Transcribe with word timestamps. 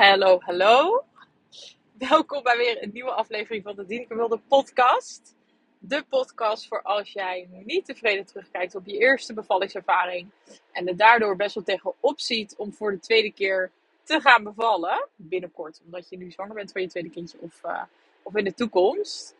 Hallo, 0.00 0.40
hallo. 0.40 1.04
Welkom 1.98 2.42
bij 2.42 2.56
weer 2.56 2.82
een 2.82 2.90
nieuwe 2.92 3.10
aflevering 3.10 3.62
van 3.62 3.76
de 3.76 3.86
Dieneke 3.86 4.14
Wilde 4.14 4.38
podcast. 4.48 5.36
De 5.78 6.04
podcast 6.08 6.68
voor 6.68 6.82
als 6.82 7.12
jij 7.12 7.48
niet 7.64 7.84
tevreden 7.84 8.26
terugkijkt 8.26 8.74
op 8.74 8.86
je 8.86 8.98
eerste 8.98 9.34
bevallingservaring. 9.34 10.30
En 10.72 10.88
er 10.88 10.96
daardoor 10.96 11.36
best 11.36 11.54
wel 11.54 11.64
tegenop 11.64 12.20
ziet 12.20 12.54
om 12.56 12.72
voor 12.72 12.90
de 12.90 12.98
tweede 12.98 13.32
keer 13.32 13.70
te 14.02 14.20
gaan 14.20 14.42
bevallen. 14.42 15.08
Binnenkort, 15.16 15.80
omdat 15.84 16.08
je 16.08 16.16
nu 16.16 16.30
zwanger 16.30 16.54
bent 16.54 16.72
van 16.72 16.82
je 16.82 16.88
tweede 16.88 17.10
kindje 17.10 17.38
of, 17.40 17.60
uh, 17.64 17.82
of 18.22 18.36
in 18.36 18.44
de 18.44 18.54
toekomst. 18.54 19.36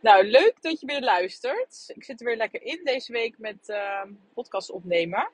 Nou, 0.00 0.24
leuk 0.24 0.54
dat 0.60 0.80
je 0.80 0.86
weer 0.86 1.02
luistert. 1.02 1.92
Ik 1.94 2.04
zit 2.04 2.20
er 2.20 2.26
weer 2.26 2.36
lekker 2.36 2.62
in 2.62 2.80
deze 2.84 3.12
week 3.12 3.38
met 3.38 3.68
uh, 3.68 4.02
podcast 4.34 4.70
opnemen. 4.70 5.28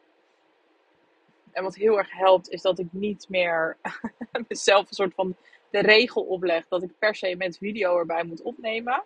En 1.53 1.63
wat 1.63 1.75
heel 1.75 1.99
erg 1.99 2.13
helpt, 2.13 2.49
is 2.49 2.63
dat 2.63 2.79
ik 2.79 2.87
niet 2.91 3.27
meer 3.29 3.77
mezelf 4.49 4.89
een 4.89 4.95
soort 4.95 5.15
van 5.15 5.37
de 5.71 5.81
regel 5.81 6.23
opleg 6.23 6.65
dat 6.69 6.83
ik 6.83 6.99
per 6.99 7.15
se 7.15 7.35
met 7.37 7.59
video 7.59 7.99
erbij 7.99 8.25
moet 8.25 8.43
opnemen. 8.43 9.03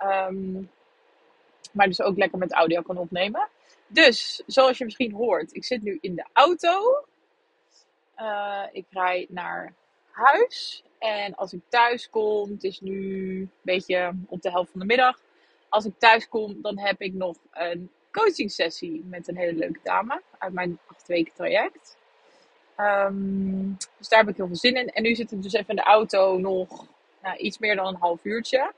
Um, 0.00 0.70
maar 1.72 1.86
dus 1.86 2.02
ook 2.02 2.16
lekker 2.16 2.38
met 2.38 2.52
audio 2.52 2.82
kan 2.82 2.98
opnemen. 2.98 3.48
Dus, 3.86 4.42
zoals 4.46 4.78
je 4.78 4.84
misschien 4.84 5.12
hoort, 5.12 5.54
ik 5.54 5.64
zit 5.64 5.82
nu 5.82 5.98
in 6.00 6.14
de 6.14 6.26
auto. 6.32 7.04
Uh, 8.18 8.64
ik 8.72 8.86
rijd 8.90 9.30
naar 9.30 9.74
huis. 10.10 10.84
En 10.98 11.34
als 11.34 11.52
ik 11.52 11.60
thuis 11.68 12.10
kom, 12.10 12.50
het 12.50 12.64
is 12.64 12.80
nu 12.80 13.40
een 13.40 13.50
beetje 13.62 14.14
op 14.28 14.42
de 14.42 14.50
helft 14.50 14.70
van 14.70 14.80
de 14.80 14.86
middag. 14.86 15.20
Als 15.68 15.84
ik 15.84 15.92
thuis 15.98 16.28
kom, 16.28 16.62
dan 16.62 16.78
heb 16.78 17.00
ik 17.00 17.12
nog 17.12 17.36
een 17.50 17.90
coaching 18.12 18.50
sessie 18.50 19.04
met 19.04 19.28
een 19.28 19.36
hele 19.36 19.58
leuke 19.58 19.80
dame 19.82 20.22
uit 20.38 20.52
mijn 20.52 20.78
acht 20.86 21.06
weken 21.06 21.32
traject. 21.32 21.96
Um, 22.76 23.76
dus 23.98 24.08
daar 24.08 24.20
heb 24.20 24.28
ik 24.28 24.36
heel 24.36 24.46
veel 24.46 24.56
zin 24.56 24.76
in. 24.76 24.88
En 24.88 25.02
nu 25.02 25.14
zit 25.14 25.32
ik 25.32 25.42
dus 25.42 25.52
even 25.52 25.68
in 25.68 25.76
de 25.76 25.82
auto 25.82 26.38
nog 26.38 26.86
nou, 27.22 27.36
iets 27.36 27.58
meer 27.58 27.76
dan 27.76 27.86
een 27.86 28.00
half 28.00 28.24
uurtje. 28.24 28.72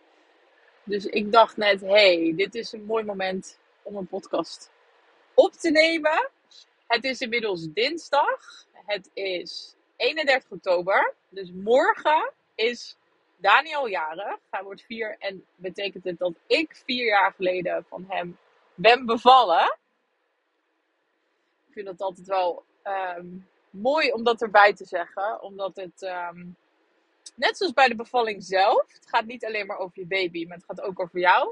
Dus 0.85 1.07
ik 1.07 1.33
dacht 1.33 1.57
net, 1.57 1.81
hey, 1.81 2.33
dit 2.37 2.55
is 2.55 2.73
een 2.73 2.85
mooi 2.85 3.05
moment 3.05 3.59
om 3.83 3.97
een 3.97 4.07
podcast 4.07 4.71
op 5.35 5.53
te 5.53 5.71
nemen. 5.71 6.31
Het 6.87 7.05
is 7.05 7.21
inmiddels 7.21 7.73
dinsdag. 7.73 8.67
Het 8.73 9.11
is 9.13 9.75
31 9.97 10.51
oktober. 10.51 11.15
Dus 11.29 11.51
morgen 11.53 12.33
is 12.55 12.97
Daniel 13.37 13.89
jarig. 13.89 14.39
Hij 14.51 14.63
wordt 14.63 14.83
vier 14.83 15.17
en 15.19 15.45
betekent 15.57 16.05
het 16.05 16.19
dat 16.19 16.33
ik 16.47 16.83
vier 16.85 17.07
jaar 17.07 17.33
geleden 17.33 17.85
van 17.89 18.05
hem 18.09 18.39
ben 18.75 19.07
bevallen. 19.07 19.79
Ik 21.67 21.73
vind 21.73 21.87
dat 21.87 22.01
altijd 22.01 22.27
wel 22.27 22.65
um, 22.85 23.49
mooi 23.71 24.13
om 24.13 24.25
dat 24.25 24.43
erbij 24.43 24.75
te 24.75 24.85
zeggen. 24.85 25.43
Omdat 25.43 25.77
het, 25.77 26.03
um, 26.03 26.57
net 27.35 27.57
zoals 27.57 27.73
bij 27.73 27.89
de 27.89 27.95
bevalling 27.95 28.45
zelf, 28.45 28.93
het 28.93 29.09
gaat 29.09 29.25
niet 29.25 29.45
alleen 29.45 29.67
maar 29.67 29.79
over 29.79 29.99
je 29.99 30.07
baby, 30.07 30.47
maar 30.47 30.57
het 30.57 30.67
gaat 30.67 30.81
ook 30.81 31.01
over 31.01 31.21
jou. 31.21 31.51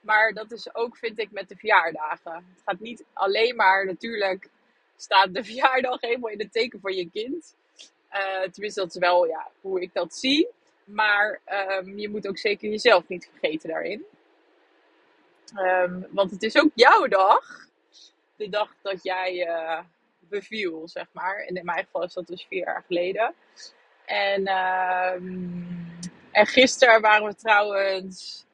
Maar 0.00 0.32
dat 0.32 0.52
is 0.52 0.74
ook, 0.74 0.96
vind 0.96 1.18
ik, 1.18 1.30
met 1.30 1.48
de 1.48 1.56
verjaardagen. 1.56 2.34
Het 2.34 2.62
gaat 2.64 2.80
niet 2.80 3.04
alleen 3.12 3.56
maar, 3.56 3.86
natuurlijk 3.86 4.50
staat 4.96 5.34
de 5.34 5.44
verjaardag 5.50 6.00
helemaal 6.00 6.30
in 6.30 6.40
het 6.40 6.52
teken 6.52 6.80
van 6.80 6.94
je 6.94 7.10
kind. 7.10 7.54
Uh, 8.12 8.42
tenminste, 8.42 8.80
dat 8.80 8.94
is 8.94 8.98
wel 8.98 9.26
ja, 9.26 9.50
hoe 9.60 9.80
ik 9.80 9.92
dat 9.92 10.14
zie. 10.14 10.48
Maar 10.84 11.40
um, 11.78 11.98
je 11.98 12.08
moet 12.08 12.28
ook 12.28 12.38
zeker 12.38 12.70
jezelf 12.70 13.08
niet 13.08 13.28
vergeten 13.30 13.68
daarin. 13.68 14.04
Um, 15.56 16.06
want 16.10 16.30
het 16.30 16.42
is 16.42 16.56
ook 16.56 16.70
jouw 16.74 17.06
dag. 17.06 17.68
De 18.36 18.48
dag 18.48 18.74
dat 18.82 19.02
jij 19.02 19.46
uh, 19.46 19.80
beviel, 20.18 20.88
zeg 20.88 21.06
maar. 21.12 21.36
En 21.36 21.54
in 21.54 21.64
mijn 21.64 21.84
geval 21.84 22.02
is 22.02 22.12
dat 22.12 22.26
dus 22.26 22.46
vier 22.48 22.64
jaar 22.64 22.84
geleden. 22.86 23.34
En, 24.04 24.48
um, 24.48 25.98
en 26.30 26.46
gisteren 26.46 27.00
waren 27.00 27.26
we 27.26 27.34
trouwens 27.34 28.46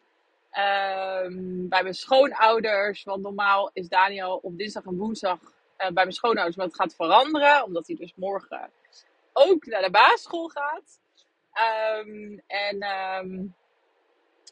um, 0.53 1.69
bij 1.69 1.83
mijn 1.83 1.95
schoonouders. 1.95 3.05
Want 3.05 3.23
normaal 3.23 3.71
is 3.73 3.89
Daniel 3.89 4.39
op 4.43 4.59
dinsdag 4.59 4.85
en 4.85 4.97
woensdag 4.97 5.39
uh, 5.43 5.51
bij 5.77 5.93
mijn 5.93 6.13
schoonouders. 6.13 6.57
Maar 6.57 6.67
het 6.67 6.77
gaat 6.77 6.95
veranderen, 6.95 7.65
omdat 7.65 7.87
hij 7.87 7.97
dus 7.97 8.13
morgen 8.15 8.71
ook 9.33 9.67
naar 9.67 9.83
de 9.83 9.91
basisschool 9.91 10.49
gaat. 10.49 11.01
En 12.47 13.55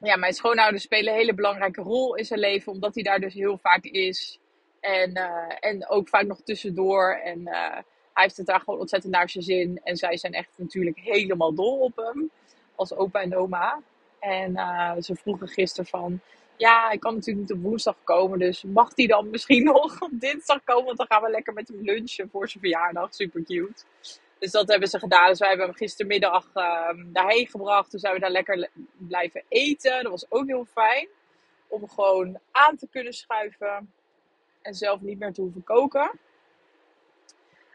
ja, 0.01 0.17
mijn 0.17 0.35
schoonouders 0.35 0.83
spelen 0.83 1.13
een 1.13 1.19
hele 1.19 1.35
belangrijke 1.35 1.83
rol 1.83 2.15
in 2.15 2.25
zijn 2.25 2.41
leven, 2.41 2.73
omdat 2.73 2.95
hij 2.95 3.03
daar 3.03 3.21
dus 3.21 3.35
heel 3.35 3.59
vaak 3.59 3.85
is. 3.85 4.39
En, 4.81 5.11
uh, 5.19 5.57
en 5.61 5.89
ook 5.89 6.09
vaak 6.09 6.27
nog 6.27 6.41
tussendoor. 6.41 7.21
En 7.25 7.41
uh, 7.41 7.71
hij 8.13 8.23
heeft 8.23 8.37
het 8.37 8.47
daar 8.47 8.61
gewoon 8.61 8.81
ontzettend 8.81 9.13
naar 9.13 9.31
zijn 9.31 9.45
zin. 9.45 9.81
En 9.85 9.97
zij 9.97 10.17
zijn 10.17 10.33
echt 10.33 10.51
natuurlijk 10.57 10.99
helemaal 10.99 11.55
dol 11.55 11.79
op 11.79 11.97
hem. 11.97 12.31
Als 12.75 12.95
opa 12.95 13.21
en 13.21 13.37
oma. 13.37 13.81
En 14.21 14.51
uh, 14.51 14.93
ze 15.01 15.15
vroegen 15.15 15.49
gisteren 15.49 15.87
van... 15.87 16.21
Ja, 16.57 16.91
ik 16.91 17.01
kan 17.01 17.15
natuurlijk 17.15 17.49
niet 17.49 17.57
op 17.57 17.63
woensdag 17.63 17.97
komen. 18.05 18.39
Dus 18.39 18.63
mag 18.63 18.91
hij 18.95 19.07
dan 19.07 19.31
misschien 19.31 19.65
nog 19.73 20.01
op 20.03 20.11
dinsdag 20.13 20.65
komen? 20.65 20.85
Want 20.85 20.99
dan 20.99 21.07
gaan 21.07 21.23
we 21.23 21.31
lekker 21.31 21.53
met 21.53 21.69
hem 21.69 21.83
lunchen 21.83 22.29
voor 22.31 22.49
zijn 22.49 22.63
verjaardag. 22.63 23.15
Super 23.15 23.45
cute. 23.45 23.85
Dus 24.45 24.53
dat 24.53 24.69
hebben 24.69 24.89
ze 24.89 24.99
gedaan. 24.99 25.29
Dus 25.29 25.39
wij 25.39 25.49
hebben 25.49 25.67
hem 25.67 25.77
gistermiddag 25.77 26.51
uh, 26.55 26.89
daarheen 27.07 27.47
gebracht. 27.47 27.91
Toen 27.91 28.01
zijn 28.01 28.15
we 28.15 28.21
daar 28.21 28.31
lekker 28.31 28.69
blijven 28.97 29.43
eten. 29.49 30.03
Dat 30.03 30.11
was 30.11 30.31
ook 30.31 30.47
heel 30.47 30.65
fijn. 30.65 31.09
Om 31.69 31.89
gewoon 31.89 32.39
aan 32.51 32.77
te 32.77 32.89
kunnen 32.91 33.13
schuiven. 33.13 33.93
En 34.63 34.75
zelf 34.75 35.01
niet 35.01 35.19
meer 35.19 35.33
te 35.33 35.41
hoeven 35.41 35.65
koken. 35.65 36.19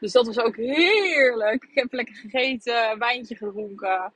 Dus 0.00 0.12
dat 0.12 0.26
was 0.26 0.38
ook 0.38 0.56
heerlijk. 0.56 1.64
Ik 1.64 1.74
heb 1.74 1.92
lekker 1.92 2.14
gegeten, 2.14 2.98
wijntje 2.98 3.36
gedronken. 3.36 4.12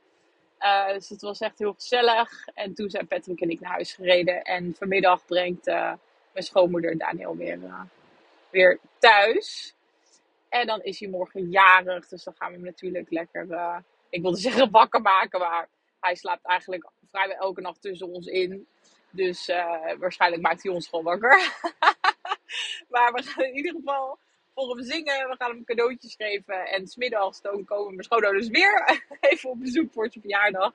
Uh, 0.60 0.88
dus 0.92 1.08
het 1.08 1.20
was 1.20 1.40
echt 1.40 1.58
heel 1.58 1.72
gezellig. 1.72 2.48
En 2.54 2.74
toen 2.74 2.90
zijn 2.90 3.06
Patrick 3.06 3.40
en 3.40 3.50
ik 3.50 3.60
naar 3.60 3.72
huis 3.72 3.92
gereden. 3.92 4.42
En 4.42 4.74
vanmiddag 4.78 5.24
brengt 5.24 5.66
uh, 5.66 5.92
mijn 6.32 6.44
schoonmoeder 6.44 6.98
Daniel 6.98 7.36
weer, 7.36 7.58
uh, 7.58 7.80
weer 8.50 8.78
thuis. 8.98 9.74
En 10.54 10.66
dan 10.66 10.82
is 10.82 11.00
hij 11.00 11.08
morgen 11.08 11.50
jarig. 11.50 12.08
Dus 12.08 12.24
dan 12.24 12.34
gaan 12.38 12.48
we 12.48 12.54
hem 12.54 12.64
natuurlijk 12.64 13.10
lekker, 13.10 13.46
uh, 13.46 13.76
ik 14.08 14.22
wilde 14.22 14.36
zeggen 14.48 14.70
wakker 14.70 15.00
maken. 15.00 15.40
Maar 15.40 15.68
hij 16.00 16.14
slaapt 16.14 16.46
eigenlijk 16.46 16.90
vrijwel 17.10 17.36
elke 17.36 17.60
nacht 17.60 17.80
tussen 17.80 18.08
ons 18.08 18.26
in. 18.26 18.66
Dus 19.10 19.48
uh, 19.48 19.92
waarschijnlijk 19.98 20.42
maakt 20.42 20.62
hij 20.62 20.72
ons 20.72 20.88
gewoon 20.88 21.04
wakker. 21.04 21.38
maar 22.92 23.12
we 23.12 23.22
gaan 23.22 23.44
in 23.44 23.54
ieder 23.54 23.72
geval 23.72 24.18
voor 24.54 24.76
hem 24.76 24.84
zingen. 24.84 25.28
We 25.28 25.36
gaan 25.38 25.50
hem 25.50 25.64
cadeautjes 25.64 26.14
geven. 26.14 26.66
En 26.66 26.86
smiddags 26.86 27.40
dan 27.40 27.64
komen 27.64 27.90
mijn 27.90 28.04
schoonouders 28.04 28.48
weer 28.48 29.02
even 29.20 29.50
op 29.50 29.58
bezoek 29.58 29.92
voor 29.92 30.08
zijn 30.10 30.24
verjaardag. 30.24 30.72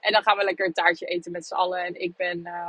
En 0.00 0.12
dan 0.12 0.22
gaan 0.22 0.36
we 0.36 0.44
lekker 0.44 0.66
een 0.66 0.72
taartje 0.72 1.06
eten 1.06 1.32
met 1.32 1.46
z'n 1.46 1.54
allen. 1.54 1.84
En 1.84 2.00
ik 2.00 2.16
ben... 2.16 2.38
Uh, 2.38 2.68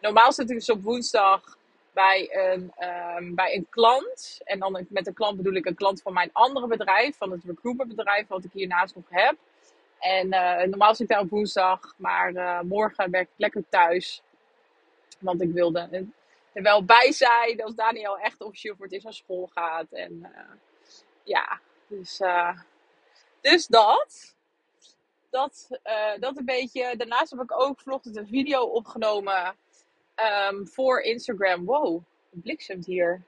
normaal 0.00 0.32
zit 0.32 0.50
ik 0.50 0.56
dus 0.56 0.70
op 0.70 0.82
woensdag 0.82 1.58
bij 1.92 2.28
een, 2.32 2.72
um, 3.16 3.34
bij 3.34 3.54
een 3.54 3.66
klant. 3.70 4.40
En 4.44 4.58
dan 4.58 4.86
met 4.88 5.06
een 5.06 5.14
klant 5.14 5.36
bedoel 5.36 5.54
ik 5.54 5.66
een 5.66 5.74
klant 5.74 6.02
van 6.02 6.12
mijn 6.12 6.30
andere 6.32 6.66
bedrijf, 6.66 7.16
van 7.16 7.30
het 7.30 7.44
recruitmentbedrijf, 7.44 8.28
wat 8.28 8.44
ik 8.44 8.52
hiernaast 8.52 8.94
nog 8.94 9.04
heb. 9.08 9.36
En 9.98 10.26
uh, 10.26 10.62
normaal 10.62 10.94
zit 10.94 11.00
ik 11.00 11.08
daar 11.08 11.20
op 11.20 11.30
woensdag, 11.30 11.94
maar 11.96 12.32
uh, 12.32 12.60
morgen 12.60 13.10
werk 13.10 13.28
ik 13.28 13.34
lekker 13.36 13.64
thuis. 13.68 14.22
Want 15.18 15.42
ik 15.42 15.52
wilde 15.52 16.08
er 16.52 16.62
wel 16.62 16.84
bij 16.84 17.12
zijn 17.12 17.62
als 17.62 17.74
Daniel 17.74 18.18
echt 18.18 18.40
officieel 18.40 18.76
voor 18.76 18.84
het 18.84 18.94
eerst 18.94 19.18
school 19.18 19.50
gaat. 19.52 19.92
En 19.92 20.32
ja, 21.22 21.60
dus, 21.86 22.20
dus 23.40 23.66
dat. 23.66 24.34
Dat, 25.30 25.68
dat 26.18 26.36
een 26.36 26.44
beetje. 26.44 26.96
Daarnaast 26.96 27.30
heb 27.30 27.40
ik 27.40 27.60
ook 27.60 27.80
vanochtend 27.80 28.16
een 28.16 28.26
video 28.26 28.62
opgenomen 28.62 29.56
um, 30.22 30.68
voor 30.68 31.00
Instagram. 31.00 31.64
Wow, 31.64 32.02
het 32.30 32.42
bliksemt 32.42 32.86
hier. 32.86 33.22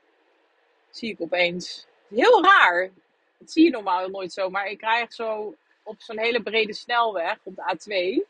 Zie 0.91 1.10
ik 1.10 1.20
opeens. 1.20 1.86
Heel 2.08 2.44
raar. 2.44 2.91
Dat 3.38 3.50
zie 3.50 3.64
je 3.64 3.70
normaal 3.70 4.08
nooit 4.08 4.32
zo. 4.32 4.50
Maar 4.50 4.66
ik 4.66 4.78
krijg 4.78 5.12
zo 5.12 5.54
op 5.82 6.02
zo'n 6.02 6.19
hele 6.19 6.42
brede 6.42 6.75
snelweg 6.75 7.38
op 7.43 7.56
de 7.56 7.76
A2. 7.76 8.28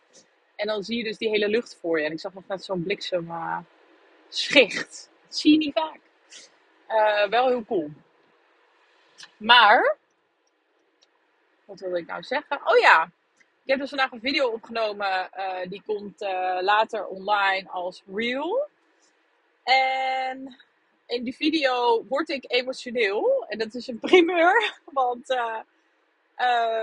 En 0.57 0.67
dan 0.67 0.83
zie 0.83 0.97
je 0.97 1.05
dus 1.05 1.19
die 1.19 1.29
hele 1.29 1.49
lucht 1.49 1.79
voor 1.81 1.99
je. 2.01 2.07
En 2.07 2.13
ik 2.13 2.21
zag 2.21 2.35
nog 2.35 2.47
net 2.47 2.65
zo'n 2.65 2.83
bliksem 2.83 3.27
uh, 3.27 3.59
schicht. 4.29 5.11
Dat 5.27 5.37
zie 5.39 5.53
je 5.53 5.59
niet 5.59 5.73
vaak. 5.73 6.01
Uh, 6.89 7.29
wel 7.29 7.49
heel 7.49 7.65
cool. 7.65 7.91
Maar, 9.37 9.97
wat 11.65 11.81
wilde 11.81 11.99
ik 11.99 12.07
nou 12.07 12.23
zeggen? 12.23 12.61
Oh 12.65 12.79
ja, 12.79 13.11
ik 13.65 13.71
heb 13.71 13.79
dus 13.79 13.89
vandaag 13.89 14.13
een 14.13 14.21
video 14.21 14.49
opgenomen. 14.49 15.31
Uh, 15.37 15.69
die 15.69 15.83
komt 15.87 16.23
uh, 16.23 16.59
later 16.61 17.07
online 17.07 17.69
als 17.69 18.03
reel. 18.15 18.69
En 19.63 20.57
in 21.07 21.25
die 21.25 21.37
video 21.37 22.05
word 22.09 22.29
ik 22.29 22.45
emotioneel. 22.47 23.45
En 23.49 23.59
dat 23.59 23.75
is 23.75 23.87
een 23.87 23.99
primeur. 23.99 24.73
Want 24.85 25.31
uh, 25.31 25.59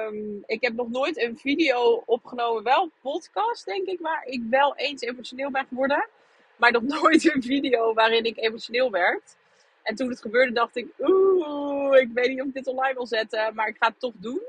um, 0.07 0.43
ik 0.45 0.61
heb 0.61 0.73
nog 0.73 0.89
nooit 0.89 1.17
een 1.17 1.37
video 1.37 2.03
opgenomen. 2.05 2.63
Wel 2.63 2.83
een 2.83 2.91
podcast 3.01 3.65
denk 3.65 3.87
ik. 3.87 3.99
Waar 3.99 4.25
ik 4.25 4.41
wel 4.49 4.75
eens 4.75 5.01
emotioneel 5.01 5.51
ben 5.51 5.65
geworden. 5.65 6.07
Maar 6.55 6.71
nog 6.71 6.83
nooit 7.01 7.33
een 7.33 7.43
video 7.43 7.93
waarin 7.93 8.23
ik 8.23 8.37
emotioneel 8.37 8.91
werd. 8.91 9.35
En 9.83 9.95
toen 9.95 10.09
het 10.09 10.21
gebeurde 10.21 10.53
dacht 10.53 10.75
ik. 10.75 10.87
Oeh, 10.99 11.99
ik 11.99 12.09
weet 12.13 12.29
niet 12.29 12.41
of 12.41 12.47
ik 12.47 12.53
dit 12.53 12.67
online 12.67 12.93
wil 12.93 13.07
zetten. 13.07 13.55
Maar 13.55 13.67
ik 13.67 13.77
ga 13.79 13.87
het 13.87 13.99
toch 13.99 14.13
doen. 14.15 14.41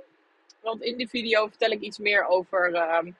Want 0.61 0.83
in 0.83 0.97
die 0.97 1.09
video 1.09 1.47
vertel 1.49 1.71
ik 1.71 1.81
iets 1.81 1.99
meer 1.99 2.27
over. 2.27 2.75
ehm, 2.75 3.11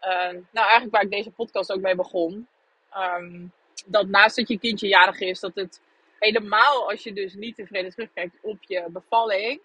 eh, 0.00 0.32
nou, 0.32 0.66
eigenlijk 0.66 0.90
waar 0.90 1.02
ik 1.02 1.10
deze 1.10 1.30
podcast 1.30 1.72
ook 1.72 1.80
mee 1.80 1.94
begon. 1.94 2.48
Ehm, 2.90 3.46
dat 3.86 4.06
naast 4.06 4.36
dat 4.36 4.48
je 4.48 4.58
kindje 4.58 4.88
jarig 4.88 5.20
is, 5.20 5.40
dat 5.40 5.54
het 5.54 5.80
helemaal 6.18 6.90
als 6.90 7.02
je 7.02 7.12
dus 7.12 7.34
niet 7.34 7.56
tevreden 7.56 7.90
terugkijkt 7.90 8.36
op 8.42 8.56
je 8.60 8.84
bevalling, 8.88 9.60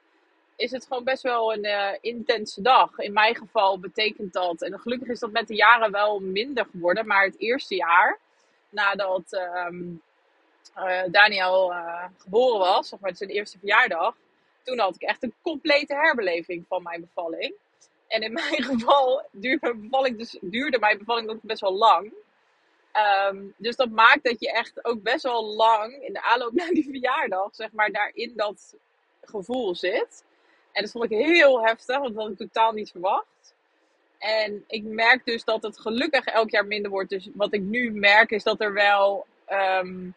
is 0.56 0.72
het 0.72 0.86
gewoon 0.88 1.04
best 1.04 1.24
wel 1.24 1.54
een 1.54 1.64
eh, 1.64 1.98
intense 2.02 2.62
dag. 2.62 2.98
In 2.98 3.14
mijn 3.14 3.36
geval 3.36 3.80
betekent 3.80 4.34
dat, 4.34 4.62
en 4.62 4.80
gelukkig 4.80 5.08
is 5.08 5.20
dat 5.20 5.32
met 5.32 5.48
de 5.48 5.56
jaren 5.56 5.92
wel 5.92 6.20
minder 6.20 6.66
geworden, 6.72 7.08
maar 7.08 7.24
het 7.24 7.40
eerste 7.40 7.76
jaar 7.76 8.20
nadat 8.70 9.34
ehm, 9.34 9.84
eh, 10.74 11.02
Daniel 11.12 11.74
geboren 12.18 12.60
was, 12.60 12.90
zeg 12.90 13.00
maar 13.00 13.16
zijn 13.16 13.30
eerste 13.30 13.58
verjaardag, 13.60 14.16
toen 14.64 14.80
had 14.80 14.96
ik 14.96 15.02
echt 15.02 15.24
een 15.24 15.34
complete 15.42 15.94
herbeleving 15.94 16.66
van 16.68 16.84
mijn 16.84 17.02
bevalling. 17.02 17.54
En 18.08 18.22
in 18.22 18.34
mijn 18.44 18.64
geval 18.64 19.28
duurde 19.32 19.68
mijn 19.68 19.82
bevalling, 19.82 20.18
dus, 20.18 20.38
duurde 20.42 20.80
mijn 20.80 20.98
bevalling 20.98 21.30
ook 21.30 21.42
best 21.42 21.62
wel 21.62 21.74
lang. 21.74 22.14
Ehm, 22.92 23.46
dus 23.58 23.76
dat 23.76 23.90
maakt 23.90 24.24
dat 24.24 24.40
je 24.40 24.52
echt 24.52 24.86
ook 24.86 25.04
best 25.04 25.24
wel 25.24 25.56
lang 25.56 25.94
in 25.94 26.14
de 26.14 26.22
aanloop 26.22 26.54
naar 26.54 26.70
die 26.70 26.84
verjaardag, 26.84 27.56
zeg 27.56 27.72
maar, 27.72 27.92
daar 27.92 28.12
in 28.14 28.34
dat 28.36 28.76
gevoel 29.22 29.76
zit. 29.76 30.24
En 30.72 30.84
dat 30.84 30.92
vond 30.92 31.12
ik 31.12 31.18
heel 31.18 31.66
heftig, 31.66 31.98
want 31.98 32.14
dat 32.14 32.24
had 32.24 32.32
ik 32.32 32.38
totaal 32.38 32.72
niet 32.72 32.92
verwacht. 32.92 33.56
En 34.18 34.64
ik 34.68 34.84
merk 34.84 35.26
dus 35.26 35.44
dat 35.44 35.64
het 35.64 35.80
gelukkig 35.80 36.26
elk 36.26 36.50
jaar 36.50 36.66
minder 36.66 36.92
wordt. 36.92 37.10
Dus 37.10 37.30
wat 37.34 37.54
ik 37.54 37.62
nu 37.62 37.92
merk 37.92 38.32
is 38.32 38.44
dat 38.44 38.62
er 38.62 38.74
wel. 38.74 39.26
ehm, 39.46 40.10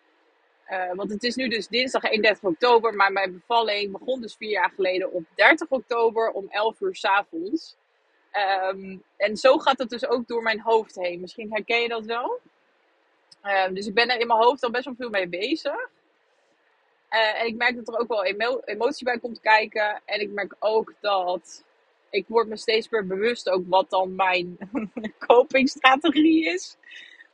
eh, 0.64 0.92
want 0.94 1.10
het 1.10 1.22
is 1.22 1.34
nu 1.34 1.48
dus 1.48 1.68
dinsdag 1.68 2.02
31 2.02 2.44
oktober, 2.44 2.94
maar 2.94 3.12
mijn 3.12 3.32
bevalling 3.32 3.92
begon 3.92 4.20
dus 4.20 4.34
vier 4.36 4.50
jaar 4.50 4.72
geleden 4.74 5.12
op 5.12 5.24
30 5.34 5.68
oktober 5.68 6.30
om 6.30 6.46
11 6.48 6.80
uur 6.80 6.96
's 6.96 7.04
avonds. 7.04 7.76
Ehm, 8.30 8.96
en 9.16 9.36
zo 9.36 9.58
gaat 9.58 9.78
het 9.78 9.90
dus 9.90 10.06
ook 10.06 10.26
door 10.26 10.42
mijn 10.42 10.60
hoofd 10.60 10.94
heen. 10.94 11.20
Misschien 11.20 11.52
herken 11.52 11.80
je 11.80 11.88
dat 11.88 12.04
wel. 12.04 12.40
Ehm, 13.42 13.74
dus 13.74 13.86
ik 13.86 13.94
ben 13.94 14.08
er 14.08 14.20
in 14.20 14.26
mijn 14.26 14.42
hoofd 14.42 14.62
al 14.62 14.70
best 14.70 14.84
wel 14.84 14.94
veel 14.94 15.10
mee 15.10 15.28
bezig. 15.28 15.90
Eh, 17.08 17.40
en 17.40 17.46
ik 17.46 17.56
merk 17.56 17.76
dat 17.76 17.88
er 17.88 18.00
ook 18.00 18.08
wel 18.08 18.24
emo- 18.24 18.60
emotie 18.64 19.04
bij 19.04 19.18
komt 19.18 19.40
kijken. 19.40 20.02
En 20.04 20.20
ik 20.20 20.30
merk 20.30 20.54
ook 20.58 20.94
dat 21.00 21.64
ik 22.10 22.24
word 22.28 22.48
me 22.48 22.56
steeds 22.56 22.88
meer 22.88 23.06
bewust 23.06 23.48
ook 23.48 23.64
wat 23.68 23.90
dan 23.90 24.14
mijn 24.14 24.58
copingstrategie 25.26 26.44
is. 26.44 26.76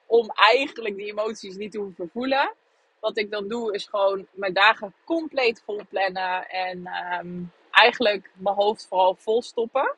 Om 0.06 0.30
eigenlijk 0.34 0.96
die 0.96 1.06
emoties 1.06 1.56
niet 1.56 1.72
te 1.72 1.78
hoeven 1.78 2.10
voelen. 2.12 2.54
Wat 3.00 3.18
ik 3.18 3.30
dan 3.30 3.48
doe 3.48 3.74
is 3.74 3.86
gewoon 3.86 4.26
mijn 4.30 4.52
dagen 4.52 4.94
compleet 5.04 5.62
vol 5.64 5.80
plannen. 5.88 6.48
En 6.48 6.86
ehm, 6.86 7.42
eigenlijk 7.70 8.30
mijn 8.34 8.56
hoofd 8.56 8.86
vooral 8.88 9.14
vol 9.14 9.42
stoppen. 9.42 9.94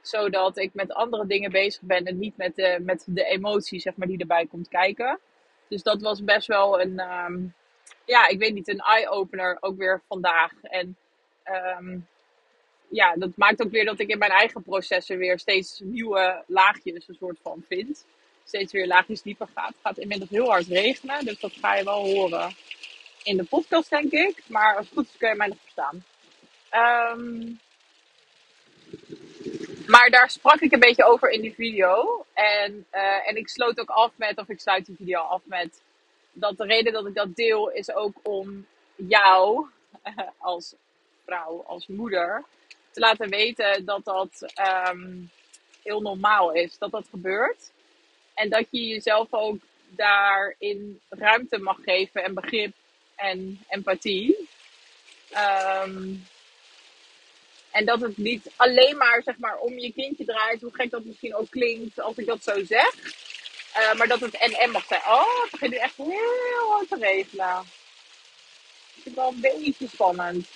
Zodat 0.00 0.58
ik 0.58 0.74
met 0.74 0.92
andere 0.92 1.26
dingen 1.26 1.50
bezig 1.50 1.82
ben 1.82 2.04
en 2.04 2.18
niet 2.18 2.36
met 2.36 2.56
de, 2.56 2.78
met 2.82 3.04
de 3.06 3.24
emotie 3.24 3.80
zeg 3.80 3.96
maar, 3.96 4.06
die 4.06 4.18
erbij 4.18 4.46
komt 4.46 4.68
kijken. 4.68 5.18
Dus 5.68 5.82
dat 5.82 6.00
was 6.02 6.24
best 6.24 6.46
wel 6.46 6.80
een, 6.80 6.98
ehm, 6.98 7.38
ja, 8.04 8.28
ik 8.28 8.38
weet 8.38 8.54
niet, 8.54 8.68
een 8.68 8.78
eye-opener 8.78 9.56
ook 9.60 9.76
weer 9.76 10.02
vandaag. 10.08 10.52
En 10.62 10.96
ehm, 11.42 11.98
ja, 12.90 13.14
dat 13.16 13.30
maakt 13.36 13.62
ook 13.62 13.70
weer 13.70 13.84
dat 13.84 13.98
ik 13.98 14.08
in 14.08 14.18
mijn 14.18 14.30
eigen 14.30 14.62
processen 14.62 15.18
weer 15.18 15.38
steeds 15.38 15.80
nieuwe 15.84 16.42
laagjes 16.46 17.08
een 17.08 17.16
soort 17.18 17.38
van 17.42 17.64
vind. 17.68 18.04
Steeds 18.44 18.72
weer 18.72 18.86
laagjes 18.86 19.22
dieper 19.22 19.48
gaat. 19.54 19.68
Het 19.68 19.76
gaat 19.82 19.98
inmiddels 19.98 20.30
heel 20.30 20.48
hard 20.48 20.66
regenen, 20.66 21.24
dus 21.24 21.40
dat 21.40 21.52
ga 21.52 21.74
je 21.76 21.84
wel 21.84 22.04
horen 22.04 22.54
in 23.22 23.36
de 23.36 23.44
podcast, 23.44 23.90
denk 23.90 24.12
ik. 24.12 24.42
Maar 24.46 24.76
als 24.76 24.84
het 24.84 24.94
goed 24.94 25.08
is 25.08 25.16
kun 25.16 25.28
je 25.28 25.34
mij 25.34 25.46
nog 25.46 25.58
verstaan. 25.60 26.04
Ehm, 26.68 27.52
maar 29.86 30.10
daar 30.10 30.30
sprak 30.30 30.60
ik 30.60 30.72
een 30.72 30.80
beetje 30.80 31.04
over 31.04 31.30
in 31.30 31.40
die 31.40 31.54
video. 31.54 32.24
En, 32.32 32.86
eh, 32.90 33.28
en 33.28 33.36
ik 33.36 33.48
sloot 33.48 33.80
ook 33.80 33.90
af 33.90 34.12
met, 34.16 34.38
of 34.38 34.48
ik 34.48 34.60
sluit 34.60 34.86
die 34.86 34.96
video 34.96 35.20
af 35.20 35.42
met, 35.44 35.82
dat 36.32 36.56
de 36.56 36.64
reden 36.64 36.92
dat 36.92 37.06
ik 37.06 37.14
dat 37.14 37.36
deel 37.36 37.70
is 37.70 37.92
ook 37.92 38.14
om 38.22 38.66
jou 38.94 39.66
als 40.38 40.74
vrouw, 41.24 41.64
als 41.66 41.86
moeder, 41.86 42.44
te 42.92 43.00
laten 43.00 43.28
weten 43.28 43.84
dat 43.84 44.04
dat 44.04 44.52
ehm, 44.54 45.08
heel 45.82 46.00
normaal 46.00 46.52
is, 46.52 46.78
dat 46.78 46.90
dat 46.90 47.06
gebeurt. 47.10 47.70
En 48.34 48.48
dat 48.48 48.66
je 48.70 48.86
jezelf 48.86 49.26
ook 49.30 49.58
daarin 49.88 51.00
ruimte 51.08 51.58
mag 51.58 51.78
geven 51.84 52.24
en 52.24 52.34
begrip 52.34 52.72
en 53.16 53.64
empathie. 53.68 54.48
Ehm, 55.30 56.14
en 57.70 57.84
dat 57.84 58.00
het 58.00 58.16
niet 58.16 58.50
alleen 58.56 58.96
maar, 58.96 59.22
zeg 59.22 59.38
maar 59.38 59.58
om 59.58 59.78
je 59.78 59.92
kindje 59.92 60.24
draait, 60.24 60.60
hoe 60.60 60.74
gek 60.74 60.90
dat 60.90 61.04
misschien 61.04 61.34
ook 61.34 61.50
klinkt 61.50 62.00
als 62.00 62.16
ik 62.16 62.26
dat 62.26 62.42
zo 62.42 62.64
zeg. 62.64 62.94
Eh, 63.72 63.94
maar 63.94 64.08
dat 64.08 64.20
het 64.20 64.36
en-en 64.36 64.70
mag 64.70 64.86
zijn. 64.86 65.00
Oh, 65.00 65.42
het 65.42 65.50
begint 65.50 65.70
nu 65.70 65.76
echt 65.76 65.96
heel 65.96 66.70
hard 66.70 66.88
te 66.88 66.96
regenen. 66.96 67.60
Ik 68.96 69.02
vind 69.02 69.04
het 69.04 69.14
wel 69.14 69.28
een 69.28 69.40
beetje 69.40 69.88
spannend. 69.88 70.48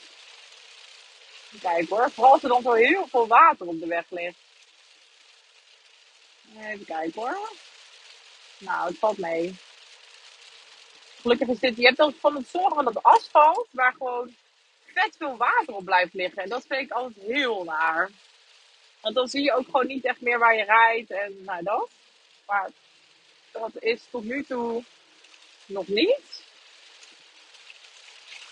Kijk 1.60 1.88
hoor, 1.88 2.10
vooral 2.10 2.32
als 2.32 2.42
er 2.42 2.48
dan 2.48 2.62
zo 2.62 2.72
heel 2.72 3.06
veel 3.06 3.26
water 3.26 3.66
op 3.66 3.80
de 3.80 3.86
weg 3.86 4.04
ligt. 4.10 4.38
Even 6.58 6.84
kijken 6.84 7.22
hoor. 7.22 7.52
Nou, 8.58 8.88
het 8.88 8.98
valt 8.98 9.18
mee. 9.18 9.54
Gelukkig 11.20 11.48
is 11.48 11.58
dit, 11.58 11.76
je 11.76 11.84
hebt 11.84 11.96
dan 11.96 12.14
van 12.20 12.34
het 12.34 12.48
sommige 12.48 12.74
van 12.74 12.84
dat 12.84 13.02
asfalt, 13.02 13.68
waar 13.70 13.92
gewoon 13.92 14.34
vet 14.84 15.16
veel 15.16 15.36
water 15.36 15.74
op 15.74 15.84
blijft 15.84 16.14
liggen. 16.14 16.42
En 16.42 16.48
dat 16.48 16.64
vind 16.66 16.80
ik 16.80 16.90
altijd 16.90 17.26
heel 17.26 17.64
naar. 17.64 18.10
Want 19.00 19.14
dan 19.14 19.28
zie 19.28 19.42
je 19.42 19.52
ook 19.52 19.64
gewoon 19.64 19.86
niet 19.86 20.04
echt 20.04 20.20
meer 20.20 20.38
waar 20.38 20.56
je 20.56 20.64
rijdt 20.64 21.10
en 21.10 21.44
nou 21.44 21.62
dat. 21.62 21.90
Maar 22.46 22.70
dat 23.52 23.70
is 23.82 24.00
tot 24.10 24.24
nu 24.24 24.44
toe 24.44 24.84
nog 25.66 25.86
niet. 25.86 26.42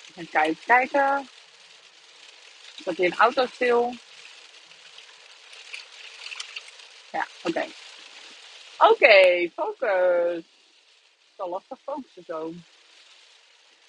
Even 0.08 0.28
kijken, 0.30 0.64
kijken. 0.66 1.28
Staat 2.80 2.96
hier 2.96 3.06
een 3.06 3.18
auto 3.18 3.46
stil? 3.46 3.94
Ja, 7.12 7.26
oké. 7.42 7.66
Oké, 8.78 9.48
focus. 9.54 10.34
Het 10.34 10.44
is 11.30 11.36
wel 11.36 11.48
lastig 11.48 11.78
focussen 11.84 12.24
zo. 12.26 12.52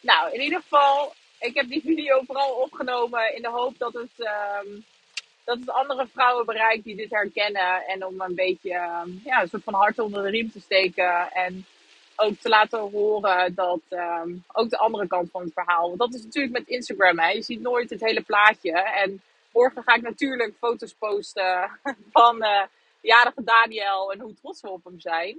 Nou, 0.01 0.33
in 0.33 0.41
ieder 0.41 0.61
geval, 0.61 1.13
ik 1.39 1.55
heb 1.55 1.67
die 1.67 1.81
video 1.81 2.21
vooral 2.25 2.51
opgenomen 2.51 3.35
in 3.35 3.41
de 3.41 3.49
hoop 3.49 3.77
dat 3.77 3.93
het, 3.93 4.11
ehm, 4.17 4.67
dat 5.43 5.59
het 5.59 5.69
andere 5.69 6.07
vrouwen 6.13 6.45
bereikt 6.45 6.83
die 6.83 6.95
dit 6.95 7.09
herkennen. 7.09 7.85
En 7.85 8.05
om 8.05 8.21
een 8.21 8.35
beetje 8.35 8.73
ehm, 8.73 9.09
ja, 9.23 9.41
een 9.41 9.49
soort 9.49 9.63
van 9.63 9.73
hart 9.73 9.99
onder 9.99 10.23
de 10.23 10.29
riem 10.29 10.51
te 10.51 10.59
steken. 10.59 11.31
En 11.31 11.65
ook 12.15 12.37
te 12.37 12.49
laten 12.49 12.79
horen 12.79 13.53
dat 13.53 13.79
ehm, 13.89 14.35
ook 14.51 14.69
de 14.69 14.77
andere 14.77 15.07
kant 15.07 15.31
van 15.31 15.41
het 15.43 15.53
verhaal. 15.53 15.87
Want 15.87 15.99
dat 15.99 16.13
is 16.13 16.23
natuurlijk 16.23 16.53
met 16.53 16.67
Instagram. 16.67 17.19
Hè. 17.19 17.29
Je 17.29 17.41
ziet 17.41 17.61
nooit 17.61 17.89
het 17.89 18.01
hele 18.01 18.21
plaatje. 18.21 18.71
En 18.71 19.21
morgen 19.51 19.83
ga 19.83 19.93
ik 19.93 20.01
natuurlijk 20.01 20.53
foto's 20.59 20.93
posten 20.93 21.79
van 22.11 22.41
eh, 22.41 22.61
de 23.01 23.07
jarige 23.07 23.43
Daniel 23.43 24.11
en 24.11 24.19
hoe 24.19 24.33
trots 24.41 24.61
we 24.61 24.69
op 24.69 24.83
hem 24.83 24.99
zijn. 24.99 25.37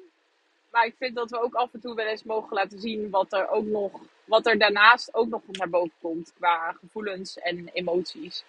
Maar 0.70 0.86
ik 0.86 0.94
vind 0.98 1.14
dat 1.14 1.30
we 1.30 1.42
ook 1.42 1.54
af 1.54 1.68
en 1.72 1.80
toe 1.80 1.94
wel 1.94 2.06
eens 2.06 2.22
mogen 2.22 2.56
laten 2.56 2.80
zien 2.80 3.10
wat 3.10 3.32
er 3.32 3.48
ook 3.48 3.64
nog, 3.64 3.92
wat 4.24 4.46
er 4.46 4.58
daarnaast 4.58 5.14
ook 5.14 5.28
nog 5.28 5.42
naar 5.46 5.68
boven 5.68 5.92
komt 6.00 6.32
qua 6.36 6.72
gevoelens 6.72 7.38
en 7.38 7.70
emoties. 7.72 8.44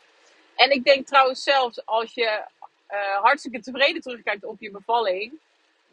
En 0.56 0.72
ik 0.72 0.84
denk 0.84 1.08
trouwens 1.08 1.44
zelfs 1.44 1.86
als 1.86 2.14
je 2.14 2.44
eh, 2.88 3.22
hartstikke 3.22 3.60
tevreden 3.60 4.02
terugkijkt 4.02 4.46
op 4.46 4.60
je 4.60 4.72
bevalling, 4.72 5.34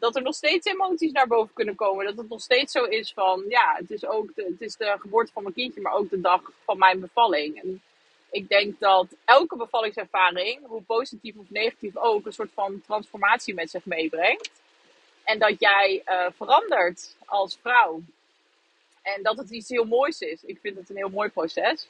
dat 0.03 0.15
er 0.15 0.21
nog 0.21 0.35
steeds 0.35 0.67
emoties 0.67 1.11
naar 1.11 1.27
boven 1.27 1.53
kunnen 1.53 1.75
komen. 1.75 2.05
Dat 2.05 2.17
het 2.17 2.29
nog 2.29 2.41
steeds 2.41 2.71
zo 2.71 2.83
is 2.83 3.13
van, 3.13 3.45
ja, 3.47 3.75
het 3.75 3.91
is 3.91 4.05
ook 4.05 4.35
de, 4.35 4.43
het 4.43 4.61
is 4.61 4.75
de 4.75 4.95
geboorte 4.99 5.31
van 5.31 5.43
mijn 5.43 5.55
kindje, 5.55 5.81
maar 5.81 5.93
ook 5.93 6.09
de 6.09 6.21
dag 6.21 6.41
van 6.65 6.77
mijn 6.77 6.99
bevalling. 6.99 7.61
En 7.61 7.81
ik 8.31 8.49
denk 8.49 8.79
dat 8.79 9.07
elke 9.25 9.57
bevallingservaring, 9.57 10.59
hoe 10.65 10.81
positief 10.81 11.35
of 11.37 11.49
negatief 11.49 11.97
ook, 11.97 12.25
een 12.25 12.33
soort 12.33 12.51
van 12.53 12.81
transformatie 12.85 13.53
met 13.53 13.69
zich 13.69 13.85
meebrengt. 13.85 14.51
En 15.23 15.39
dat 15.39 15.55
jij 15.59 16.01
eh, 16.05 16.25
verandert 16.35 17.15
als 17.25 17.57
vrouw. 17.61 18.01
En 19.01 19.23
dat 19.23 19.37
het 19.37 19.49
iets 19.49 19.69
heel 19.69 19.85
moois 19.85 20.19
is. 20.19 20.43
Ik 20.43 20.59
vind 20.61 20.77
het 20.77 20.89
een 20.89 20.95
heel 20.97 21.09
mooi 21.09 21.29
proces. 21.29 21.87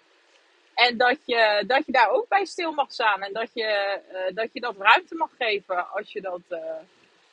En 0.73 0.97
dat 0.97 1.17
je, 1.25 1.63
dat 1.67 1.85
je 1.85 1.91
daar 1.91 2.09
ook 2.09 2.27
bij 2.27 2.45
stil 2.45 2.71
mag 2.71 2.91
staan. 2.91 3.21
En 3.21 3.33
dat 3.33 3.49
je, 3.53 3.63
eh, 3.63 4.35
dat, 4.35 4.49
je 4.53 4.59
dat 4.59 4.75
ruimte 4.77 5.15
mag 5.15 5.29
geven 5.37 5.91
als 5.91 6.11
je 6.11 6.21
dat, 6.21 6.41
eh, 6.49 6.59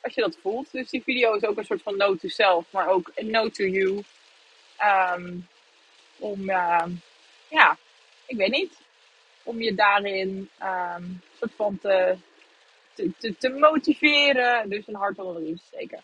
als 0.01 0.13
je 0.13 0.21
dat 0.21 0.37
voelt. 0.41 0.71
Dus 0.71 0.89
die 0.89 1.03
video 1.03 1.33
is 1.33 1.43
ook 1.43 1.57
een 1.57 1.65
soort 1.65 1.81
van 1.81 1.97
no 1.97 2.15
to 2.15 2.27
self. 2.27 2.65
Maar 2.71 2.87
ook 2.87 3.11
een 3.15 3.31
no 3.31 3.49
to 3.49 3.63
you. 3.63 4.03
Ehm, 4.77 5.35
om, 6.19 6.49
eh, 6.49 6.85
ja, 7.49 7.77
ik 8.25 8.37
weet 8.37 8.51
niet. 8.51 8.79
Om 9.43 9.61
je 9.61 9.75
daarin 9.75 10.49
ehm, 10.57 11.03
een 11.03 11.21
soort 11.39 11.51
van 11.55 11.79
te, 11.79 12.17
te, 12.93 13.11
te, 13.17 13.37
te 13.37 13.49
motiveren. 13.49 14.69
Dus 14.69 14.87
een 14.87 14.95
hart 14.95 15.19
onder 15.19 15.35
de 15.35 15.45
riem 15.45 15.57
te 15.57 15.63
steken. 15.65 16.01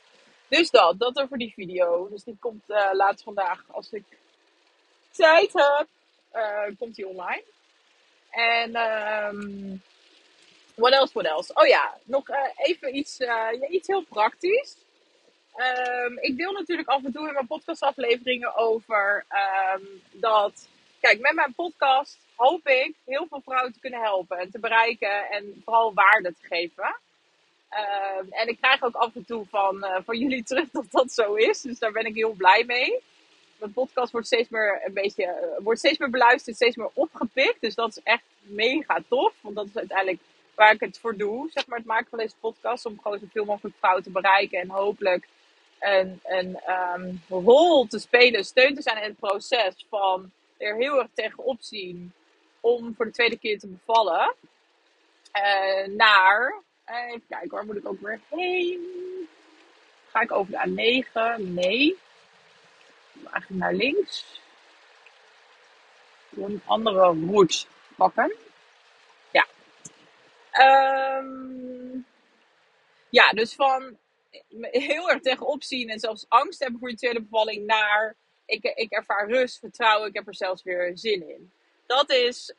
Dus 0.48 0.70
dat, 0.70 1.00
dat 1.00 1.20
over 1.20 1.38
die 1.38 1.54
video. 1.54 2.10
Dus 2.10 2.24
die 2.24 2.38
komt 2.40 2.70
eh, 2.70 2.90
laatst 2.94 3.24
vandaag 3.24 3.64
als 3.68 3.92
ik 3.92 4.04
tijd 5.12 5.54
heb. 5.54 5.88
eh, 6.32 6.64
komt 6.78 6.96
die 6.96 7.08
online. 7.08 7.44
En 8.30 8.76
ehm, 8.76 9.76
What 10.78 10.94
else, 10.94 11.12
what 11.14 11.26
else? 11.26 11.52
Oh 11.54 11.68
ja, 11.68 11.98
nog 12.04 12.30
uh, 12.30 12.38
even 12.56 12.96
iets, 12.96 13.20
uh, 13.20 13.70
iets 13.70 13.88
heel 13.88 14.04
praktisch. 14.04 14.76
Um, 15.56 16.18
ik 16.20 16.38
deel 16.38 16.52
natuurlijk 16.52 16.88
af 16.88 17.04
en 17.04 17.12
toe 17.12 17.28
in 17.28 17.34
mijn 17.34 17.48
podcastafleveringen 17.48 18.56
over 18.56 19.26
um, 19.76 20.02
dat... 20.12 20.68
Kijk, 21.00 21.20
met 21.20 21.34
mijn 21.34 21.54
podcast 21.56 22.18
hoop 22.36 22.68
ik 22.68 22.94
heel 23.06 23.26
veel 23.30 23.42
vrouwen 23.42 23.74
te 23.74 23.80
kunnen 23.80 24.02
helpen 24.02 24.38
en 24.38 24.52
te 24.52 24.60
bereiken 24.60 25.30
en 25.30 25.62
vooral 25.66 25.94
waarde 25.94 26.34
te 26.42 26.48
geven. 26.48 26.96
Um, 28.20 28.28
en 28.32 28.48
ik 28.48 28.58
krijg 28.62 28.84
ook 28.84 28.96
af 28.96 29.16
en 29.16 29.26
toe 29.26 29.46
van, 29.50 29.76
uh, 29.86 29.98
van 30.06 30.18
jullie 30.18 30.44
terug 30.54 30.70
dat 30.72 30.86
dat 30.92 31.12
zo 31.12 31.34
is. 31.34 31.62
Dus 31.62 31.80
daar 31.80 31.92
ben 31.92 32.06
ik 32.06 32.16
heel 32.16 32.34
blij 32.34 32.64
mee. 32.68 33.00
Mijn 33.58 33.74
podcast 33.74 34.12
wordt 34.12 34.28
steeds 34.28 34.50
meer 34.50 34.82
een 34.86 34.94
beetje 34.94 35.58
wordt 35.64 35.80
steeds 35.80 35.98
meer 35.98 36.10
beluisterd, 36.10 36.56
steeds 36.56 36.76
meer 36.76 36.90
opgepikt. 36.94 37.62
Dus 37.62 37.76
dat 37.76 37.90
is 37.90 38.04
echt 38.04 38.24
mega 38.40 39.02
tof. 39.08 39.34
Want 39.42 39.56
dat 39.56 39.68
is 39.68 39.78
uiteindelijk 39.78 40.22
waar 40.58 40.74
ik 40.74 40.80
het 40.80 41.00
voor 41.00 41.18
doe, 41.18 41.50
zeg 41.54 41.68
maar, 41.68 41.78
het 41.78 41.88
maken 41.88 42.10
van 42.10 42.20
deze 42.20 42.36
podcast. 42.40 42.86
Om 42.86 43.00
gewoon 43.02 43.20
zoveel 43.20 43.46
mogelijk 43.46 43.76
vrouwen 43.78 44.04
te 44.04 44.12
bereiken 44.12 44.60
en 44.60 44.70
hopelijk 44.70 45.28
een, 45.80 46.60
um, 46.96 47.22
rol 47.28 47.88
te 47.88 48.00
spelen, 48.00 48.46
steun 48.46 48.76
te 48.76 48.82
zijn 48.82 48.98
in 48.98 49.04
het 49.04 49.20
proces 49.20 49.86
van 49.90 50.32
er 50.58 50.76
heel 50.76 51.00
erg 51.00 51.08
tegenop 51.14 51.58
zien 51.60 52.14
om 52.60 52.96
voor 52.96 53.06
de 53.06 53.12
tweede 53.12 53.38
keer 53.38 53.60
te 53.60 53.68
bevallen. 53.68 54.36
Uh, 55.34 55.96
naar, 55.96 56.62
uh, 56.90 57.08
even 57.08 57.28
kijken, 57.30 57.50
waar 57.50 57.66
moet 57.66 57.76
ik 57.76 57.88
ook 57.88 58.02
weer 58.02 58.20
heen? 58.30 58.80
Ga 60.10 60.22
ik 60.22 60.32
over 60.32 60.52
de 60.52 60.68
A9? 60.68 61.42
Nee. 61.42 61.98
Eigenlijk 63.32 63.62
naar 63.62 63.74
links. 63.74 64.42
Een 66.36 66.62
andere 66.66 67.00
route 67.00 67.66
pakken. 67.96 68.47
Um, 70.60 72.06
ja, 73.10 73.32
dus 73.32 73.56
van 73.56 73.98
heel 74.62 75.10
erg 75.10 75.22
tegenop 75.22 75.64
zien 75.64 75.90
en 75.90 76.00
zelfs 76.00 76.26
angst 76.28 76.60
hebben 76.60 76.80
voor 76.80 76.90
je 76.90 76.96
tweede 76.96 77.22
bevalling 77.22 77.66
naar 77.66 78.16
ik, 78.46 78.64
ik 78.64 78.92
ervaar 78.92 79.30
rust, 79.30 79.60
vertrouwen, 79.60 80.08
ik 80.08 80.16
heb 80.16 80.28
er 80.28 80.36
zelfs 80.36 80.64
weer 80.64 80.92
zin 80.98 81.30
in. 81.30 81.52
Dat 81.86 82.12
is, 82.12 82.54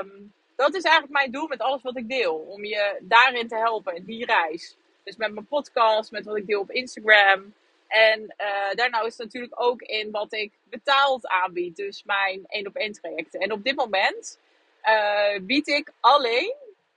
um, 0.00 0.32
dat 0.56 0.74
is 0.74 0.82
eigenlijk 0.82 1.12
mijn 1.12 1.30
doel 1.30 1.46
met 1.46 1.60
alles 1.60 1.82
wat 1.82 1.96
ik 1.96 2.08
deel. 2.08 2.34
Om 2.34 2.64
je 2.64 2.98
daarin 3.00 3.48
te 3.48 3.56
helpen, 3.56 3.96
in 3.96 4.04
die 4.04 4.24
reis. 4.24 4.76
Dus 5.02 5.16
met 5.16 5.32
mijn 5.32 5.46
podcast, 5.46 6.10
met 6.10 6.24
wat 6.24 6.36
ik 6.36 6.46
deel 6.46 6.60
op 6.60 6.70
Instagram. 6.70 7.54
En 7.86 8.20
uh, 8.20 8.74
daarna 8.74 9.00
is 9.00 9.16
het 9.16 9.26
natuurlijk 9.26 9.62
ook 9.62 9.82
in 9.82 10.10
wat 10.10 10.32
ik 10.32 10.52
betaald 10.64 11.26
aanbied. 11.26 11.76
Dus 11.76 12.04
mijn 12.04 12.44
één 12.46 12.66
op 12.66 12.76
één 12.76 12.92
trajecten. 12.92 13.40
En 13.40 13.52
op 13.52 13.64
dit 13.64 13.76
moment 13.76 14.38
uh, 14.84 15.40
bied 15.40 15.68
ik 15.68 15.92
alleen 16.00 16.54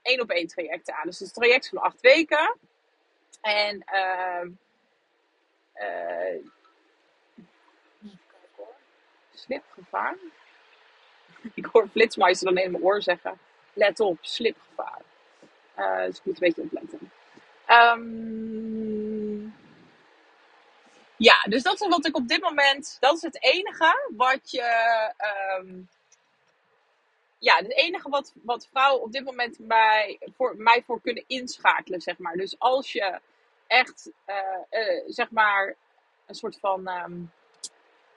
één 0.08 0.20
op 0.20 0.30
één 0.30 0.46
trajecten 0.46 0.94
aan. 0.94 1.06
Dus 1.06 1.18
het 1.18 1.34
traject 1.34 1.68
van 1.68 1.78
acht 1.78 2.00
weken. 2.00 2.56
En 3.40 3.84
uh, 3.92 4.44
uh, 5.74 6.44
slipgevaar. 9.34 10.16
Ik 11.54 11.66
hoor 11.66 11.88
Flitsmeister 11.88 12.54
dan 12.54 12.64
in 12.64 12.70
mijn 12.70 12.84
oor 12.84 13.02
zeggen: 13.02 13.38
let 13.72 14.00
op, 14.00 14.18
slipgevaar. 14.20 15.00
Uh, 15.78 16.04
dus 16.04 16.18
ik 16.18 16.24
moet 16.24 16.42
een 16.42 16.52
beetje 16.54 16.62
opletten. 16.62 17.10
Um, 17.68 19.54
ja, 21.16 21.42
dus 21.48 21.62
dat 21.62 21.80
is 21.80 21.88
wat 21.88 22.06
ik 22.06 22.16
op 22.16 22.28
dit 22.28 22.40
moment. 22.40 22.96
Dat 23.00 23.16
is 23.16 23.22
het 23.22 23.42
enige 23.42 24.10
wat 24.16 24.50
je. 24.50 25.12
Um, 25.58 25.88
ja, 27.38 27.56
het 27.56 27.72
enige 27.72 28.08
wat, 28.08 28.32
wat 28.42 28.68
vrouwen 28.70 29.02
op 29.02 29.12
dit 29.12 29.24
moment 29.24 29.58
bij, 29.60 30.18
voor, 30.36 30.54
mij 30.56 30.82
voor 30.86 31.00
kunnen 31.00 31.24
inschakelen, 31.26 32.00
zeg 32.00 32.18
maar. 32.18 32.36
Dus 32.36 32.58
als 32.58 32.92
je 32.92 33.20
echt, 33.66 34.10
uh, 34.26 34.80
uh, 34.80 35.02
zeg 35.06 35.30
maar, 35.30 35.76
een 36.26 36.34
soort 36.34 36.58
van 36.58 36.88
um, 36.88 37.32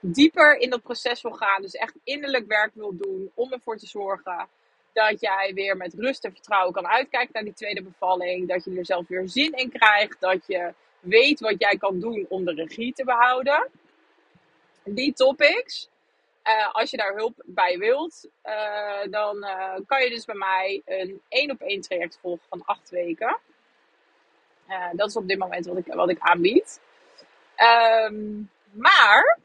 dieper 0.00 0.56
in 0.56 0.70
dat 0.70 0.82
proces 0.82 1.22
wil 1.22 1.32
gaan. 1.32 1.62
Dus 1.62 1.72
echt 1.74 1.94
innerlijk 2.04 2.46
werk 2.46 2.74
wil 2.74 2.96
doen 2.96 3.30
om 3.34 3.52
ervoor 3.52 3.76
te 3.76 3.86
zorgen 3.86 4.48
dat 4.92 5.20
jij 5.20 5.52
weer 5.54 5.76
met 5.76 5.94
rust 5.94 6.24
en 6.24 6.32
vertrouwen 6.32 6.72
kan 6.72 6.86
uitkijken 6.86 7.32
naar 7.32 7.44
die 7.44 7.54
tweede 7.54 7.82
bevalling. 7.82 8.48
Dat 8.48 8.64
je 8.64 8.76
er 8.76 8.86
zelf 8.86 9.08
weer 9.08 9.28
zin 9.28 9.52
in 9.52 9.70
krijgt. 9.70 10.20
Dat 10.20 10.46
je 10.46 10.74
weet 11.00 11.40
wat 11.40 11.54
jij 11.58 11.76
kan 11.76 12.00
doen 12.00 12.26
om 12.28 12.44
de 12.44 12.54
regie 12.54 12.92
te 12.92 13.04
behouden. 13.04 13.70
Die 14.84 15.12
topics. 15.12 15.90
Uh, 16.48 16.72
als 16.72 16.90
je 16.90 16.96
daar 16.96 17.14
hulp 17.14 17.42
bij 17.44 17.78
wilt, 17.78 18.28
uh, 18.44 19.02
dan 19.10 19.36
uh, 19.36 19.74
kan 19.86 20.02
je 20.02 20.10
dus 20.10 20.24
bij 20.24 20.34
mij 20.34 20.82
een 20.84 21.22
één 21.28 21.50
op 21.50 21.60
één 21.60 21.80
traject 21.80 22.18
volgen 22.20 22.46
van 22.48 22.64
acht 22.64 22.90
weken. 22.90 23.38
dat 24.92 25.08
is 25.08 25.16
op 25.16 25.28
dit 25.28 25.38
moment 25.38 25.66
wat 25.66 25.76
ik, 25.76 25.86
wat 25.86 26.10
ik 26.10 26.18
aanbied. 26.18 26.80
Um, 27.56 28.50
maar 28.70 29.38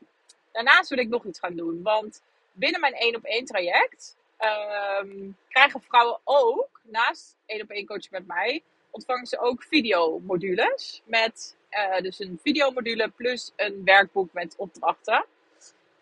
daarnaast 0.51 0.89
wil 0.89 0.97
ik 0.97 1.09
nog 1.09 1.25
iets 1.25 1.39
gaan 1.39 1.55
doen. 1.55 1.83
Want 1.83 2.21
binnen 2.51 2.81
mijn 2.81 2.93
één 2.93 3.15
op 3.15 3.23
één 3.23 3.45
traject 3.45 4.17
um, 4.39 5.37
krijgen 5.49 5.81
vrouwen 5.81 6.19
ook, 6.23 6.81
naast 6.83 7.37
één 7.45 7.61
op 7.61 7.69
één 7.69 7.85
coaching 7.85 8.11
met 8.11 8.27
mij, 8.27 8.63
ontvangen 8.91 9.25
ze 9.25 9.39
ook 9.39 9.63
videomodules. 9.63 11.01
Met 11.05 11.55
dus 12.01 12.19
een 12.19 12.39
videomodule 12.43 13.09
plus 13.09 13.51
een 13.55 13.81
werkboek 13.83 14.33
met 14.33 14.55
opdrachten. 14.57 15.25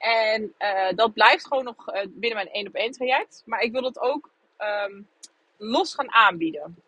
En 0.06 0.56
uh, 0.60 0.92
dat 0.96 1.14
blijft 1.14 1.48
gewoon 1.48 1.64
nog 1.64 1.94
uh, 1.94 2.02
binnen 2.10 2.36
mijn 2.36 2.52
één 2.52 2.68
op 2.68 2.74
één 2.74 2.92
traject. 2.92 3.44
Maar 3.46 3.62
ik 3.62 3.72
wil 3.72 3.84
het 3.84 4.00
ook 4.00 4.30
um, 4.58 5.10
los 5.58 5.94
gaan 5.94 6.12
aanbieden. 6.12 6.84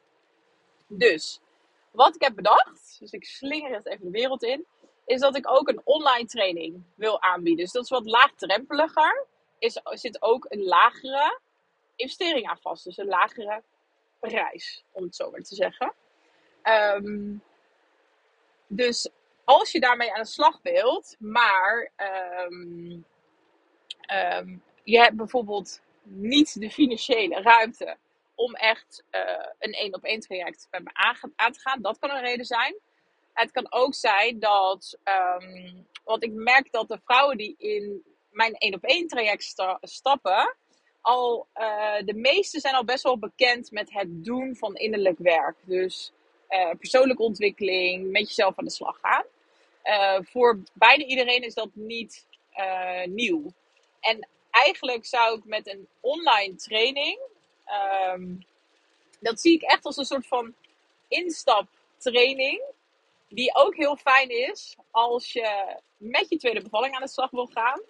Dus, 0.87 1.39
wat 1.91 2.15
ik 2.15 2.21
heb 2.21 2.35
bedacht, 2.35 2.97
dus 2.99 3.11
ik 3.11 3.25
slinger 3.25 3.73
het 3.73 3.85
even 3.85 4.05
de 4.05 4.11
wereld 4.11 4.43
in, 4.43 4.65
is 5.05 5.19
dat 5.19 5.35
ik 5.35 5.51
ook 5.51 5.67
een 5.67 5.81
online 5.83 6.25
training 6.25 6.83
wil 6.95 7.21
aanbieden. 7.21 7.63
Dus 7.63 7.73
dat 7.73 7.83
is 7.83 7.89
wat 7.89 8.05
laagdrempeliger. 8.05 9.25
Is, 9.59 9.81
zit 9.83 10.21
ook 10.21 10.45
een 10.49 10.63
lagere 10.63 11.39
investering 11.95 12.49
aan 12.49 12.59
vast. 12.61 12.83
Dus 12.83 12.97
een 12.97 13.07
lagere 13.07 13.61
prijs, 14.19 14.83
om 14.91 15.03
het 15.03 15.15
zo 15.15 15.31
maar 15.31 15.41
te 15.41 15.55
zeggen. 15.55 15.93
Um, 16.63 17.43
dus 18.67 19.09
als 19.47 19.71
je 19.71 19.79
daarmee 19.79 20.13
aan 20.13 20.21
de 20.21 20.27
slag 20.27 20.59
wilt, 20.61 21.15
maar 21.19 21.91
um, 22.45 23.05
um, 24.13 24.63
je 24.83 24.99
hebt 24.99 25.15
bijvoorbeeld 25.15 25.81
niet 26.03 26.59
de 26.59 26.71
financiële 26.71 27.41
ruimte 27.41 27.97
om 28.35 28.55
echt 28.55 29.03
uh, 29.11 29.45
een 29.59 29.71
één 29.71 29.93
op 29.93 30.03
één 30.03 30.19
traject 30.19 30.67
met 30.71 30.83
me 30.83 30.89
aan 31.35 31.51
te 31.51 31.59
gaan, 31.59 31.81
dat 31.81 31.99
kan 31.99 32.09
een 32.09 32.21
reden 32.21 32.45
zijn. 32.45 32.75
Het 33.33 33.51
kan 33.51 33.71
ook 33.71 33.93
zijn 33.93 34.39
dat, 34.39 34.99
um, 35.03 35.87
want 36.03 36.23
ik 36.23 36.31
merk 36.33 36.71
dat 36.71 36.87
de 36.87 36.99
vrouwen 37.03 37.37
die 37.37 37.55
in 37.57 38.03
mijn 38.31 38.53
één 38.53 38.73
op 38.73 38.83
één 38.83 39.07
traject 39.07 39.43
sta 39.43 39.77
stappen, 39.81 40.55
al 41.01 41.47
uh, 41.55 41.95
de 42.05 42.15
meeste 42.15 42.59
zijn 42.59 42.75
al 42.75 42.85
best 42.85 43.03
wel 43.03 43.19
bekend 43.19 43.71
met 43.71 43.93
het 43.93 44.25
doen 44.25 44.55
van 44.55 44.75
innerlijk 44.75 45.17
werk. 45.19 45.55
Dus 45.61 46.11
uh, 46.49 46.69
persoonlijke 46.79 47.23
ontwikkeling, 47.23 48.11
met 48.11 48.27
jezelf 48.27 48.57
aan 48.57 48.65
de 48.65 48.71
slag 48.71 48.99
gaan. 48.99 49.25
Uh, 49.87 50.17
voor 50.21 50.59
bijna 50.73 51.03
iedereen 51.03 51.41
is 51.41 51.53
dat 51.53 51.69
niet 51.73 52.25
uh, 52.57 53.05
nieuw. 53.05 53.53
En 53.99 54.27
eigenlijk 54.51 55.05
zou 55.05 55.37
ik 55.37 55.45
met 55.45 55.67
een 55.67 55.87
online 55.99 56.55
training, 56.55 57.19
um, 58.13 58.45
dat 59.19 59.41
zie 59.41 59.53
ik 59.53 59.61
echt 59.61 59.85
als 59.85 59.97
een 59.97 60.05
soort 60.05 60.27
van 60.27 60.53
instaptraining, 61.07 62.61
die 63.27 63.55
ook 63.55 63.75
heel 63.75 63.95
fijn 63.95 64.29
is 64.29 64.75
als 64.91 65.33
je 65.33 65.75
met 65.97 66.29
je 66.29 66.37
tweede 66.37 66.61
bevalling 66.61 66.95
aan 66.95 67.01
de 67.01 67.07
slag 67.07 67.31
wil 67.31 67.49
gaan, 67.53 67.81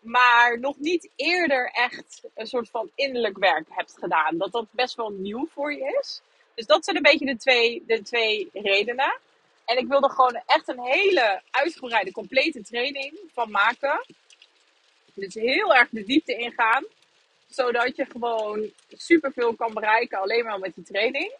maar 0.00 0.58
nog 0.60 0.78
niet 0.78 1.08
eerder 1.16 1.70
echt 1.70 2.22
een 2.34 2.46
soort 2.46 2.68
van 2.68 2.90
innerlijk 2.94 3.38
werk 3.38 3.66
hebt 3.68 3.98
gedaan. 3.98 4.38
Dat 4.38 4.52
dat 4.52 4.66
best 4.70 4.94
wel 4.94 5.10
nieuw 5.10 5.46
voor 5.46 5.72
je 5.72 5.98
is. 6.00 6.20
Dus 6.54 6.66
dat 6.66 6.84
zijn 6.84 6.96
een 6.96 7.02
beetje 7.02 7.26
de 7.26 7.36
twee, 7.36 7.82
de 7.86 8.02
twee 8.02 8.50
redenen. 8.52 9.18
En 9.66 9.78
ik 9.78 9.86
wilde 9.86 10.10
gewoon 10.10 10.42
echt 10.46 10.68
een 10.68 10.80
hele 10.80 11.42
uitgebreide, 11.50 12.12
complete 12.12 12.62
training 12.62 13.18
van 13.32 13.50
maken. 13.50 14.06
Dus 15.14 15.34
heel 15.34 15.74
erg 15.74 15.88
de 15.90 16.04
diepte 16.04 16.36
ingaan. 16.36 16.84
Zodat 17.48 17.96
je 17.96 18.04
gewoon 18.04 18.70
superveel 18.88 19.54
kan 19.54 19.74
bereiken 19.74 20.18
alleen 20.18 20.44
maar 20.44 20.58
met 20.58 20.74
die 20.74 20.84
training. 20.84 21.32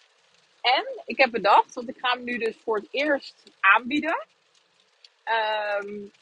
En 0.60 1.02
ik 1.04 1.18
heb 1.18 1.30
bedacht, 1.30 1.74
want 1.74 1.88
ik 1.88 1.96
ga 1.98 2.10
hem 2.10 2.24
nu 2.24 2.38
dus 2.38 2.56
voor 2.64 2.76
het 2.76 2.88
eerst 2.90 3.34
aanbieden. 3.60 4.26
Um, 5.80 6.12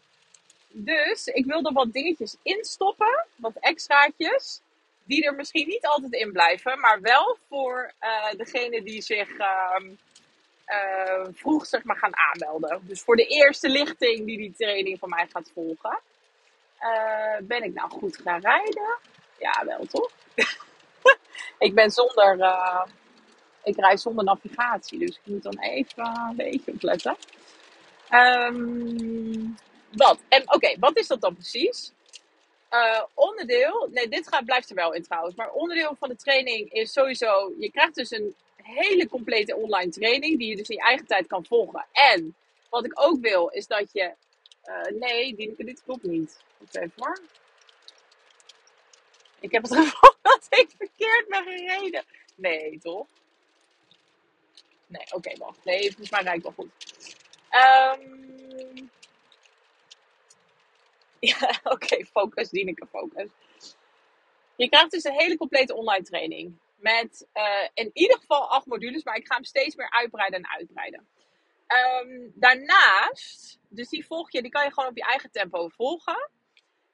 dus 0.68 1.26
ik 1.26 1.44
wil 1.44 1.64
er 1.64 1.73
wat 1.73 1.92
dingetjes 1.92 2.37
instoppen, 2.42 3.26
wat 3.37 3.56
extraatjes. 3.61 4.61
Die 5.04 5.25
er 5.25 5.34
misschien 5.34 5.68
niet 5.68 5.87
altijd 5.87 6.12
in 6.12 6.32
blijven, 6.32 6.80
maar 6.80 7.00
wel 7.00 7.38
voor 7.49 7.92
uh, 8.00 8.32
degene 8.32 8.82
die 8.82 9.02
zich 9.02 9.28
um, 9.78 9.99
uh, 10.66 11.26
vroeg 11.33 11.66
zeg 11.66 11.85
maar, 11.85 11.97
gaan 11.97 12.16
aanmelden. 12.16 12.80
Dus 12.87 13.02
voor 13.02 13.16
de 13.16 13.26
eerste 13.26 13.68
lichting 13.68 14.26
die 14.26 14.38
die 14.38 14.54
training 14.56 14.99
van 14.99 15.09
mij 15.09 15.26
gaat 15.33 15.50
volgen. 15.54 16.00
Uh, 16.80 17.47
ben 17.47 17.62
ik 17.62 17.75
nou 17.75 17.90
goed 17.90 18.16
gaan 18.16 18.40
rijden? 18.40 18.99
Ja, 19.38 19.64
wel 19.66 19.87
toch? 19.87 20.11
ik 21.59 21.75
ben 21.75 21.90
zonder. 21.90 22.38
Uh, 22.38 22.85
Ik 23.62 23.76
rij 23.76 23.97
zonder 23.97 24.25
navigatie, 24.25 24.99
dus 24.99 25.09
ik 25.11 25.21
moet 25.25 25.42
dan 25.42 25.59
even 25.59 26.04
een 26.30 26.37
beetje 26.37 26.73
opletten. 26.73 27.16
Um, 28.11 29.56
wat? 29.90 30.18
En 30.28 30.52
oké, 30.52 30.76
wat 30.78 30.97
is 30.97 31.06
dat 31.06 31.21
dan 31.21 31.35
precies? 31.35 31.92
Uh, 32.71 33.02
onderdeel, 33.14 33.88
nee, 33.92 34.09
dit 34.09 34.28
gaat, 34.28 34.44
blijft 34.44 34.68
er 34.71 34.75
wel 34.76 34.92
in 34.92 35.02
trouwens. 35.02 35.35
Maar 35.37 35.50
onderdeel 35.52 35.97
van 35.99 36.09
de 36.09 36.16
training 36.16 36.73
is 36.73 36.92
sowieso, 36.92 37.54
je 37.59 37.71
krijgt 37.71 37.94
dus 37.94 38.11
een 38.11 38.37
hele 38.64 39.09
complete 39.09 39.56
online 39.56 39.90
training 39.90 40.38
die 40.38 40.49
je 40.49 40.56
dus 40.56 40.68
in 40.68 40.76
je 40.76 40.83
eigen 40.83 41.06
tijd 41.06 41.26
kan 41.26 41.44
volgen. 41.44 41.87
En 41.92 42.35
wat 42.71 42.85
ik 42.85 43.00
ook 43.00 43.21
wil, 43.21 43.49
is 43.49 43.66
dat 43.66 43.92
je, 43.92 44.14
uh, 44.64 45.00
nee, 45.00 45.54
dit 45.56 45.83
klopt 45.85 46.02
niet. 46.02 46.42
Even 46.73 46.92
hoor. 46.97 47.21
Ik 49.40 49.52
heb 49.52 49.62
het 49.62 49.75
gevoel 49.78 50.14
dat 50.23 50.47
ik 50.50 50.68
verkeerd 50.76 51.26
ben 51.28 51.42
gereden. 51.42 52.04
Nee, 52.35 52.78
toch? 52.78 53.06
Nee, 54.87 55.04
oké, 55.11 55.37
wacht. 55.38 55.64
Nee, 55.64 55.80
volgens 55.80 56.11
mij 56.11 56.23
rijdt 56.23 56.42
wel 56.42 56.52
goed. 56.52 56.71
Um, 57.50 58.90
ja, 61.30 61.61
oké, 61.64 62.04
focus, 62.04 62.49
Dieneke, 62.50 62.87
focus. 62.87 63.30
Je 64.56 64.68
krijgt 64.68 64.90
dus 64.90 65.04
een 65.04 65.18
hele 65.18 65.37
complete 65.37 65.75
online 65.75 66.04
training. 66.04 66.59
Met 66.76 67.28
uh, 67.35 67.69
in 67.75 67.90
ieder 67.93 68.19
geval 68.19 68.50
acht 68.50 68.66
modules, 68.66 69.04
maar 69.04 69.16
ik 69.16 69.26
ga 69.26 69.35
hem 69.35 69.45
steeds 69.45 69.76
meer 69.76 69.90
uitbreiden 69.90 70.38
en 70.38 70.50
uitbreiden. 70.50 71.07
Um, 71.69 72.33
daarnaast, 72.35 73.59
dus 73.69 73.88
die 73.88 74.07
volg 74.07 74.33
je, 74.33 74.43
die 74.43 74.50
kan 74.50 74.64
je 74.64 74.73
gewoon 74.73 74.88
op 74.88 74.97
je 74.97 75.04
eigen 75.04 75.31
tempo 75.31 75.69
volgen. 75.69 76.31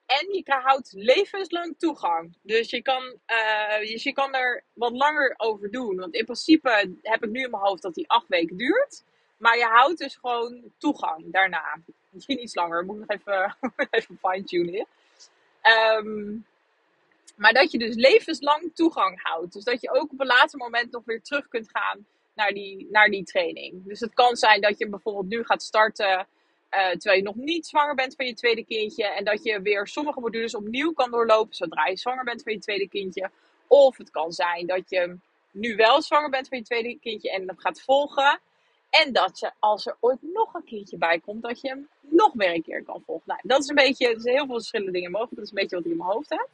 En 0.07 0.27
je 0.33 0.43
houdt 0.47 0.93
levenslang 0.93 1.79
toegang. 1.79 2.37
Dus 2.43 2.71
je 2.71 2.83
kan, 2.83 3.03
uh, 3.27 3.79
dus 3.79 4.03
je 4.03 4.13
kan 4.13 4.35
er 4.35 4.65
wat 4.73 4.93
langer 4.93 5.35
over 5.37 5.71
doen. 5.71 5.97
Want 5.97 6.15
in 6.15 6.25
principe 6.25 6.97
heb 7.03 7.25
ik 7.25 7.31
nu 7.31 7.43
in 7.43 7.51
mijn 7.51 7.63
hoofd 7.63 7.83
dat 7.83 7.95
die 7.95 8.09
acht 8.11 8.29
weken 8.29 8.57
duurt. 8.57 9.05
Maar 9.37 9.57
je 9.57 9.65
houdt 9.65 9.99
dus 9.99 10.17
gewoon 10.17 10.63
toegang 10.79 11.33
daarna. 11.33 11.81
Misschien 12.11 12.43
iets 12.43 12.55
langer. 12.55 12.85
Moet 12.85 13.01
ik 13.01 13.09
nog 13.09 13.19
even, 13.19 13.57
even 13.91 14.19
fine-tunen. 14.23 14.87
Um, 15.63 16.47
maar 17.41 17.53
dat 17.53 17.71
je 17.71 17.79
dus 17.79 17.95
levenslang 17.95 18.71
toegang 18.75 19.23
houdt. 19.23 19.53
Dus 19.53 19.65
dat 19.65 19.81
je 19.81 19.91
ook 19.91 20.13
op 20.13 20.21
een 20.21 20.27
later 20.27 20.59
moment 20.59 20.91
nog 20.91 21.05
weer 21.05 21.23
terug 21.23 21.49
kunt 21.49 21.71
gaan 21.71 22.07
naar 22.35 22.53
die, 22.53 22.89
naar 22.91 23.09
die 23.09 23.25
training. 23.25 23.87
Dus 23.87 24.01
het 24.01 24.15
kan 24.15 24.37
zijn 24.37 24.61
dat 24.61 24.79
je 24.79 24.89
bijvoorbeeld 24.89 25.29
nu 25.29 25.45
gaat 25.45 25.63
starten. 25.63 26.27
Uh, 26.71 26.89
terwijl 26.91 27.17
je 27.17 27.23
nog 27.23 27.35
niet 27.35 27.67
zwanger 27.67 27.95
bent 27.95 28.15
van 28.15 28.27
je 28.27 28.35
tweede 28.35 28.65
kindje. 28.65 29.07
En 29.07 29.25
dat 29.25 29.45
je 29.45 29.61
weer 29.61 29.87
sommige 29.87 30.21
modules 30.21 30.55
opnieuw 30.55 30.93
kan 30.93 31.11
doorlopen 31.11 31.55
zodra 31.55 31.87
je 31.87 31.97
zwanger 31.97 32.25
bent 32.25 32.43
van 32.43 32.53
je 32.53 32.59
tweede 32.59 32.89
kindje. 32.89 33.31
Of 33.67 33.97
het 33.97 34.11
kan 34.11 34.33
zijn 34.33 34.67
dat 34.67 34.91
je 34.91 35.17
nu 35.51 35.77
wel 35.77 36.03
zwanger 36.03 36.31
bent 36.31 36.49
van 36.49 36.59
je 36.59 36.65
tweede 36.65 36.99
kindje 37.01 37.31
en 37.31 37.47
dat 37.47 37.61
gaat 37.61 37.81
volgen. 37.81 38.41
En 38.91 39.13
dat 39.13 39.39
je, 39.39 39.51
als 39.59 39.87
er 39.87 39.97
ooit 40.01 40.23
nog 40.23 40.55
een 40.55 40.65
keertje 40.65 40.97
bij 40.97 41.21
komt, 41.21 41.43
dat 41.43 41.61
je 41.61 41.69
hem 41.69 41.89
nog 42.01 42.33
weer 42.33 42.55
een 42.55 42.63
keer 42.63 42.83
kan 42.83 43.03
volgen. 43.07 43.27
Nou, 43.27 43.41
dat 43.43 43.63
is 43.63 43.69
een 43.69 43.75
beetje, 43.75 44.09
er 44.09 44.21
zijn 44.21 44.35
heel 44.35 44.47
veel 44.47 44.55
verschillende 44.55 44.93
dingen 44.93 45.11
mogelijk. 45.11 45.37
Dat 45.37 45.45
is 45.45 45.51
een 45.51 45.57
beetje 45.57 45.77
wat 45.77 45.85
ik 45.85 45.91
in 45.91 45.97
mijn 45.97 46.11
hoofd 46.11 46.31
heb. 46.31 46.49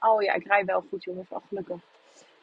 Oh 0.00 0.22
ja, 0.22 0.32
ik 0.34 0.46
rij 0.46 0.64
wel 0.64 0.84
goed, 0.88 1.04
jongens. 1.04 1.28
Wel 1.28 1.42
gelukkig. 1.48 1.80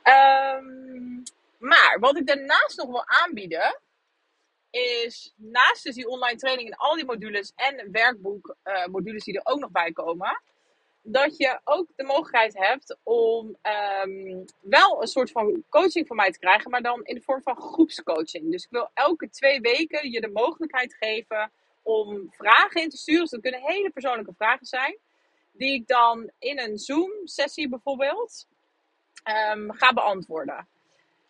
Um, 0.04 1.24
maar 1.58 1.98
wat 2.00 2.18
ik 2.18 2.28
daarnaast 2.28 2.78
nog 2.78 2.88
wil 2.88 3.04
aanbieden, 3.06 3.80
is 4.70 5.34
naast 5.36 5.84
dus 5.84 5.96
die 5.96 6.08
online 6.08 6.38
training 6.38 6.70
en 6.70 6.78
al 6.78 6.96
die 6.96 7.06
modules 7.06 7.54
en 7.56 7.92
werkboek 7.92 8.56
uh, 8.64 8.86
modules 8.86 9.24
die 9.24 9.36
er 9.40 9.52
ook 9.54 9.60
nog 9.60 9.72
bij 9.72 9.92
komen, 9.92 10.42
dat 11.02 11.38
je 11.38 11.60
ook 11.64 11.88
de 11.96 12.04
mogelijkheid 12.04 12.58
hebt 12.58 12.98
om 13.04 13.58
um, 14.04 14.46
wel 14.60 15.02
een 15.02 15.08
soort 15.08 15.32
van 15.32 15.64
coaching 15.70 16.08
van 16.08 16.16
mij 16.16 16.32
te 16.32 16.40
krijgen, 16.40 16.72
maar 16.72 16.82
dan 16.82 17.04
in 17.04 17.16
de 17.16 17.22
vorm 17.22 17.42
van 17.42 17.56
groepscoaching. 17.56 18.52
Dus 18.52 18.64
ik 18.64 18.70
wil 18.70 18.90
elke 18.94 19.30
twee 19.30 19.60
weken 19.60 20.12
je 20.12 20.22
de 20.22 20.32
mogelijkheid 20.34 20.96
geven 20.96 21.52
om 21.82 22.28
vragen 22.32 22.82
in 22.82 22.90
te 22.90 22.98
sturen. 22.98 23.22
Dus 23.22 23.30
dat 23.30 23.42
kunnen 23.42 23.62
hele 23.62 23.90
persoonlijke 23.90 24.34
vragen 24.38 24.66
zijn 24.66 24.98
die 25.58 25.74
ik 25.74 25.88
dan 25.88 26.32
in 26.40 26.60
een 26.60 26.78
Zoom-sessie 26.78 27.70
bijvoorbeeld 27.70 28.48
um, 29.54 29.74
ga 29.74 29.94
beantwoorden. 29.94 30.68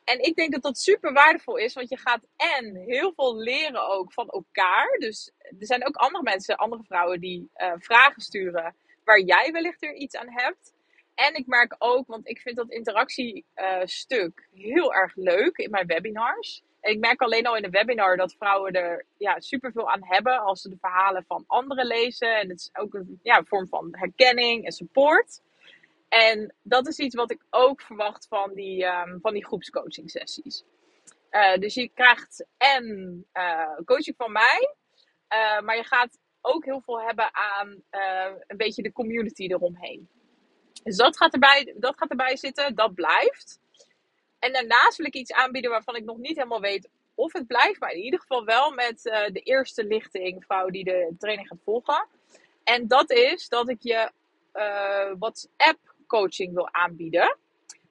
En 0.04 0.20
ik 0.20 0.36
denk 0.36 0.52
dat 0.52 0.62
dat 0.62 0.78
super 0.78 1.14
waardevol 1.14 1.58
is, 1.58 1.74
want 1.74 1.90
je 1.90 1.98
gaat 1.98 2.26
en 2.36 2.76
heel 2.76 3.14
veel 3.16 3.38
leren 3.38 3.88
ook 3.88 4.14
van 4.14 4.30
elkaar. 4.30 4.98
Dus 4.98 5.32
er 5.38 5.66
zijn 5.66 5.88
ook 5.88 5.96
andere 5.96 6.24
mensen, 6.24 6.56
andere 6.56 6.84
vrouwen 6.84 7.20
die 7.20 7.50
uh, 7.58 7.74
vragen 7.78 8.22
sturen 8.22 8.76
waar 9.04 9.20
jij 9.20 9.52
wellicht 9.52 9.84
er 9.84 9.94
iets 9.94 10.16
aan 10.16 10.30
hebt. 10.30 10.74
En 11.16 11.36
ik 11.36 11.48
merk 11.48 11.76
ook, 11.78 12.08
want 12.08 12.28
ik 12.28 12.42
vind 12.42 12.56
dat 12.56 12.70
interactiestuk 12.72 14.48
uh, 14.54 14.62
heel 14.62 14.94
erg 14.94 15.16
leuk 15.16 15.58
in 15.58 15.70
mijn 15.70 15.88
webinars. 15.88 16.64
Ik 16.86 17.00
merk 17.00 17.22
alleen 17.22 17.46
al 17.46 17.56
in 17.56 17.62
de 17.62 17.70
webinar 17.70 18.18
dat 18.18 18.36
vrouwen 18.38 18.74
er 18.74 19.06
ja, 19.18 19.40
superveel 19.40 19.92
aan 19.92 20.04
hebben 20.04 20.40
als 20.40 20.62
ze 20.62 20.70
de 20.70 20.78
verhalen 20.80 21.26
van 21.26 21.44
anderen 21.48 21.86
lezen. 21.86 22.40
En 22.40 22.50
het 22.50 22.60
is 22.60 22.70
ook 22.74 22.94
een 22.94 23.20
ja, 23.24 23.44
vorm 23.44 23.68
van 23.68 23.88
herkenning 23.92 24.66
en 24.66 24.72
support. 24.72 25.42
En 26.10 26.54
dat 26.62 26.88
is 26.88 26.98
iets 26.98 27.16
wat 27.16 27.32
ik 27.32 27.42
ook 27.50 27.82
verwacht 27.82 28.28
van 28.28 28.54
die, 28.54 28.86
um, 28.86 29.20
van 29.22 29.34
die 29.34 29.46
groepscoaching 29.46 30.10
sessies. 30.10 30.64
Uh, 31.32 31.58
dus 31.58 31.74
je 31.74 31.90
krijgt 31.94 32.46
en 32.58 32.86
uh, 33.34 33.76
coaching 33.86 34.16
van 34.16 34.32
mij, 34.32 34.76
uh, 35.30 35.60
maar 35.60 35.76
je 35.76 35.84
gaat 35.84 36.20
ook 36.42 36.66
heel 36.66 36.82
veel 36.82 37.02
hebben 37.02 37.30
aan 37.34 37.84
een 38.48 38.58
beetje 38.58 38.82
de 38.82 38.92
community 38.92 39.44
eromheen. 39.44 40.10
Dus 40.84 40.98
dat 40.98 41.18
gaat, 41.18 41.34
erbij, 41.34 41.74
dat 41.78 41.98
gaat 41.98 42.10
erbij 42.10 42.38
zitten, 42.38 42.76
dat 42.76 42.94
blijft. 42.94 43.60
En 44.46 44.54
daarnaast 44.54 44.98
wil 44.98 45.06
ik 45.06 45.14
iets 45.14 45.32
aanbieden 45.32 45.72
waarvan 45.72 45.96
ik 45.96 46.04
nog 46.04 46.18
niet 46.18 46.36
helemaal 46.36 46.62
weet 46.62 46.90
of 47.16 47.34
het 47.34 47.48
blijft. 47.48 47.80
Maar 47.80 47.92
in 47.92 48.04
ieder 48.04 48.20
geval 48.20 48.46
wel 48.46 48.72
met 48.72 49.06
uh, 49.06 49.28
de 49.28 49.40
eerste 49.40 49.86
lichting 49.86 50.46
vrouw 50.46 50.70
die 50.70 50.84
de 50.84 51.16
training 51.20 51.48
gaat 51.48 51.62
volgen. 51.64 52.08
En 52.64 52.88
dat 52.88 53.12
is 53.12 53.48
dat 53.48 53.70
ik 53.70 53.78
je 53.82 54.12
uh, 54.54 55.12
WhatsApp 55.20 55.80
coaching 56.08 56.54
wil 56.54 56.70
aanbieden. 56.74 57.38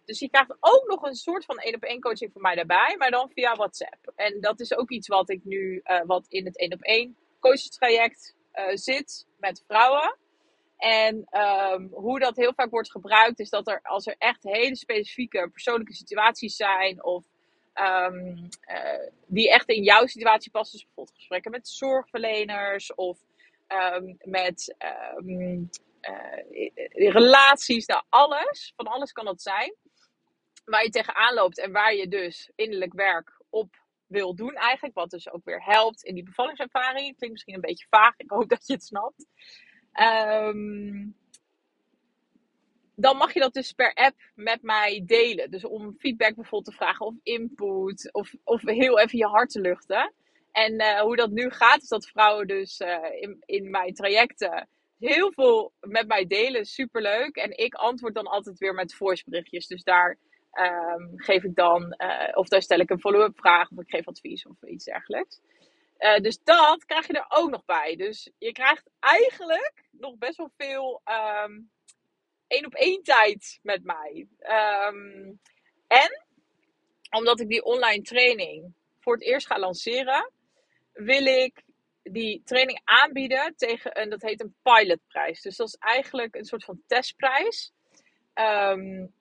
Dus 0.05 0.19
je 0.19 0.31
krijgt 0.31 0.57
ook 0.61 0.85
nog 0.87 1.03
een 1.03 1.14
soort 1.14 1.45
van 1.45 1.59
één 1.59 1.75
op 1.75 1.83
één 1.83 2.01
coaching 2.01 2.33
van 2.33 2.43
mij 2.43 2.55
daarbij, 2.55 2.95
maar 2.99 3.11
dan 3.11 3.31
via 3.35 3.55
WhatsApp. 3.55 4.12
En 4.17 4.40
dat 4.40 4.61
is 4.61 4.77
ook 4.77 4.90
iets 4.90 5.09
wat 5.09 5.31
ik 5.31 5.45
nu, 5.45 5.81
uh, 5.85 6.01
wat 6.07 6.27
in 6.29 6.45
het 6.45 6.59
één 6.59 6.73
op 6.73 6.83
één 6.83 7.17
coachingstraject 7.40 8.35
zit 8.75 9.27
met 9.37 9.62
vrouwen. 9.67 10.17
En 10.85 11.27
um, 11.31 11.88
hoe 11.92 12.18
dat 12.18 12.37
heel 12.37 12.55
vaak 12.55 12.70
wordt 12.70 12.90
gebruikt, 12.90 13.40
is 13.40 13.51
dat 13.51 13.68
er 13.68 13.81
als 13.83 14.07
er 14.07 14.14
echt 14.18 14.42
hele 14.42 14.77
specifieke 14.77 15.49
persoonlijke 15.53 15.94
situaties 15.94 16.57
zijn, 16.57 17.05
of 17.05 17.25
um, 17.75 18.49
uh, 18.68 19.09
die 19.27 19.51
echt 19.51 19.68
in 19.68 19.83
jouw 19.83 20.07
situatie 20.07 20.51
passen, 20.51 20.77
dus 20.77 20.87
bijvoorbeeld 20.87 21.16
gesprekken 21.16 21.51
met 21.51 21.68
zorgverleners 21.68 22.94
of 22.94 23.18
um, 23.68 24.16
met 24.23 24.75
uh, 24.79 25.18
relaties, 27.12 27.87
nou 27.87 28.03
alles, 28.09 28.73
van 28.77 28.87
alles 28.87 29.12
kan 29.12 29.25
dat 29.25 29.42
zijn, 29.42 29.75
waar 30.64 30.83
je 30.83 30.90
tegenaan 30.90 31.35
loopt 31.35 31.59
en 31.59 31.73
waar 31.73 31.94
je 31.94 32.09
dus 32.09 32.51
innerlijk 32.55 32.92
werk 32.92 33.40
op 33.51 33.83
wil 34.07 34.35
doen 34.35 34.55
eigenlijk, 34.55 34.94
wat 34.94 35.11
dus 35.11 35.31
ook 35.31 35.44
weer 35.44 35.64
helpt 35.64 36.03
in 36.03 36.14
die 36.14 36.25
bevallingservaring. 36.25 37.16
Klinkt 37.16 37.31
misschien 37.31 37.55
een 37.55 37.61
beetje 37.61 37.87
vaag, 37.90 38.14
ik 38.16 38.31
hoop 38.31 38.49
dat 38.49 38.66
je 38.66 38.73
het 38.73 38.85
snapt. 38.85 39.27
Um, 40.00 41.14
dan 42.96 43.16
mag 43.16 43.35
je 43.35 43.40
dat 43.40 43.52
dus 43.52 43.72
per 43.72 43.94
app 43.94 44.16
met 44.35 44.62
mij 44.62 45.02
delen. 45.07 45.50
Dus 45.50 45.64
om 45.64 45.94
feedback 45.98 46.35
bijvoorbeeld 46.35 46.64
te 46.64 46.85
vragen 46.85 47.07
of 47.07 47.14
input 47.22 48.12
of, 48.12 48.35
of 48.44 48.62
heel 48.62 48.98
even 48.98 49.18
je 49.18 49.26
hart 49.26 49.50
te 49.50 49.61
luchten. 49.61 50.12
En 50.52 50.72
uh, 50.72 51.00
hoe 51.00 51.16
dat 51.16 51.30
nu 51.30 51.50
gaat 51.50 51.83
is 51.83 51.88
dat 51.88 52.07
vrouwen 52.07 52.46
dus 52.46 52.80
uh, 52.80 52.98
in, 53.20 53.42
in 53.44 53.70
mijn 53.70 53.94
trajecten 53.94 54.68
heel 54.98 55.33
veel 55.33 55.72
met 55.80 56.07
mij 56.07 56.26
delen. 56.26 56.64
Superleuk. 56.64 57.37
En 57.37 57.59
ik 57.59 57.74
antwoord 57.74 58.14
dan 58.14 58.26
altijd 58.26 58.59
weer 58.59 58.74
met 58.74 58.94
voiceberichtjes. 58.94 59.66
Dus 59.66 59.83
daar 59.83 60.18
um, 60.52 61.12
geef 61.16 61.44
ik 61.44 61.54
dan, 61.54 61.94
uh, 61.98 62.28
of 62.35 62.48
daar 62.48 62.62
stel 62.62 62.78
ik 62.78 62.90
een 62.90 63.00
follow-up 63.00 63.38
vraag 63.38 63.70
of 63.70 63.78
ik 63.78 63.90
geef 63.90 64.09
advies 64.09 64.46
of 64.46 64.62
iets 64.62 64.85
dergelijks. 64.85 65.40
Uh, 66.05 66.17
dus 66.17 66.38
dat 66.43 66.85
krijg 66.85 67.07
je 67.07 67.12
er 67.12 67.27
ook 67.29 67.51
nog 67.51 67.64
bij. 67.64 67.97
Dus 67.97 68.31
je 68.38 68.53
krijgt 68.53 68.90
eigenlijk 69.01 69.85
nog 69.90 70.17
best 70.19 70.37
wel 70.37 70.51
veel 70.57 71.03
um, 71.45 71.71
één 72.47 72.67
op 72.67 72.75
één 72.75 73.03
tijd 73.03 73.59
met 73.62 73.85
mij. 73.85 74.29
Um, 74.40 75.40
en 75.87 76.25
omdat 77.11 77.40
ik 77.40 77.49
die 77.49 77.64
online 77.64 78.03
training 78.03 78.75
voor 79.01 79.14
het 79.14 79.23
eerst 79.23 79.47
ga 79.47 79.59
lanceren, 79.59 80.31
wil 80.93 81.27
ik 81.27 81.62
die 82.03 82.43
training 82.45 82.81
aanbieden 82.85 83.55
tegen 83.57 84.01
een, 84.01 84.11
dat 84.11 84.23
heet 84.23 84.40
een 84.40 84.57
pilotprijs. 84.62 85.43
Dus 85.43 85.57
dat 85.57 85.67
is 85.67 85.77
eigenlijk 85.77 86.35
een 86.35 86.45
soort 86.45 86.64
van 86.64 86.83
testprijs. 86.87 87.73
Um, 88.35 89.14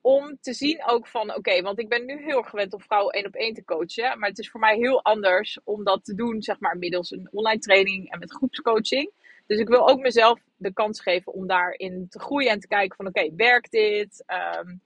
om 0.00 0.38
te 0.40 0.52
zien 0.52 0.84
ook 0.86 1.06
van, 1.06 1.34
oké, 1.34 1.62
want 1.62 1.78
ik 1.78 1.88
ben 1.88 2.04
nu 2.04 2.22
heel 2.22 2.38
erg 2.38 2.48
gewend 2.48 2.72
om 2.72 2.80
vrouwen 2.80 3.14
één 3.14 3.26
op 3.26 3.34
één 3.34 3.54
te 3.54 3.64
coachen. 3.64 4.18
Maar 4.18 4.28
het 4.28 4.38
is 4.38 4.50
voor 4.50 4.60
mij 4.60 4.76
heel 4.76 5.04
anders 5.04 5.58
om 5.64 5.84
dat 5.84 6.04
te 6.04 6.14
doen, 6.14 6.42
zeg 6.42 6.60
maar, 6.60 6.78
middels 6.78 7.10
een 7.10 7.28
online 7.32 7.60
training 7.60 8.10
en 8.10 8.18
met 8.18 8.32
groepscoaching. 8.32 9.12
Dus 9.46 9.58
ik 9.58 9.68
wil 9.68 9.88
ook 9.88 10.00
mezelf 10.00 10.40
de 10.56 10.72
kans 10.72 11.00
geven 11.00 11.32
om 11.32 11.46
daarin 11.46 12.06
te 12.08 12.20
groeien 12.20 12.50
en 12.50 12.60
te 12.60 12.68
kijken 12.68 12.96
van, 12.96 13.06
oké, 13.06 13.34
werkt 13.34 13.70
dit? 13.70 14.24
Um, 14.26 14.80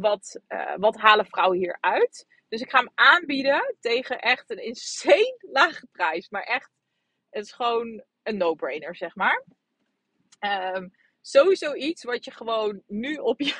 wat, 0.00 0.40
wat 0.76 0.96
halen 0.96 1.26
vrouwen 1.26 1.58
hier 1.58 1.76
uit? 1.80 2.26
Dus 2.48 2.60
ik 2.60 2.70
ga 2.70 2.78
hem 2.78 2.90
aanbieden 2.94 3.76
tegen 3.80 4.20
echt 4.20 4.50
een 4.50 4.64
insane 4.64 5.38
lage 5.52 5.86
prijs. 5.92 6.30
Maar 6.30 6.42
echt, 6.42 6.70
het 7.30 7.44
is 7.44 7.52
gewoon 7.52 8.02
een 8.22 8.36
no-brainer, 8.36 8.96
zeg 8.96 9.14
maar. 9.14 9.44
Um, 10.40 10.92
sowieso 11.26 11.74
iets 11.74 12.04
wat 12.04 12.24
je 12.24 12.30
gewoon 12.30 12.82
nu 12.86 13.16
op 13.32 13.40
je, 13.40 13.54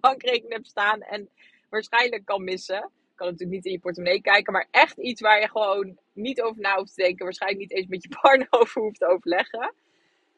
bankrekening 0.00 0.52
hebt 0.52 0.66
staan 0.66 1.00
en 1.00 1.28
waarschijnlijk 1.70 2.24
kan 2.24 2.44
missen. 2.44 2.76
Ik 2.84 3.18
kan 3.18 3.26
natuurlijk 3.26 3.56
niet 3.56 3.66
in 3.66 3.72
je 3.72 3.78
portemonnee 3.78 4.20
kijken, 4.20 4.52
maar 4.52 4.68
echt 4.70 4.98
iets 4.98 5.20
waar 5.20 5.40
je 5.40 5.48
gewoon 5.48 5.98
niet 6.12 6.42
over 6.42 6.60
na 6.60 6.76
hoeft 6.76 6.94
te 6.94 7.02
denken. 7.02 7.24
Waarschijnlijk 7.24 7.60
niet 7.60 7.72
eens 7.72 7.86
met 7.86 8.02
je 8.02 8.08
partner 8.20 8.46
over 8.50 8.82
hoeft 8.82 8.98
te 8.98 9.06
overleggen. 9.06 9.74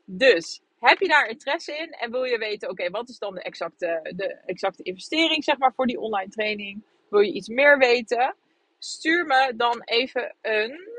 Dus 0.04 0.60
heb 0.78 1.00
je 1.00 1.08
daar 1.08 1.28
interesse 1.28 1.76
in 1.76 1.90
en 1.90 2.10
wil 2.10 2.24
je 2.24 2.38
weten, 2.38 2.70
oké, 2.70 2.90
wat 2.90 3.08
is 3.08 3.18
dan 3.18 3.34
de 3.34 3.42
exacte, 3.42 4.12
de 4.16 4.40
exacte 4.46 4.82
investering 4.82 5.44
zeg 5.44 5.58
maar, 5.58 5.72
voor 5.74 5.86
die 5.86 6.00
online 6.00 6.30
training? 6.30 6.84
Wil 7.10 7.20
je 7.20 7.32
iets 7.32 7.48
meer 7.48 7.78
weten? 7.78 8.36
Stuur 8.78 9.26
me 9.26 9.52
dan 9.56 9.82
even 9.84 10.36
een. 10.40 10.92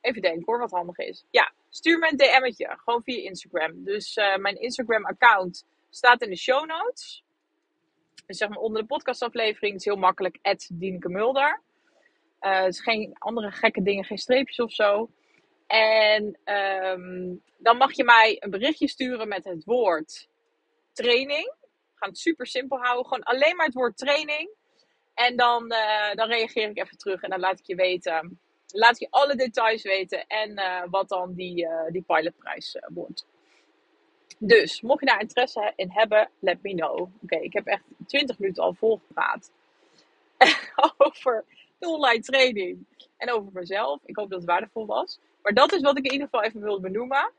Even 0.00 0.22
denken 0.22 0.42
hoor, 0.44 0.58
wat 0.58 0.70
handig 0.70 0.98
is. 0.98 1.24
Ja, 1.30 1.52
stuur 1.76 1.98
me 1.98 2.10
een 2.10 2.16
DM'tje. 2.16 2.78
Gewoon 2.84 3.02
via 3.02 3.22
Instagram. 3.22 3.84
Dus 3.84 4.16
uh, 4.16 4.36
mijn 4.36 4.60
Instagram-account 4.60 5.66
staat 5.90 6.22
in 6.22 6.30
de 6.30 6.36
show 6.36 6.66
notes. 6.66 7.24
Dus 8.26 8.36
zeg 8.36 8.48
maar 8.48 8.58
onder 8.58 8.80
de 8.80 8.88
podcastaflevering. 8.88 9.72
Het 9.72 9.80
is 9.80 9.84
heel 9.84 9.96
makkelijk. 9.96 10.38
Dienke 10.72 11.08
Mulder. 11.08 11.62
Uh, 12.40 12.66
is 12.66 12.80
geen 12.80 13.16
andere 13.18 13.50
gekke 13.50 13.82
dingen, 13.82 14.04
geen 14.04 14.18
streepjes 14.18 14.60
of 14.60 14.72
zo. 14.72 15.10
En 15.66 16.38
um, 16.44 17.42
dan 17.58 17.76
mag 17.76 17.92
je 17.92 18.04
mij 18.04 18.36
een 18.40 18.50
berichtje 18.50 18.88
sturen 18.88 19.28
met 19.28 19.44
het 19.44 19.64
woord 19.64 20.28
training. 20.92 21.54
We 21.60 21.92
gaan 21.94 22.08
het 22.08 22.18
super 22.18 22.46
simpel 22.46 22.78
houden. 22.78 23.04
Gewoon 23.04 23.22
alleen 23.22 23.56
maar 23.56 23.66
het 23.66 23.74
woord 23.74 23.96
training. 23.96 24.50
En 25.14 25.36
dan, 25.36 25.72
uh, 25.72 26.14
dan 26.14 26.28
reageer 26.28 26.68
ik 26.68 26.78
even 26.78 26.98
terug 26.98 27.22
en 27.22 27.30
dan 27.30 27.40
laat 27.40 27.58
ik 27.58 27.66
je 27.66 27.74
weten. 27.74 28.40
Laat 28.72 28.98
je 28.98 29.06
alle 29.10 29.36
details 29.36 29.82
weten 29.82 30.26
en 30.26 30.50
uh, 30.50 30.82
wat 30.90 31.08
dan 31.08 31.34
die, 31.34 31.64
uh, 31.64 31.90
die 31.90 32.02
pilotprijs 32.02 32.78
wordt. 32.88 33.26
Dus, 34.38 34.80
mocht 34.80 35.00
je 35.00 35.06
daar 35.06 35.20
interesse 35.20 35.72
in 35.76 35.90
hebben, 35.90 36.30
let 36.38 36.62
me 36.62 36.74
know. 36.74 37.10
Oké, 37.22 37.36
ik 37.36 37.52
heb 37.52 37.66
echt 37.66 37.82
20 38.06 38.38
minuten 38.38 38.62
al 38.62 38.74
volgepraat. 38.74 39.50
over 40.96 41.44
de 41.78 41.88
online 41.88 42.20
training 42.20 42.86
en 43.16 43.32
over 43.32 43.50
mezelf. 43.52 44.00
Ik 44.04 44.16
hoop 44.16 44.30
dat 44.30 44.38
het 44.38 44.48
waardevol 44.48 44.86
was. 44.86 45.18
Maar 45.42 45.54
dat 45.54 45.72
is 45.72 45.82
wat 45.82 45.98
ik 45.98 46.04
in 46.04 46.12
ieder 46.12 46.28
geval 46.28 46.44
even 46.44 46.60
wilde 46.60 46.80
benoemen. 46.80 47.32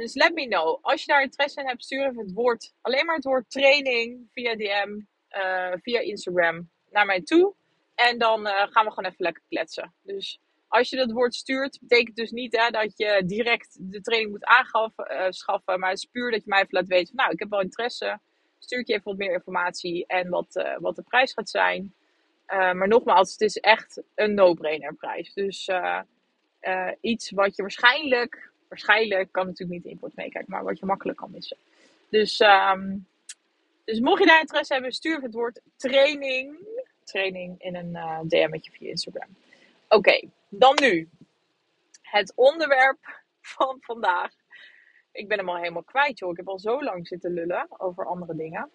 Dus 0.00 0.14
let 0.14 0.34
me 0.34 0.46
know. 0.46 0.78
Als 0.82 1.00
je 1.00 1.06
daar 1.06 1.22
interesse 1.22 1.60
in 1.60 1.66
hebt, 1.66 1.84
stuur 1.84 2.06
even 2.06 2.18
het 2.18 2.32
woord, 2.32 2.72
alleen 2.80 3.06
maar 3.06 3.14
het 3.14 3.24
woord 3.24 3.50
training 3.50 4.28
via 4.32 4.54
DM 4.54 5.00
via 5.82 6.00
Instagram 6.00 6.70
naar 6.90 7.06
mij 7.06 7.22
toe. 7.22 7.54
En 7.96 8.18
dan 8.18 8.46
uh, 8.46 8.52
gaan 8.52 8.84
we 8.84 8.92
gewoon 8.92 9.10
even 9.10 9.24
lekker 9.24 9.42
kletsen. 9.48 9.94
Dus 10.02 10.40
als 10.68 10.90
je 10.90 10.96
dat 10.96 11.10
woord 11.10 11.34
stuurt, 11.34 11.78
betekent 11.80 12.16
dus 12.16 12.30
niet 12.30 12.56
hè, 12.56 12.70
dat 12.70 12.92
je 12.96 13.22
direct 13.26 13.76
de 13.80 14.00
training 14.00 14.30
moet 14.30 14.44
aanschaffen. 14.44 15.74
Uh, 15.74 15.76
maar 15.76 15.90
het 15.90 15.98
is 15.98 16.08
puur 16.12 16.30
dat 16.30 16.44
je 16.44 16.48
mij 16.48 16.58
even 16.60 16.74
laat 16.74 16.86
weten 16.86 17.06
van, 17.06 17.16
nou, 17.16 17.30
ik 17.32 17.38
heb 17.38 17.50
wel 17.50 17.60
interesse. 17.60 18.18
Stuur 18.58 18.78
ik 18.78 18.86
je 18.86 18.92
even 18.92 19.04
wat 19.04 19.16
meer 19.16 19.32
informatie 19.32 20.06
en 20.06 20.28
wat, 20.28 20.56
uh, 20.56 20.76
wat 20.78 20.96
de 20.96 21.02
prijs 21.02 21.32
gaat 21.32 21.50
zijn. 21.50 21.94
maar 22.46 22.88
nogmaals, 22.88 23.32
het 23.32 23.40
is 23.40 23.56
echt 23.56 24.02
een 24.14 24.34
no-brainer 24.34 24.94
prijs. 24.94 25.34
Dus 25.34 25.70
iets 27.00 27.30
wat 27.30 27.56
je 27.56 27.62
waarschijnlijk, 27.62 28.50
waarschijnlijk 28.68 29.32
kan 29.32 29.46
natuurlijk 29.46 29.72
niet 29.72 29.84
in 29.84 29.90
import 29.90 30.16
meekijken, 30.16 30.52
maar 30.52 30.64
wat 30.64 30.78
je 30.78 30.86
makkelijk 30.86 31.18
kan 31.18 31.30
missen. 31.30 31.56
Dus 32.08 32.40
um, 32.40 33.06
dus 33.86 34.00
mocht 34.00 34.20
je 34.20 34.26
daar 34.26 34.40
interesse 34.40 34.72
hebben, 34.72 34.92
stuur 34.92 35.20
het 35.22 35.34
woord 35.34 35.60
training, 35.76 36.58
training 37.06 37.62
in 37.62 37.76
een 37.76 37.90
uh, 37.90 38.20
DM'tje 38.22 38.70
via 38.70 38.88
Instagram. 38.88 39.28
Oké, 39.88 40.28
dan 40.48 40.74
nu. 40.80 41.08
Het 42.02 42.32
onderwerp 42.34 43.24
van 43.40 43.76
vandaag. 43.80 44.32
Ik 45.12 45.28
ben 45.28 45.38
hem 45.38 45.48
al 45.48 45.56
helemaal 45.56 45.82
kwijt, 45.82 46.18
joh. 46.18 46.30
Ik 46.30 46.36
heb 46.36 46.48
al 46.48 46.58
zo 46.58 46.82
lang 46.82 47.06
zitten 47.06 47.32
lullen 47.32 47.66
over 47.78 48.06
andere 48.06 48.36
dingen. 48.36 48.70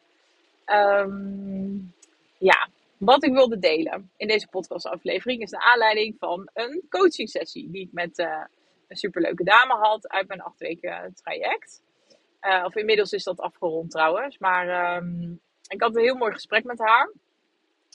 Um, 0.65 1.93
ja, 2.37 2.69
wat 2.97 3.23
ik 3.23 3.31
wilde 3.31 3.59
delen 3.59 4.11
in 4.17 4.27
deze 4.27 4.47
podcastaflevering 4.47 5.41
is 5.41 5.49
de 5.49 5.59
aanleiding 5.63 6.15
van 6.19 6.49
een 6.53 6.85
coaching 6.89 7.29
sessie 7.29 7.71
die 7.71 7.81
ik 7.81 7.91
met 7.91 8.19
uh, 8.19 8.43
een 8.87 8.97
superleuke 8.97 9.43
dame 9.43 9.73
had 9.73 10.07
uit 10.07 10.27
mijn 10.27 10.41
acht 10.41 10.59
weken 10.59 11.13
traject. 11.13 11.81
Uh, 12.41 12.63
of 12.65 12.75
inmiddels 12.75 13.11
is 13.11 13.23
dat 13.23 13.39
afgerond 13.39 13.91
trouwens. 13.91 14.37
Maar 14.37 14.95
um, 14.95 15.39
ik 15.67 15.81
had 15.81 15.95
een 15.95 16.01
heel 16.01 16.15
mooi 16.15 16.33
gesprek 16.33 16.63
met 16.63 16.79
haar. 16.79 17.11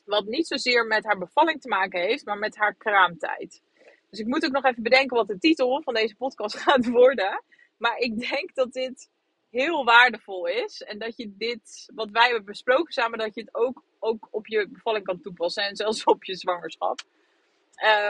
Wat 0.07 0.25
niet 0.25 0.47
zozeer 0.47 0.87
met 0.87 1.05
haar 1.05 1.19
bevalling 1.19 1.61
te 1.61 1.69
maken 1.69 2.01
heeft, 2.01 2.25
maar 2.25 2.39
met 2.39 2.57
haar 2.57 2.75
kraamtijd. 2.75 3.63
Dus 4.11 4.19
ik 4.19 4.27
moet 4.27 4.45
ook 4.45 4.53
nog 4.53 4.65
even 4.65 4.83
bedenken 4.83 5.17
wat 5.17 5.27
de 5.27 5.39
titel 5.39 5.83
van 5.83 5.95
deze 5.95 6.17
podcast 6.17 6.57
gaat 6.67 6.87
worden. 6.87 7.43
Maar 7.77 7.99
ik 7.99 8.19
denk 8.19 8.55
dat 8.55 8.73
dit 8.73 9.11
heel 9.51 9.85
waardevol 9.85 10.47
is. 10.47 10.83
En 10.83 10.99
dat 10.99 11.17
je 11.17 11.35
dit, 11.37 11.91
wat 11.95 12.11
wij 12.11 12.25
hebben 12.25 12.45
besproken 12.45 12.93
samen, 12.93 13.19
dat 13.19 13.35
je 13.35 13.41
het 13.41 13.55
ook, 13.55 13.83
ook 13.99 14.29
op 14.31 14.47
je 14.47 14.69
bevalling 14.69 15.05
kan 15.05 15.21
toepassen. 15.21 15.65
En 15.65 15.77
zelfs 15.77 16.05
op 16.05 16.25
je 16.25 16.35
zwangerschap. 16.35 17.01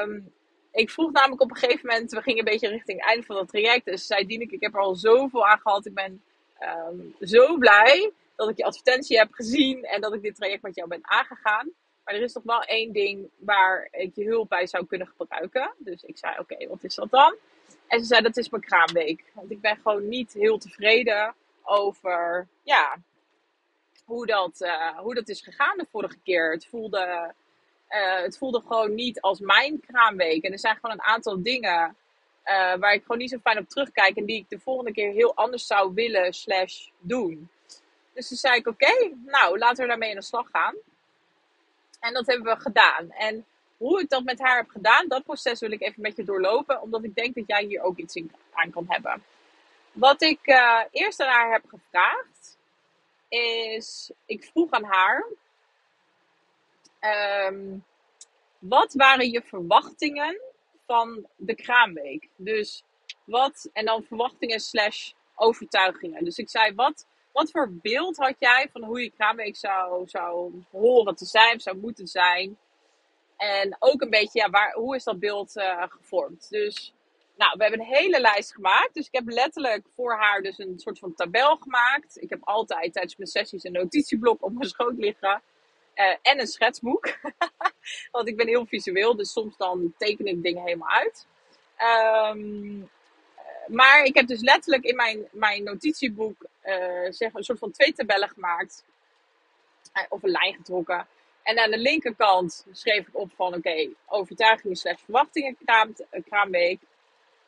Um, 0.02 0.32
ik 0.72 0.90
vroeg 0.90 1.12
namelijk 1.12 1.40
op 1.40 1.50
een 1.50 1.56
gegeven 1.56 1.86
moment, 1.86 2.10
we 2.10 2.22
gingen 2.22 2.38
een 2.38 2.52
beetje 2.52 2.68
richting 2.68 2.98
het 2.98 3.08
einde 3.08 3.26
van 3.26 3.36
het 3.36 3.48
traject. 3.48 3.84
Dus 3.84 4.06
zei 4.06 4.26
Dieneke, 4.26 4.54
ik 4.54 4.62
heb 4.62 4.74
er 4.74 4.80
al 4.80 4.94
zoveel 4.94 5.46
aan 5.46 5.60
gehad. 5.60 5.86
Ik 5.86 5.94
ben 5.94 6.22
um, 6.60 7.14
zo 7.20 7.56
blij 7.56 8.12
dat 8.36 8.48
ik 8.48 8.56
je 8.56 8.64
advertentie 8.64 9.18
heb 9.18 9.32
gezien 9.32 9.84
en 9.84 10.00
dat 10.00 10.14
ik 10.14 10.22
dit 10.22 10.34
traject 10.34 10.62
met 10.62 10.74
jou 10.74 10.88
ben 10.88 11.00
aangegaan. 11.02 11.70
Maar 12.06 12.14
er 12.14 12.22
is 12.22 12.32
nog 12.32 12.44
wel 12.44 12.62
één 12.62 12.92
ding 12.92 13.30
waar 13.36 13.88
ik 13.90 14.14
je 14.14 14.24
hulp 14.24 14.48
bij 14.48 14.66
zou 14.66 14.86
kunnen 14.86 15.12
gebruiken. 15.16 15.74
Dus 15.78 16.02
ik 16.02 16.18
zei, 16.18 16.38
oké, 16.38 16.68
wat 16.68 16.84
is 16.84 16.94
dat 16.94 17.10
dan? 17.10 17.34
En 17.86 17.98
ze 17.98 18.04
zei, 18.04 18.22
dat 18.22 18.36
is 18.36 18.48
mijn 18.48 18.62
kraamweek. 18.62 19.24
Want 19.32 19.50
ik 19.50 19.60
ben 19.60 19.76
gewoon 19.76 20.08
niet 20.08 20.32
heel 20.32 20.58
tevreden 20.58 21.34
over, 21.62 22.48
ja, 22.62 22.96
hoe 24.04 24.26
dat, 24.26 24.60
uh, 24.60 24.98
hoe 24.98 25.14
dat 25.14 25.28
is 25.28 25.40
gegaan 25.40 25.78
de 25.78 25.86
vorige 25.90 26.18
keer. 26.24 26.52
Het 26.52 26.66
voelde 26.66 27.34
uh, 27.88 28.22
het 28.22 28.38
voelde 28.38 28.60
gewoon 28.60 28.94
niet 28.94 29.20
als 29.20 29.40
mijn 29.40 29.80
kraamweek. 29.80 30.42
En 30.44 30.52
er 30.52 30.58
zijn 30.58 30.74
gewoon 30.74 30.90
een 30.90 31.02
aantal 31.02 31.42
dingen 31.42 31.96
uh, 32.44 32.74
waar 32.74 32.92
ik 32.92 33.02
gewoon 33.02 33.18
niet 33.18 33.30
zo 33.30 33.38
fijn 33.38 33.58
op 33.58 33.68
terugkijk. 33.68 34.16
En 34.16 34.24
die 34.24 34.36
ik 34.36 34.48
de 34.48 34.58
volgende 34.58 34.92
keer 34.92 35.12
heel 35.12 35.34
anders 35.34 35.66
zou 35.66 35.94
willen 35.94 36.32
slash 36.32 36.88
doen. 36.98 37.50
Dus 38.12 38.28
toen 38.28 38.36
zei 38.36 38.56
ik, 38.56 38.66
oké, 38.66 39.14
nou, 39.24 39.58
laten 39.58 39.82
we 39.82 39.88
daarmee 39.88 40.10
in 40.10 40.16
de 40.16 40.22
slag 40.22 40.48
gaan. 40.50 40.74
En 42.06 42.12
dat 42.12 42.26
hebben 42.26 42.54
we 42.54 42.60
gedaan. 42.60 43.10
En 43.10 43.44
hoe 43.76 44.00
ik 44.00 44.08
dat 44.08 44.24
met 44.24 44.40
haar 44.40 44.56
heb 44.56 44.68
gedaan, 44.68 45.08
dat 45.08 45.24
proces 45.24 45.60
wil 45.60 45.72
ik 45.72 45.82
even 45.82 46.02
met 46.02 46.16
je 46.16 46.24
doorlopen. 46.24 46.82
Omdat 46.82 47.04
ik 47.04 47.14
denk 47.14 47.34
dat 47.34 47.44
jij 47.46 47.64
hier 47.64 47.82
ook 47.82 47.96
iets 47.96 48.14
in 48.14 48.32
aan 48.52 48.70
kan 48.70 48.84
hebben. 48.88 49.22
Wat 49.92 50.22
ik 50.22 50.46
uh, 50.46 50.80
eerst 50.90 51.20
aan 51.20 51.28
haar 51.28 51.52
heb 51.52 51.64
gevraagd, 51.68 52.56
is, 53.28 54.10
ik 54.26 54.44
vroeg 54.44 54.70
aan 54.70 54.84
haar, 54.84 55.26
Um, 57.00 57.84
wat 58.58 58.92
waren 58.92 59.30
je 59.30 59.42
verwachtingen 59.42 60.40
van 60.86 61.26
de 61.36 61.54
kraamweek? 61.54 62.28
Dus 62.36 62.82
wat, 63.24 63.68
en 63.72 63.84
dan 63.84 64.02
verwachtingen 64.02 64.60
slash 64.60 65.12
overtuigingen. 65.34 66.24
Dus 66.24 66.38
ik 66.38 66.50
zei, 66.50 66.74
wat, 66.74 67.06
wat 67.36 67.50
voor 67.50 67.72
beeld 67.72 68.16
had 68.16 68.34
jij 68.38 68.68
van 68.72 68.84
hoe 68.84 69.02
je 69.02 69.10
kraamweek 69.10 69.56
zou, 69.56 70.08
zou 70.08 70.52
horen 70.70 71.16
te 71.16 71.24
zijn, 71.24 71.60
zou 71.60 71.76
moeten 71.76 72.06
zijn? 72.06 72.58
En 73.36 73.76
ook 73.78 74.00
een 74.00 74.10
beetje, 74.10 74.40
ja, 74.40 74.50
waar, 74.50 74.72
hoe 74.72 74.96
is 74.96 75.04
dat 75.04 75.18
beeld 75.18 75.56
uh, 75.56 75.82
gevormd? 75.88 76.50
Dus, 76.50 76.94
nou, 77.36 77.56
we 77.56 77.62
hebben 77.62 77.80
een 77.80 77.94
hele 77.94 78.20
lijst 78.20 78.54
gemaakt. 78.54 78.94
Dus 78.94 79.06
ik 79.06 79.14
heb 79.14 79.28
letterlijk 79.28 79.86
voor 79.94 80.16
haar 80.16 80.42
dus 80.42 80.58
een 80.58 80.78
soort 80.78 80.98
van 80.98 81.14
tabel 81.14 81.56
gemaakt. 81.56 82.22
Ik 82.22 82.30
heb 82.30 82.40
altijd 82.44 82.92
tijdens 82.92 83.16
mijn 83.16 83.30
sessies 83.30 83.64
een 83.64 83.72
notitieblok 83.72 84.44
op 84.44 84.52
mijn 84.52 84.68
schoot 84.68 84.96
liggen. 84.96 85.42
Uh, 85.94 86.16
en 86.22 86.40
een 86.40 86.46
schetsboek. 86.46 87.18
Want 88.12 88.28
ik 88.28 88.36
ben 88.36 88.46
heel 88.46 88.66
visueel, 88.66 89.16
dus 89.16 89.32
soms 89.32 89.56
dan 89.56 89.94
teken 89.98 90.26
ik 90.26 90.42
dingen 90.42 90.62
helemaal 90.62 90.90
uit. 90.90 91.26
Um, 92.32 92.90
maar 93.66 94.04
ik 94.04 94.14
heb 94.14 94.26
dus 94.26 94.40
letterlijk 94.40 94.84
in 94.84 94.96
mijn, 94.96 95.28
mijn 95.32 95.62
notitieboek 95.62 96.46
uh, 96.66 97.12
zeg 97.12 97.34
een 97.34 97.44
soort 97.44 97.58
van 97.58 97.70
twee 97.70 97.92
tabellen 97.92 98.28
gemaakt. 98.28 98.84
Uh, 99.94 100.02
of 100.08 100.22
een 100.22 100.30
lijn 100.30 100.54
getrokken. 100.54 101.06
En 101.42 101.58
aan 101.58 101.70
de 101.70 101.78
linkerkant 101.78 102.66
schreef 102.72 103.08
ik 103.08 103.16
op 103.16 103.30
van 103.34 103.54
oké, 103.54 103.88
overtuigingen 104.06 104.76
slash 104.76 105.00
verwachtingen 105.04 105.56
kraam, 105.64 105.94
kraamweek. 106.28 106.80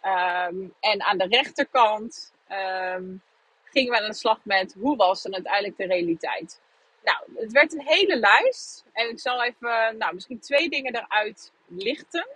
Um, 0.02 0.74
en 0.80 1.02
aan 1.02 1.18
de 1.18 1.26
rechterkant 1.28 2.32
um, 2.50 3.22
gingen 3.64 3.92
we 3.92 4.00
aan 4.00 4.08
de 4.08 4.14
slag 4.14 4.40
met 4.42 4.74
hoe 4.80 4.96
was 4.96 5.22
dan 5.22 5.34
uiteindelijk 5.34 5.76
de 5.76 5.86
realiteit. 5.86 6.60
Nou, 7.04 7.18
het 7.34 7.52
werd 7.52 7.72
een 7.72 7.86
hele 7.86 8.16
lijst. 8.16 8.84
En 8.92 9.08
ik 9.08 9.20
zal 9.20 9.44
even, 9.44 9.96
nou, 9.98 10.14
misschien 10.14 10.40
twee 10.40 10.68
dingen 10.68 10.96
eruit 10.96 11.52
lichten. 11.66 12.26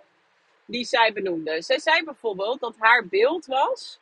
Die 0.65 0.85
zij 0.85 1.13
benoemde. 1.13 1.61
Zij 1.61 1.79
zei 1.79 2.03
bijvoorbeeld 2.03 2.59
dat 2.59 2.75
haar 2.77 3.07
beeld 3.07 3.45
was. 3.45 3.99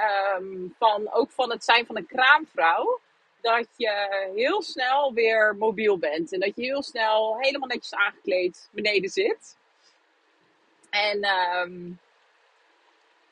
Um, 0.00 0.74
van, 0.78 1.12
ook 1.12 1.30
van 1.30 1.50
het 1.50 1.64
zijn 1.64 1.86
van 1.86 1.96
een 1.96 2.06
kraamvrouw. 2.06 3.00
dat 3.40 3.66
je 3.76 4.30
heel 4.34 4.62
snel 4.62 5.12
weer 5.12 5.56
mobiel 5.58 5.98
bent. 5.98 6.32
En 6.32 6.40
dat 6.40 6.56
je 6.56 6.62
heel 6.62 6.82
snel 6.82 7.36
helemaal 7.38 7.68
netjes 7.68 7.94
aangekleed 7.94 8.68
beneden 8.72 9.10
zit. 9.10 9.56
En, 10.90 11.20
ehm, 11.22 11.90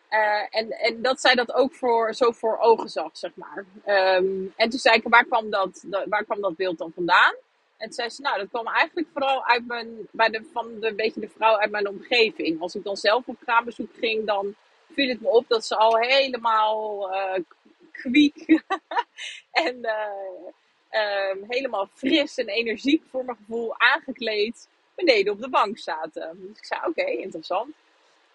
eh, 0.09 0.47
en, 0.51 0.71
en 0.71 1.03
dat 1.03 1.21
zij 1.21 1.35
dat 1.35 1.55
ook 1.55 1.75
voor, 1.75 2.15
zo 2.15 2.31
voor 2.31 2.59
ogen 2.59 2.89
zag, 2.89 3.11
zeg 3.13 3.31
maar. 3.35 3.65
Ehm, 3.85 4.47
en 4.57 4.71
toen 4.71 4.79
zei 4.79 4.97
ik, 4.97 5.03
waar 5.09 5.25
kwam, 5.25 5.51
dat, 5.51 5.85
waar 6.09 6.25
kwam 6.25 6.41
dat 6.41 6.57
beeld 6.57 6.79
dan 6.79 6.93
vandaan? 6.95 7.35
En 7.77 7.85
toen 7.87 7.93
zei 7.93 8.11
ze, 8.11 8.23
nou, 8.23 8.39
dat 8.39 8.49
kwam 8.49 8.67
eigenlijk 8.67 9.09
vooral 9.13 9.45
uit 9.45 9.67
mijn, 9.67 10.09
bij 10.11 10.29
de, 10.29 10.45
van 10.53 10.81
de, 10.81 10.95
beetje 10.95 11.21
de 11.21 11.29
vrouw 11.29 11.57
uit 11.57 11.71
mijn 11.71 11.89
omgeving. 11.89 12.61
Als 12.61 12.75
ik 12.75 12.85
dan 12.85 12.97
zelf 12.97 13.27
op 13.27 13.37
kraambezoek 13.41 13.91
ging, 13.99 14.27
dan 14.27 14.55
viel 14.93 15.09
het 15.09 15.21
me 15.21 15.29
op 15.29 15.49
dat 15.49 15.65
ze 15.65 15.77
al 15.77 15.97
helemaal 15.97 17.11
uh, 17.15 17.45
kwiek 17.93 18.63
en 19.67 19.77
uh, 19.77 21.31
um, 21.31 21.45
helemaal 21.49 21.89
fris 21.95 22.37
en 22.37 22.49
energiek 22.49 23.03
voor 23.11 23.25
mijn 23.25 23.37
gevoel 23.37 23.79
aangekleed 23.79 24.69
beneden 24.95 25.33
op 25.33 25.41
de 25.41 25.49
bank 25.49 25.79
zaten. 25.79 26.39
Dus 26.41 26.59
ik 26.59 26.65
zei, 26.65 26.81
oké, 26.85 27.05
interessant. 27.05 27.75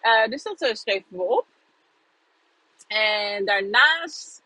Uh, 0.03 0.27
dus 0.27 0.43
dat 0.43 0.69
schreven 0.77 1.07
we 1.09 1.23
op. 1.23 1.45
En 2.87 3.45
daarnaast 3.45 4.43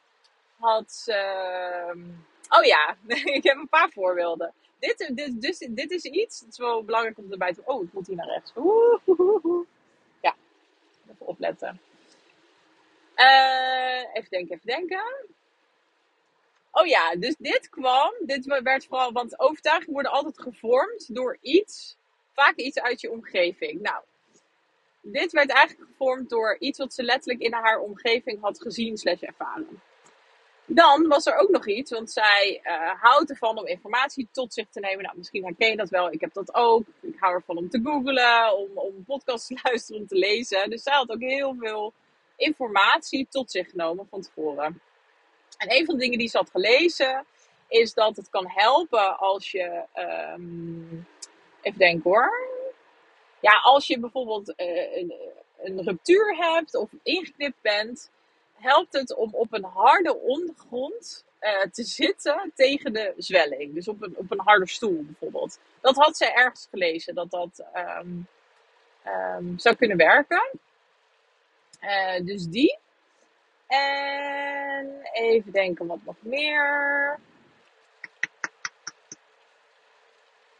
had 0.59 0.91
ze... 0.91 1.13
Ehm, 1.13 1.99
oh 2.49 2.65
ja, 2.65 2.97
ik 3.37 3.43
heb 3.43 3.57
een 3.57 3.69
paar 3.69 3.89
voorbeelden. 3.89 4.53
Dit, 4.79 5.11
dit, 5.13 5.41
dus, 5.41 5.57
dit 5.69 5.91
is 5.91 6.03
iets, 6.03 6.39
het 6.39 6.49
is 6.49 6.57
wel 6.57 6.83
belangrijk 6.83 7.17
om 7.17 7.31
erbij 7.31 7.53
te... 7.53 7.61
Oh, 7.65 7.83
ik 7.83 7.93
moet 7.93 8.07
hier 8.07 8.15
naar 8.15 8.27
rechts. 8.27 8.51
Ja, 10.21 10.35
even 11.09 11.25
opletten. 11.25 11.79
Uh, 13.17 13.99
even 14.13 14.29
denken, 14.29 14.55
even 14.55 14.67
denken. 14.67 15.27
Oh 16.71 16.85
ja, 16.85 17.15
dus 17.15 17.35
dit 17.39 17.69
kwam, 17.69 18.13
dit 18.19 18.45
werd 18.45 18.85
vooral, 18.85 19.11
want 19.11 19.39
overtuigingen 19.39 19.93
worden 19.93 20.11
altijd 20.11 20.41
gevormd 20.41 21.15
door 21.15 21.37
iets, 21.41 21.97
vaak 22.33 22.55
iets 22.55 22.79
uit 22.79 23.01
je 23.01 23.11
omgeving. 23.11 23.81
Nou, 23.81 24.03
dit 25.01 25.31
werd 25.31 25.49
eigenlijk 25.49 25.89
gevormd 25.89 26.29
door 26.29 26.55
iets 26.59 26.77
wat 26.77 26.93
ze 26.93 27.03
letterlijk 27.03 27.43
in 27.43 27.53
haar 27.53 27.79
omgeving 27.79 28.41
had 28.41 28.61
gezien 28.61 28.97
slash 28.97 29.21
ervaren. 29.21 29.81
Dan 30.69 31.07
was 31.07 31.25
er 31.25 31.37
ook 31.37 31.49
nog 31.49 31.67
iets, 31.67 31.91
want 31.91 32.11
zij 32.11 32.61
uh, 32.63 33.01
houdt 33.01 33.29
ervan 33.29 33.57
om 33.57 33.67
informatie 33.67 34.27
tot 34.31 34.53
zich 34.53 34.67
te 34.69 34.79
nemen. 34.79 35.03
Nou, 35.03 35.17
misschien 35.17 35.43
herken 35.43 35.69
je 35.69 35.75
dat 35.75 35.89
wel. 35.89 36.11
Ik 36.11 36.21
heb 36.21 36.33
dat 36.33 36.55
ook. 36.55 36.83
Ik 37.01 37.15
hou 37.19 37.33
ervan 37.33 37.57
om 37.57 37.69
te 37.69 37.79
googlen, 37.83 38.57
om, 38.57 38.69
om 38.73 39.05
podcasts 39.05 39.47
te 39.47 39.59
luisteren, 39.63 40.01
om 40.01 40.07
te 40.07 40.15
lezen. 40.15 40.69
Dus 40.69 40.83
zij 40.83 40.93
had 40.93 41.09
ook 41.09 41.21
heel 41.21 41.55
veel 41.59 41.93
informatie 42.37 43.27
tot 43.29 43.51
zich 43.51 43.69
genomen 43.69 44.07
van 44.09 44.21
tevoren. 44.21 44.81
En 45.57 45.71
een 45.71 45.85
van 45.85 45.95
de 45.95 46.01
dingen 46.01 46.19
die 46.19 46.27
ze 46.27 46.37
had 46.37 46.49
gelezen 46.49 47.25
is 47.67 47.93
dat 47.93 48.15
het 48.15 48.29
kan 48.29 48.47
helpen 48.47 49.17
als 49.17 49.51
je. 49.51 49.83
Um, 50.35 51.07
even 51.61 51.79
denken 51.79 52.11
hoor. 52.11 52.47
Ja, 53.39 53.59
als 53.63 53.87
je 53.87 53.99
bijvoorbeeld 53.99 54.53
uh, 54.57 54.97
een, 54.97 55.13
een 55.57 55.83
ruptuur 55.83 56.35
hebt 56.35 56.75
of 56.75 56.89
ingeknipt 57.03 57.61
bent, 57.61 58.09
helpt 58.53 58.93
het 58.93 59.15
om 59.15 59.33
op 59.33 59.53
een 59.53 59.63
harde 59.63 60.15
ondergrond 60.15 61.25
uh, 61.41 61.61
te 61.61 61.83
zitten 61.83 62.51
tegen 62.55 62.93
de 62.93 63.13
zwelling. 63.17 63.73
Dus 63.73 63.87
op 63.87 64.01
een, 64.01 64.13
op 64.15 64.31
een 64.31 64.39
harde 64.39 64.67
stoel 64.67 65.03
bijvoorbeeld. 65.03 65.59
Dat 65.81 65.95
had 65.95 66.17
zij 66.17 66.33
ergens 66.33 66.67
gelezen, 66.69 67.15
dat 67.15 67.31
dat 67.31 67.63
um, 67.75 68.27
um, 69.07 69.59
zou 69.59 69.75
kunnen 69.75 69.97
werken. 69.97 70.49
Uh, 71.81 72.25
dus 72.25 72.45
die. 72.45 72.77
En 73.67 74.99
even 75.11 75.51
denken 75.51 75.87
wat 75.87 75.99
nog 76.03 76.15
meer. 76.19 77.19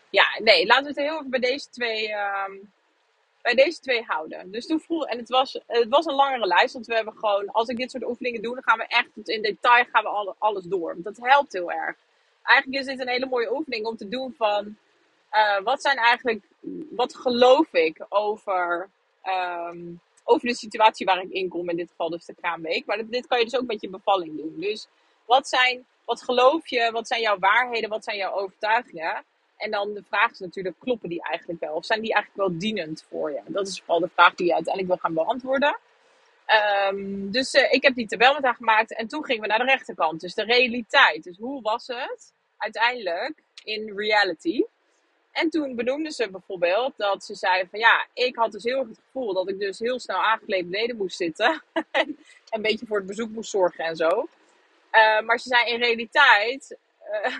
Ja, 0.10 0.25
nee, 0.43 0.65
laten 0.65 0.84
we 0.84 0.89
het 0.89 1.10
heel 1.10 1.17
even 1.17 1.30
bij 1.30 1.39
deze 1.39 1.69
twee, 1.69 2.13
um, 2.13 2.71
bij 3.41 3.53
deze 3.53 3.80
twee 3.80 4.03
houden. 4.03 4.51
Dus 4.51 4.65
toen 4.65 4.80
vroeg, 4.80 5.06
en 5.06 5.17
het 5.17 5.30
was, 5.30 5.60
het 5.67 5.89
was 5.89 6.06
een 6.06 6.13
langere 6.13 6.47
lijst, 6.47 6.73
want 6.73 6.86
we 6.86 6.95
hebben 6.95 7.13
gewoon, 7.17 7.51
als 7.51 7.67
ik 7.67 7.77
dit 7.77 7.91
soort 7.91 8.06
oefeningen 8.06 8.41
doe, 8.41 8.53
dan 8.53 8.63
gaan 8.63 8.77
we 8.77 8.88
echt 8.88 9.13
tot 9.13 9.30
in 9.30 9.41
detail 9.41 9.86
gaan 9.91 10.03
we 10.03 10.10
alle, 10.10 10.36
alles 10.38 10.63
door. 10.63 10.93
Want 10.93 11.03
dat 11.03 11.17
helpt 11.21 11.53
heel 11.53 11.71
erg. 11.71 11.95
Eigenlijk 12.43 12.82
is 12.82 12.88
dit 12.88 12.99
een 12.99 13.13
hele 13.13 13.25
mooie 13.25 13.53
oefening 13.56 13.86
om 13.86 13.97
te 13.97 14.08
doen 14.08 14.34
van, 14.38 14.77
uh, 15.32 15.60
wat 15.60 15.82
zijn 15.82 15.97
eigenlijk, 15.97 16.43
wat 16.89 17.15
geloof 17.15 17.73
ik 17.73 18.06
over 18.10 18.89
um, 19.23 20.01
over 20.29 20.47
de 20.47 20.55
situatie 20.55 21.05
waar 21.05 21.21
ik 21.21 21.29
in 21.29 21.49
kom, 21.49 21.69
in 21.69 21.75
dit 21.75 21.89
geval 21.89 22.09
dus 22.09 22.25
de 22.25 22.35
kraamweek. 22.35 22.85
Maar 22.85 23.07
dit 23.07 23.27
kan 23.27 23.37
je 23.39 23.43
dus 23.43 23.57
ook 23.57 23.65
met 23.65 23.81
je 23.81 23.89
bevalling 23.89 24.37
doen. 24.37 24.55
Dus 24.59 24.87
wat, 25.25 25.47
zijn, 25.47 25.85
wat 26.05 26.23
geloof 26.23 26.67
je, 26.67 26.89
wat 26.91 27.07
zijn 27.07 27.21
jouw 27.21 27.39
waarheden, 27.39 27.89
wat 27.89 28.03
zijn 28.03 28.17
jouw 28.17 28.33
overtuigingen? 28.33 29.23
En 29.57 29.71
dan 29.71 29.93
de 29.93 30.03
vraag 30.07 30.31
is 30.31 30.39
natuurlijk, 30.39 30.75
kloppen 30.79 31.09
die 31.09 31.23
eigenlijk 31.23 31.59
wel? 31.59 31.75
Of 31.75 31.85
zijn 31.85 32.01
die 32.01 32.13
eigenlijk 32.13 32.49
wel 32.49 32.59
dienend 32.59 33.05
voor 33.09 33.31
je? 33.31 33.41
Dat 33.45 33.67
is 33.67 33.79
vooral 33.79 33.99
de 33.99 34.09
vraag 34.13 34.35
die 34.35 34.47
je 34.47 34.53
uiteindelijk 34.53 34.93
wil 34.93 35.01
gaan 35.01 35.25
beantwoorden. 35.25 35.79
Um, 36.91 37.31
dus 37.31 37.53
uh, 37.53 37.71
ik 37.71 37.83
heb 37.83 37.95
die 37.95 38.07
tabel 38.07 38.33
met 38.33 38.43
haar 38.43 38.55
gemaakt 38.55 38.95
en 38.95 39.07
toen 39.07 39.25
gingen 39.25 39.41
we 39.41 39.47
naar 39.47 39.57
de 39.57 39.63
rechterkant. 39.63 40.21
Dus 40.21 40.33
de 40.33 40.43
realiteit. 40.43 41.23
Dus 41.23 41.37
hoe 41.37 41.61
was 41.61 41.87
het 41.87 42.33
uiteindelijk 42.57 43.43
in 43.63 43.93
reality? 43.95 44.63
En 45.38 45.50
toen 45.50 45.76
benoemde 45.76 46.12
ze 46.12 46.30
bijvoorbeeld 46.30 46.93
dat 46.95 47.23
ze 47.23 47.36
zei 47.36 47.67
van 47.69 47.80
ja, 47.80 48.08
ik 48.13 48.36
had 48.36 48.52
dus 48.52 48.63
heel 48.63 48.78
erg 48.78 48.88
het 48.88 49.00
gevoel 49.06 49.34
dat 49.34 49.50
ik 49.50 49.60
dus 49.60 49.80
heel 49.80 50.00
snel 50.00 50.23
aangekleed 50.23 50.69
beneden 50.69 50.97
moest 50.97 51.17
zitten. 51.17 51.63
en 51.91 52.17
een 52.50 52.62
beetje 52.62 52.86
voor 52.86 52.97
het 52.97 53.06
bezoek 53.06 53.30
moest 53.30 53.50
zorgen 53.50 53.86
en 53.86 53.95
zo. 53.95 54.28
Uh, 54.91 55.21
maar 55.21 55.39
ze 55.39 55.47
zei 55.47 55.71
in 55.71 55.80
realiteit 55.80 56.78
uh, 57.26 57.36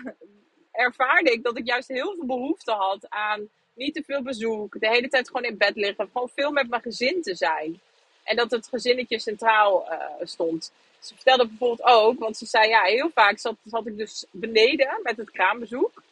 ervaarde 0.86 1.32
ik 1.32 1.42
dat 1.42 1.58
ik 1.58 1.66
juist 1.66 1.88
heel 1.88 2.14
veel 2.14 2.26
behoefte 2.26 2.72
had 2.72 3.06
aan 3.08 3.48
niet 3.74 3.94
te 3.94 4.02
veel 4.06 4.22
bezoek. 4.22 4.80
De 4.80 4.88
hele 4.88 5.08
tijd 5.08 5.26
gewoon 5.26 5.44
in 5.44 5.58
bed 5.58 5.76
liggen. 5.76 6.08
Gewoon 6.12 6.30
veel 6.34 6.50
met 6.50 6.68
mijn 6.68 6.82
gezin 6.82 7.22
te 7.22 7.34
zijn. 7.34 7.80
En 8.22 8.36
dat 8.36 8.50
het 8.50 8.68
gezinnetje 8.68 9.18
centraal 9.18 9.92
uh, 9.92 10.00
stond. 10.22 10.72
Ze 10.98 11.14
vertelde 11.14 11.46
bijvoorbeeld 11.46 11.88
ook, 11.88 12.18
want 12.18 12.36
ze 12.36 12.46
zei 12.46 12.68
ja, 12.68 12.82
heel 12.82 13.10
vaak 13.14 13.38
zat, 13.38 13.56
zat 13.64 13.86
ik 13.86 13.96
dus 13.96 14.26
beneden 14.30 15.00
met 15.02 15.16
het 15.16 15.30
kraambezoek 15.30 16.02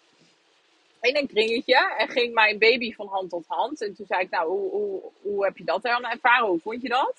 in 1.00 1.16
een 1.16 1.26
kringetje 1.26 1.94
en 1.98 2.08
ging 2.08 2.34
mijn 2.34 2.58
baby 2.58 2.94
van 2.94 3.06
hand 3.06 3.30
tot 3.30 3.44
hand. 3.46 3.82
En 3.82 3.94
toen 3.94 4.06
zei 4.06 4.20
ik, 4.20 4.30
nou, 4.30 4.48
hoe, 4.48 4.70
hoe, 4.70 5.02
hoe 5.22 5.44
heb 5.44 5.56
je 5.56 5.64
dat 5.64 5.82
dan 5.82 6.04
ervaren? 6.04 6.46
Hoe 6.46 6.60
vond 6.60 6.82
je 6.82 6.88
dat? 6.88 7.14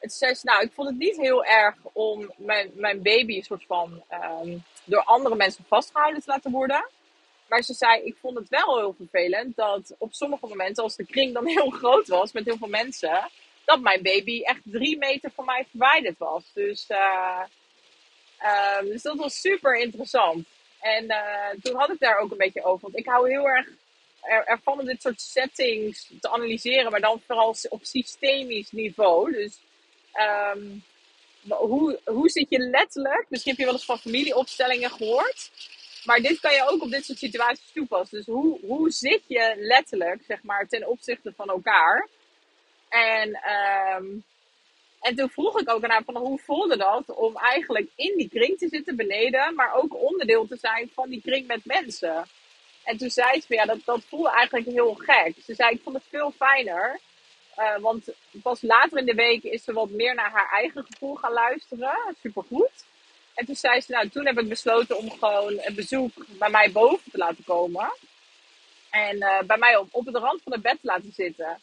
Toen 0.00 0.10
zei 0.10 0.34
ze, 0.34 0.46
nou, 0.46 0.62
ik 0.62 0.72
vond 0.72 0.88
het 0.88 0.98
niet 0.98 1.16
heel 1.16 1.44
erg 1.44 1.76
om 1.92 2.32
mijn, 2.36 2.70
mijn 2.74 3.02
baby 3.02 3.36
een 3.36 3.42
soort 3.42 3.64
van 3.66 4.02
um, 4.42 4.62
door 4.84 5.02
andere 5.02 5.34
mensen 5.34 5.64
vastgehouden 5.68 6.22
te 6.22 6.30
laten 6.30 6.50
worden. 6.50 6.88
Maar 7.48 7.62
ze 7.62 7.74
zei, 7.74 8.02
ik 8.02 8.16
vond 8.20 8.38
het 8.38 8.48
wel 8.48 8.78
heel 8.78 8.94
vervelend 8.96 9.56
dat 9.56 9.94
op 9.98 10.12
sommige 10.12 10.46
momenten, 10.46 10.82
als 10.82 10.96
de 10.96 11.06
kring 11.06 11.34
dan 11.34 11.46
heel 11.56 11.70
groot 11.70 12.08
was 12.08 12.32
met 12.32 12.44
heel 12.44 12.56
veel 12.56 12.68
mensen, 12.68 13.30
dat 13.64 13.80
mijn 13.80 14.02
baby 14.02 14.42
echt 14.42 14.60
drie 14.64 14.98
meter 14.98 15.30
van 15.34 15.44
mij 15.44 15.66
verwijderd 15.70 16.18
was. 16.18 16.44
Dus, 16.54 16.86
uh, 16.88 17.42
uh, 18.42 18.80
dus 18.80 19.02
dat 19.02 19.16
was 19.16 19.40
super 19.40 19.76
interessant. 19.78 20.46
En 20.94 21.04
uh, 21.04 21.60
toen 21.62 21.76
had 21.76 21.90
ik 21.90 21.98
daar 21.98 22.18
ook 22.18 22.30
een 22.30 22.36
beetje 22.36 22.64
over. 22.64 22.82
Want 22.82 22.98
ik 22.98 23.06
hou 23.06 23.30
heel 23.30 23.48
erg 23.48 23.68
ervan 24.44 24.80
om 24.80 24.86
dit 24.86 25.02
soort 25.02 25.20
settings 25.20 26.10
te 26.20 26.30
analyseren, 26.30 26.90
maar 26.90 27.00
dan 27.00 27.22
vooral 27.26 27.56
op 27.68 27.84
systemisch 27.84 28.70
niveau. 28.70 29.32
Dus 29.32 29.58
um, 30.54 30.82
hoe, 31.48 32.00
hoe 32.04 32.28
zit 32.28 32.46
je 32.48 32.58
letterlijk? 32.58 33.26
Misschien 33.28 33.50
heb 33.50 33.60
je 33.60 33.66
wel 33.66 33.74
eens 33.74 33.84
van 33.84 33.98
familieopstellingen 33.98 34.90
gehoord. 34.90 35.50
Maar 36.04 36.20
dit 36.20 36.40
kan 36.40 36.54
je 36.54 36.68
ook 36.68 36.82
op 36.82 36.90
dit 36.90 37.04
soort 37.04 37.18
situaties 37.18 37.72
toepassen. 37.72 38.16
Dus 38.16 38.26
hoe, 38.26 38.58
hoe 38.60 38.90
zit 38.90 39.22
je 39.26 39.54
letterlijk, 39.58 40.22
zeg 40.26 40.42
maar, 40.42 40.66
ten 40.68 40.88
opzichte 40.88 41.32
van 41.36 41.48
elkaar? 41.48 42.08
En 42.88 43.40
um, 43.96 44.24
en 45.06 45.16
toen 45.16 45.30
vroeg 45.30 45.60
ik 45.60 45.70
ook 45.70 45.84
aan 45.84 45.90
haar 45.90 46.04
van 46.04 46.16
hoe 46.16 46.38
voelde 46.38 46.76
dat 46.76 47.14
om 47.14 47.36
eigenlijk 47.36 47.88
in 47.94 48.16
die 48.16 48.28
kring 48.28 48.58
te 48.58 48.68
zitten 48.68 48.96
beneden, 48.96 49.54
maar 49.54 49.74
ook 49.74 49.94
onderdeel 50.02 50.46
te 50.46 50.56
zijn 50.56 50.90
van 50.94 51.08
die 51.08 51.20
kring 51.20 51.46
met 51.46 51.64
mensen. 51.64 52.26
En 52.84 52.96
toen 52.96 53.10
zei 53.10 53.40
ze, 53.40 53.54
ja, 53.54 53.64
dat, 53.64 53.78
dat 53.84 54.04
voelde 54.08 54.30
eigenlijk 54.30 54.66
heel 54.66 54.94
gek. 54.94 55.34
Ze 55.44 55.54
zei, 55.54 55.74
ik 55.74 55.80
vond 55.82 55.96
het 55.96 56.04
veel 56.08 56.30
fijner. 56.30 57.00
Uh, 57.58 57.76
want 57.78 58.08
pas 58.42 58.62
later 58.62 58.98
in 58.98 59.06
de 59.06 59.14
week 59.14 59.42
is 59.42 59.64
ze 59.64 59.72
wat 59.72 59.90
meer 59.90 60.14
naar 60.14 60.30
haar 60.30 60.50
eigen 60.52 60.86
gevoel 60.90 61.14
gaan 61.14 61.32
luisteren. 61.32 62.16
Supergoed. 62.22 62.84
En 63.34 63.46
toen 63.46 63.54
zei 63.54 63.80
ze, 63.80 63.92
nou, 63.92 64.08
toen 64.08 64.26
heb 64.26 64.38
ik 64.38 64.48
besloten 64.48 64.96
om 64.96 65.10
gewoon 65.10 65.58
een 65.62 65.74
bezoek 65.74 66.12
bij 66.28 66.50
mij 66.50 66.72
boven 66.72 67.10
te 67.10 67.18
laten 67.18 67.44
komen. 67.44 67.92
En 68.90 69.16
uh, 69.16 69.40
bij 69.40 69.58
mij 69.58 69.76
op, 69.76 69.88
op 69.90 70.04
de 70.04 70.18
rand 70.18 70.42
van 70.42 70.52
het 70.52 70.62
bed 70.62 70.80
te 70.80 70.86
laten 70.86 71.12
zitten. 71.12 71.60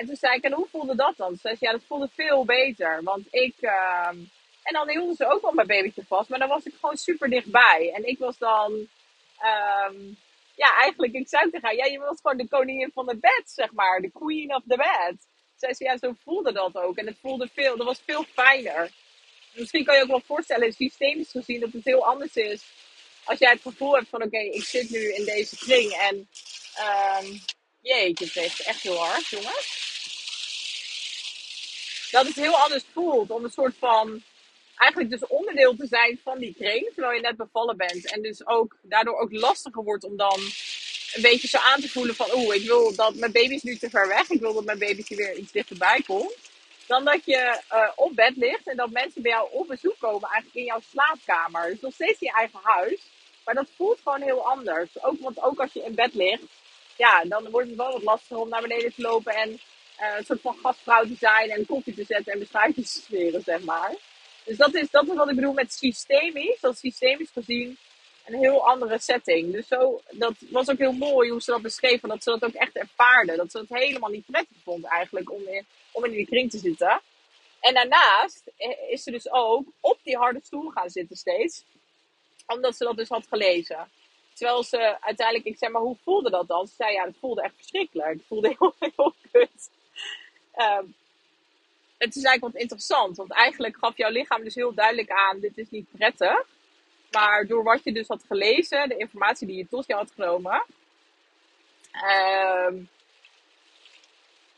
En 0.00 0.06
toen 0.06 0.16
zei 0.16 0.36
ik, 0.36 0.44
en 0.44 0.52
hoe 0.52 0.68
voelde 0.70 0.94
dat 0.94 1.16
dan? 1.16 1.32
Ze 1.32 1.40
zei, 1.40 1.56
ja, 1.60 1.72
dat 1.72 1.84
voelde 1.86 2.08
veel 2.14 2.44
beter. 2.44 3.02
Want 3.02 3.26
ik... 3.30 3.54
Uh, 3.60 4.08
en 4.62 4.72
dan 4.72 4.88
hielden 4.88 5.14
ze 5.14 5.26
ook 5.26 5.42
wel 5.42 5.52
mijn 5.52 5.66
babytje 5.66 6.04
vast. 6.08 6.28
Maar 6.28 6.38
dan 6.38 6.48
was 6.48 6.64
ik 6.64 6.74
gewoon 6.80 6.96
super 6.96 7.30
dichtbij. 7.30 7.92
En 7.94 8.06
ik 8.06 8.18
was 8.18 8.38
dan... 8.38 8.72
Um, 9.82 10.16
ja, 10.54 10.76
eigenlijk, 10.76 11.12
ik 11.12 11.28
zei 11.28 11.50
tegen 11.50 11.66
haar, 11.66 11.76
ja, 11.76 11.84
je 11.84 11.98
was 11.98 12.18
gewoon 12.22 12.36
de 12.36 12.48
koningin 12.48 12.90
van 12.94 13.08
het 13.08 13.20
bed, 13.20 13.42
zeg 13.44 13.72
maar. 13.72 14.00
De 14.00 14.10
queen 14.10 14.54
of 14.54 14.62
the 14.68 14.76
bed. 14.76 15.16
Zei 15.56 15.74
ze, 15.74 15.84
ja, 15.84 15.98
zo 15.98 16.14
voelde 16.24 16.52
dat 16.52 16.76
ook. 16.76 16.96
En 16.96 17.06
het 17.06 17.18
voelde 17.20 17.48
veel, 17.54 17.76
dat 17.76 17.86
was 17.86 18.02
veel 18.06 18.24
fijner. 18.24 18.90
Misschien 19.52 19.84
kan 19.84 19.96
je 19.96 20.02
ook 20.02 20.08
wel 20.08 20.22
voorstellen, 20.26 20.72
systemisch 20.72 21.30
gezien, 21.30 21.60
dat 21.60 21.72
het 21.72 21.84
heel 21.84 22.06
anders 22.06 22.34
is 22.34 22.62
als 23.24 23.38
jij 23.38 23.50
het 23.50 23.62
gevoel 23.62 23.94
hebt 23.94 24.08
van 24.08 24.22
oké, 24.22 24.38
ik 24.38 24.64
zit 24.64 24.90
nu 24.90 25.14
in 25.14 25.24
deze 25.24 25.56
kring 25.56 25.92
en 25.92 26.28
um, 27.26 27.40
jeetje, 27.80 28.24
het 28.24 28.34
heeft 28.34 28.60
echt 28.60 28.82
heel 28.82 28.96
hard, 28.96 29.26
jongens. 29.26 29.89
Dat 32.10 32.26
het 32.26 32.34
heel 32.34 32.56
anders 32.56 32.84
voelt 32.92 33.30
om 33.30 33.44
een 33.44 33.50
soort 33.50 33.74
van 33.78 34.22
eigenlijk 34.76 35.10
dus 35.10 35.26
onderdeel 35.26 35.76
te 35.76 35.86
zijn 35.86 36.20
van 36.22 36.38
die 36.38 36.54
kring, 36.58 36.90
terwijl 36.94 37.14
je 37.14 37.20
net 37.20 37.36
bevallen 37.36 37.76
bent. 37.76 38.12
En 38.12 38.22
dus 38.22 38.46
ook 38.46 38.76
daardoor 38.82 39.18
ook 39.18 39.32
lastiger 39.32 39.84
wordt 39.84 40.04
om 40.04 40.16
dan 40.16 40.40
een 41.14 41.22
beetje 41.22 41.48
zo 41.48 41.58
aan 41.58 41.80
te 41.80 41.88
voelen 41.88 42.14
van 42.14 42.26
oeh, 42.34 42.54
ik 42.54 42.66
wil 42.66 42.94
dat 42.94 43.14
mijn 43.14 43.32
baby 43.32 43.54
is 43.54 43.62
nu 43.62 43.76
te 43.76 43.90
ver 43.90 44.08
weg. 44.08 44.28
Ik 44.28 44.40
wil 44.40 44.54
dat 44.54 44.64
mijn 44.64 44.78
baby 44.78 45.04
weer 45.08 45.36
iets 45.36 45.52
dichterbij 45.52 46.02
komt. 46.06 46.36
Dan 46.86 47.04
dat 47.04 47.24
je 47.24 47.60
uh, 47.72 47.90
op 47.96 48.14
bed 48.14 48.36
ligt 48.36 48.66
en 48.68 48.76
dat 48.76 48.90
mensen 48.90 49.22
bij 49.22 49.30
jou 49.30 49.48
op 49.52 49.66
bezoek 49.66 49.96
komen, 49.98 50.28
eigenlijk 50.28 50.54
in 50.54 50.64
jouw 50.64 50.80
slaapkamer. 50.90 51.70
Dus 51.70 51.80
nog 51.80 51.94
steeds 51.94 52.20
in 52.20 52.26
je 52.26 52.32
eigen 52.32 52.60
huis. 52.62 53.00
Maar 53.44 53.54
dat 53.54 53.68
voelt 53.76 54.00
gewoon 54.02 54.22
heel 54.22 54.48
anders. 54.48 55.02
Ook, 55.02 55.20
want 55.20 55.42
ook 55.42 55.60
als 55.60 55.72
je 55.72 55.84
in 55.84 55.94
bed 55.94 56.14
ligt, 56.14 56.42
ja, 56.96 57.24
dan 57.24 57.50
wordt 57.50 57.68
het 57.68 57.76
wel 57.76 57.92
wat 57.92 58.02
lastiger 58.02 58.38
om 58.38 58.48
naar 58.48 58.62
beneden 58.62 58.94
te 58.94 59.02
lopen 59.02 59.34
en 59.34 59.60
uh, 60.00 60.18
een 60.18 60.24
soort 60.24 60.40
van 60.40 60.56
gastvrouw 60.62 61.02
te 61.02 61.16
zijn 61.18 61.50
en 61.50 61.66
koffie 61.66 61.94
te 61.94 62.04
zetten 62.04 62.32
en 62.32 62.38
beschuitjes 62.38 62.92
te 62.92 63.00
smeren, 63.00 63.42
zeg 63.42 63.62
maar. 63.62 63.94
Dus 64.44 64.56
dat 64.56 64.74
is, 64.74 64.90
dat 64.90 65.08
is 65.08 65.14
wat 65.14 65.28
ik 65.28 65.34
bedoel 65.34 65.52
met 65.52 65.72
systemisch. 65.72 66.60
Dat 66.60 66.78
systemisch 66.78 67.30
gezien 67.30 67.78
een 68.26 68.38
heel 68.38 68.66
andere 68.66 68.98
setting. 68.98 69.52
Dus 69.52 69.66
zo, 69.66 70.00
dat 70.10 70.34
was 70.38 70.70
ook 70.70 70.78
heel 70.78 70.92
mooi 70.92 71.30
hoe 71.30 71.42
ze 71.42 71.50
dat 71.50 71.62
beschreven. 71.62 72.08
Dat 72.08 72.22
ze 72.22 72.30
dat 72.30 72.44
ook 72.44 72.54
echt 72.54 72.76
ervaarden. 72.76 73.36
Dat 73.36 73.50
ze 73.50 73.58
het 73.58 73.68
helemaal 73.68 74.10
niet 74.10 74.26
prettig 74.26 74.56
vond 74.64 74.84
eigenlijk 74.84 75.30
om 75.30 75.42
in, 75.46 75.66
om 75.90 76.04
in 76.04 76.10
die 76.10 76.26
kring 76.26 76.50
te 76.50 76.58
zitten. 76.58 77.00
En 77.60 77.74
daarnaast 77.74 78.42
is 78.88 79.02
ze 79.02 79.10
dus 79.10 79.30
ook 79.30 79.66
op 79.80 79.98
die 80.02 80.16
harde 80.16 80.40
stoel 80.42 80.70
gaan 80.70 80.90
zitten 80.90 81.16
steeds. 81.16 81.64
Omdat 82.46 82.76
ze 82.76 82.84
dat 82.84 82.96
dus 82.96 83.08
had 83.08 83.26
gelezen. 83.26 83.90
Terwijl 84.34 84.62
ze 84.62 84.96
uiteindelijk, 85.00 85.46
ik 85.46 85.58
zeg 85.58 85.70
maar, 85.70 85.82
hoe 85.82 85.96
voelde 86.02 86.30
dat 86.30 86.48
dan? 86.48 86.66
Ze 86.66 86.74
zei, 86.74 86.92
ja, 86.92 87.04
het 87.04 87.16
voelde 87.20 87.42
echt 87.42 87.54
verschrikkelijk. 87.56 88.12
Het 88.12 88.26
voelde 88.26 88.48
heel, 88.58 88.74
heel 88.78 89.14
kut. 89.32 89.70
Um, 90.56 90.94
het 91.98 92.16
is 92.16 92.24
eigenlijk 92.24 92.52
wat 92.52 92.62
interessant. 92.62 93.16
Want 93.16 93.32
eigenlijk 93.32 93.76
gaf 93.76 93.96
jouw 93.96 94.10
lichaam 94.10 94.44
dus 94.44 94.54
heel 94.54 94.74
duidelijk 94.74 95.10
aan, 95.10 95.40
dit 95.40 95.58
is 95.58 95.70
niet 95.70 95.90
prettig. 95.90 96.46
Maar 97.10 97.46
door 97.46 97.62
wat 97.62 97.84
je 97.84 97.92
dus 97.92 98.08
had 98.08 98.24
gelezen, 98.26 98.88
de 98.88 98.96
informatie 98.96 99.46
die 99.46 99.56
je 99.56 99.68
tot 99.68 99.86
je 99.86 99.94
had 99.94 100.10
genomen, 100.10 100.64
um, 102.66 102.88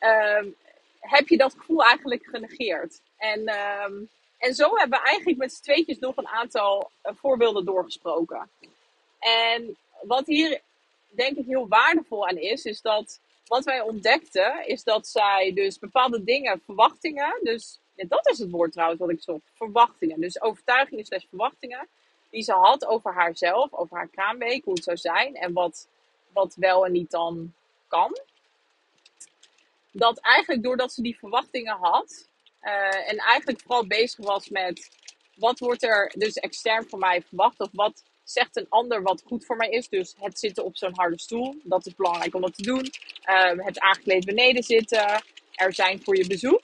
um, 0.01 0.57
heb 1.01 1.29
je 1.29 1.37
dat 1.37 1.55
gevoel 1.57 1.83
eigenlijk 1.83 2.27
genegeerd. 2.27 3.01
En, 3.17 3.47
en 4.39 4.55
zo 4.55 4.77
hebben 4.77 4.99
we 4.99 5.05
eigenlijk 5.05 5.39
met 5.39 5.53
z'n 5.53 5.63
tweetjes 5.63 5.99
nog 5.99 6.17
een 6.17 6.29
aantal 6.29 6.91
uh, 7.05 7.13
voorbeelden 7.15 7.65
doorgesproken. 7.65 8.51
En 9.19 9.77
wat 10.03 10.27
hier 10.27 10.61
denk 11.09 11.37
ik 11.37 11.47
heel 11.47 11.69
waardevol 11.69 12.29
aan 12.29 12.37
is, 12.37 12.65
is 12.65 12.81
dat 12.81 13.21
wat 13.53 13.65
wij 13.65 13.81
ontdekten, 13.81 14.67
is 14.67 14.85
dat 14.85 15.07
zij 15.07 15.53
dus 15.55 15.79
bepaalde 15.79 16.25
dingen, 16.25 16.61
verwachtingen, 16.65 17.39
dus 17.43 17.79
dat 17.95 18.29
is 18.29 18.39
het 18.39 18.51
woord 18.51 18.73
trouwens 18.73 19.01
wat 19.01 19.11
ik 19.11 19.23
zocht, 19.23 19.43
verwachtingen. 19.55 20.21
Dus 20.21 20.41
overtuigingen 20.43 21.05
slash 21.05 21.25
verwachtingen, 21.29 21.89
die 22.31 22.43
ze 22.43 22.53
had 22.53 22.87
over 22.87 23.15
haarzelf, 23.15 23.73
over 23.73 23.97
haar 23.97 24.09
kraamweek, 24.09 24.65
hoe 24.65 24.75
het 24.75 24.85
zou 24.85 24.97
zijn 24.97 25.37
en 25.37 25.53
wat, 25.53 25.89
wat 26.33 26.55
wel 26.55 26.87
en 26.87 26.93
niet 26.93 27.11
dan 27.11 27.53
kan. 27.89 28.19
Dat 29.91 30.19
eigenlijk 30.19 30.63
doordat 30.63 30.93
ze 30.93 31.03
die 31.03 31.19
verwachtingen 31.19 31.77
had 31.77 32.29
uh, 32.63 33.11
en 33.11 33.17
eigenlijk 33.17 33.61
vooral 33.61 33.87
bezig 33.87 34.25
was 34.25 34.49
met 34.49 34.89
wat 35.35 35.59
wordt 35.59 35.83
er 35.83 36.13
dus 36.17 36.35
extern 36.35 36.89
van 36.89 36.99
mij 36.99 37.23
verwacht 37.23 37.61
of 37.61 37.69
wat 37.73 38.03
zegt 38.25 38.57
een 38.57 38.67
ander 38.69 39.03
wat 39.03 39.23
goed 39.27 39.45
voor 39.45 39.57
mij 39.57 39.69
is. 39.69 39.89
Dus 39.89 40.15
het 40.19 40.39
zitten 40.39 40.65
op 40.65 40.77
zo'n 40.77 40.97
harde 40.97 41.19
stoel, 41.19 41.57
dat 41.63 41.87
is 41.87 41.95
belangrijk 41.95 42.35
om 42.35 42.41
dat 42.41 42.55
te 42.55 42.63
doen. 42.63 42.91
Um, 43.31 43.61
het 43.61 43.81
aangekleed 43.81 44.25
beneden 44.25 44.63
zitten, 44.63 45.23
er 45.53 45.75
zijn 45.75 46.03
voor 46.03 46.17
je 46.17 46.27
bezoek. 46.27 46.63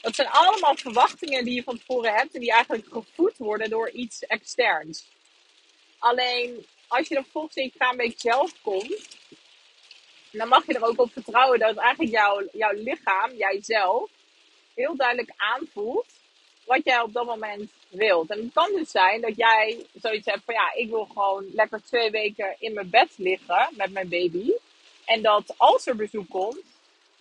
Dat 0.00 0.14
zijn 0.14 0.28
allemaal 0.28 0.76
verwachtingen 0.76 1.44
die 1.44 1.54
je 1.54 1.62
van 1.62 1.78
tevoren 1.78 2.14
hebt 2.14 2.34
en 2.34 2.40
die 2.40 2.52
eigenlijk 2.52 2.86
gevoed 2.92 3.36
worden 3.36 3.70
door 3.70 3.90
iets 3.90 4.22
externs. 4.22 5.06
Alleen 5.98 6.66
als 6.88 7.08
je 7.08 7.14
dan 7.14 7.24
volgens 7.32 7.56
in 7.56 7.64
je 7.64 7.72
kraamweek 7.78 8.20
zelf 8.20 8.52
komt, 8.62 9.16
dan 10.32 10.48
mag 10.48 10.66
je 10.66 10.74
er 10.74 10.84
ook 10.84 11.00
op 11.00 11.12
vertrouwen 11.12 11.58
dat 11.58 11.76
eigenlijk 11.76 12.12
jouw 12.52 12.72
lichaam, 12.72 13.34
jijzelf, 13.34 14.10
heel 14.74 14.96
duidelijk 14.96 15.32
aanvoelt 15.36 16.17
wat 16.68 16.84
jij 16.84 17.00
op 17.00 17.12
dat 17.12 17.26
moment 17.26 17.70
wilt. 17.88 18.30
En 18.30 18.38
het 18.38 18.52
kan 18.52 18.72
dus 18.72 18.90
zijn 18.90 19.20
dat 19.20 19.36
jij 19.36 19.86
zoiets 20.00 20.26
hebt 20.26 20.44
van 20.44 20.54
ja, 20.54 20.72
ik 20.74 20.88
wil 20.88 21.04
gewoon 21.04 21.44
lekker 21.52 21.82
twee 21.82 22.10
weken 22.10 22.56
in 22.58 22.72
mijn 22.74 22.90
bed 22.90 23.08
liggen 23.16 23.68
met 23.70 23.92
mijn 23.92 24.08
baby. 24.08 24.52
En 25.04 25.22
dat 25.22 25.54
als 25.56 25.86
er 25.86 25.96
bezoek 25.96 26.28
komt, 26.30 26.62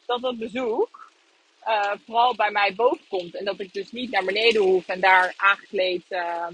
dat 0.05 0.21
dat 0.21 0.37
bezoek 0.37 1.11
uh, 1.67 1.91
vooral 2.05 2.35
bij 2.35 2.51
mij 2.51 2.73
boven 2.75 3.05
komt. 3.07 3.35
En 3.35 3.45
dat 3.45 3.59
ik 3.59 3.73
dus 3.73 3.91
niet 3.91 4.11
naar 4.11 4.23
beneden 4.23 4.61
hoef 4.61 4.87
en 4.87 4.99
daar 4.99 5.33
aangekleed 5.37 6.03
uh, 6.09 6.47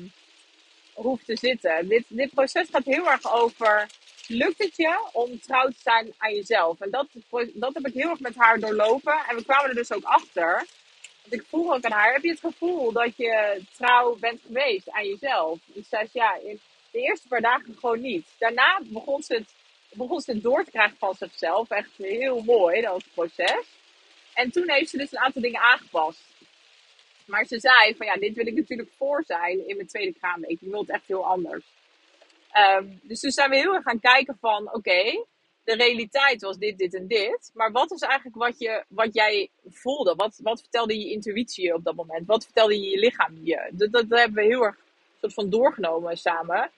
hoef 0.94 1.24
te 1.24 1.38
zitten. 1.38 1.88
Dit, 1.88 2.04
dit 2.08 2.34
proces 2.34 2.68
gaat 2.72 2.86
heel 2.86 3.12
erg 3.12 3.34
over, 3.34 3.90
lukt 4.28 4.64
het 4.64 4.76
je 4.76 5.08
om 5.12 5.40
trouw 5.40 5.68
te 5.68 5.80
zijn 5.84 6.14
aan 6.18 6.34
jezelf? 6.34 6.80
En 6.80 6.90
dat, 6.90 7.08
dat 7.54 7.74
heb 7.74 7.88
ik 7.88 7.94
heel 7.94 8.10
erg 8.10 8.20
met 8.20 8.36
haar 8.36 8.60
doorlopen. 8.60 9.26
En 9.30 9.36
we 9.36 9.44
kwamen 9.44 9.70
er 9.70 9.76
dus 9.76 9.92
ook 9.92 10.04
achter 10.04 10.66
want 11.24 11.42
ik 11.42 11.48
vroeg 11.48 11.74
ook 11.74 11.84
aan 11.84 11.92
haar, 11.92 12.14
heb 12.14 12.24
je 12.24 12.30
het 12.30 12.40
gevoel 12.40 12.92
dat 12.92 13.18
je 13.18 13.62
trouw 13.76 14.16
bent 14.16 14.42
geweest 14.46 14.90
aan 14.90 15.08
jezelf? 15.08 15.60
Dus 15.66 15.90
zei 15.90 16.06
ze, 16.06 16.18
ja, 16.18 16.36
in 16.36 16.60
de 16.92 17.00
eerste 17.00 17.28
paar 17.28 17.42
dagen 17.42 17.76
gewoon 17.80 18.02
niet. 18.02 18.28
Daarna 18.38 18.80
begon 18.84 19.24
ze 19.24 19.34
het, 19.34 19.54
begon 19.94 20.22
ze 20.22 20.32
het 20.32 20.44
door 20.44 20.64
te 20.64 20.72
krijgen 20.72 20.98
van 20.98 21.16
zichzelf. 21.16 21.70
Echt 21.70 21.92
heel 21.98 22.42
mooi, 22.42 22.82
dat 22.82 23.04
proces. 23.14 23.66
En 24.34 24.52
toen 24.52 24.70
heeft 24.70 24.90
ze 24.90 24.98
dus 24.98 25.12
een 25.12 25.20
aantal 25.20 25.42
dingen 25.42 25.62
aangepast. 25.62 26.22
Maar 27.26 27.46
ze 27.46 27.60
zei 27.60 27.96
van 27.96 28.06
ja, 28.06 28.14
dit 28.14 28.36
wil 28.36 28.48
ik 28.48 28.56
natuurlijk 28.56 28.90
voor 28.98 29.24
zijn 29.28 29.68
in 29.68 29.76
mijn 29.76 29.88
tweede 29.88 30.14
kraamweek. 30.20 30.62
Ik 30.62 30.72
wil 30.72 30.80
het 30.80 30.90
echt 30.90 31.08
heel 31.08 31.26
anders. 31.26 31.64
Um, 32.54 33.00
dus 33.02 33.20
toen 33.20 33.32
zijn 33.32 33.50
we 33.50 33.56
heel 33.56 33.74
erg 33.74 33.84
gaan 33.84 34.00
kijken 34.00 34.38
van 34.40 34.74
oké, 34.74 35.26
de 35.64 35.76
realiteit 35.76 36.42
was 36.42 36.58
dit, 36.58 36.78
dit 36.78 36.94
en 36.94 37.08
dit. 37.08 37.52
Maar 37.54 37.72
wat 37.72 37.92
is 37.92 38.02
eigenlijk 38.02 38.36
wat, 38.36 38.60
je, 38.60 38.84
wat 38.88 39.14
jij 39.14 39.50
voelde? 39.70 40.16
Wat, 40.16 40.40
wat 40.44 40.60
vertelde 40.62 41.00
je 41.00 41.12
intuïtie 41.12 41.74
op 41.74 41.84
dat 41.84 41.96
moment? 41.96 42.28
Wat 42.28 42.44
vertelde 42.44 42.80
je 42.80 42.90
je 42.90 43.00
lichaam 43.00 43.40
je? 43.44 43.70
Dat, 43.72 43.92
dat, 43.92 44.06
hebben 44.10 44.44
we 44.44 44.50
heel 44.50 44.64
erg 44.64 44.78
soort 45.20 45.34
van 45.34 45.50
doorgenomen 45.50 46.18
samen. 46.18 46.72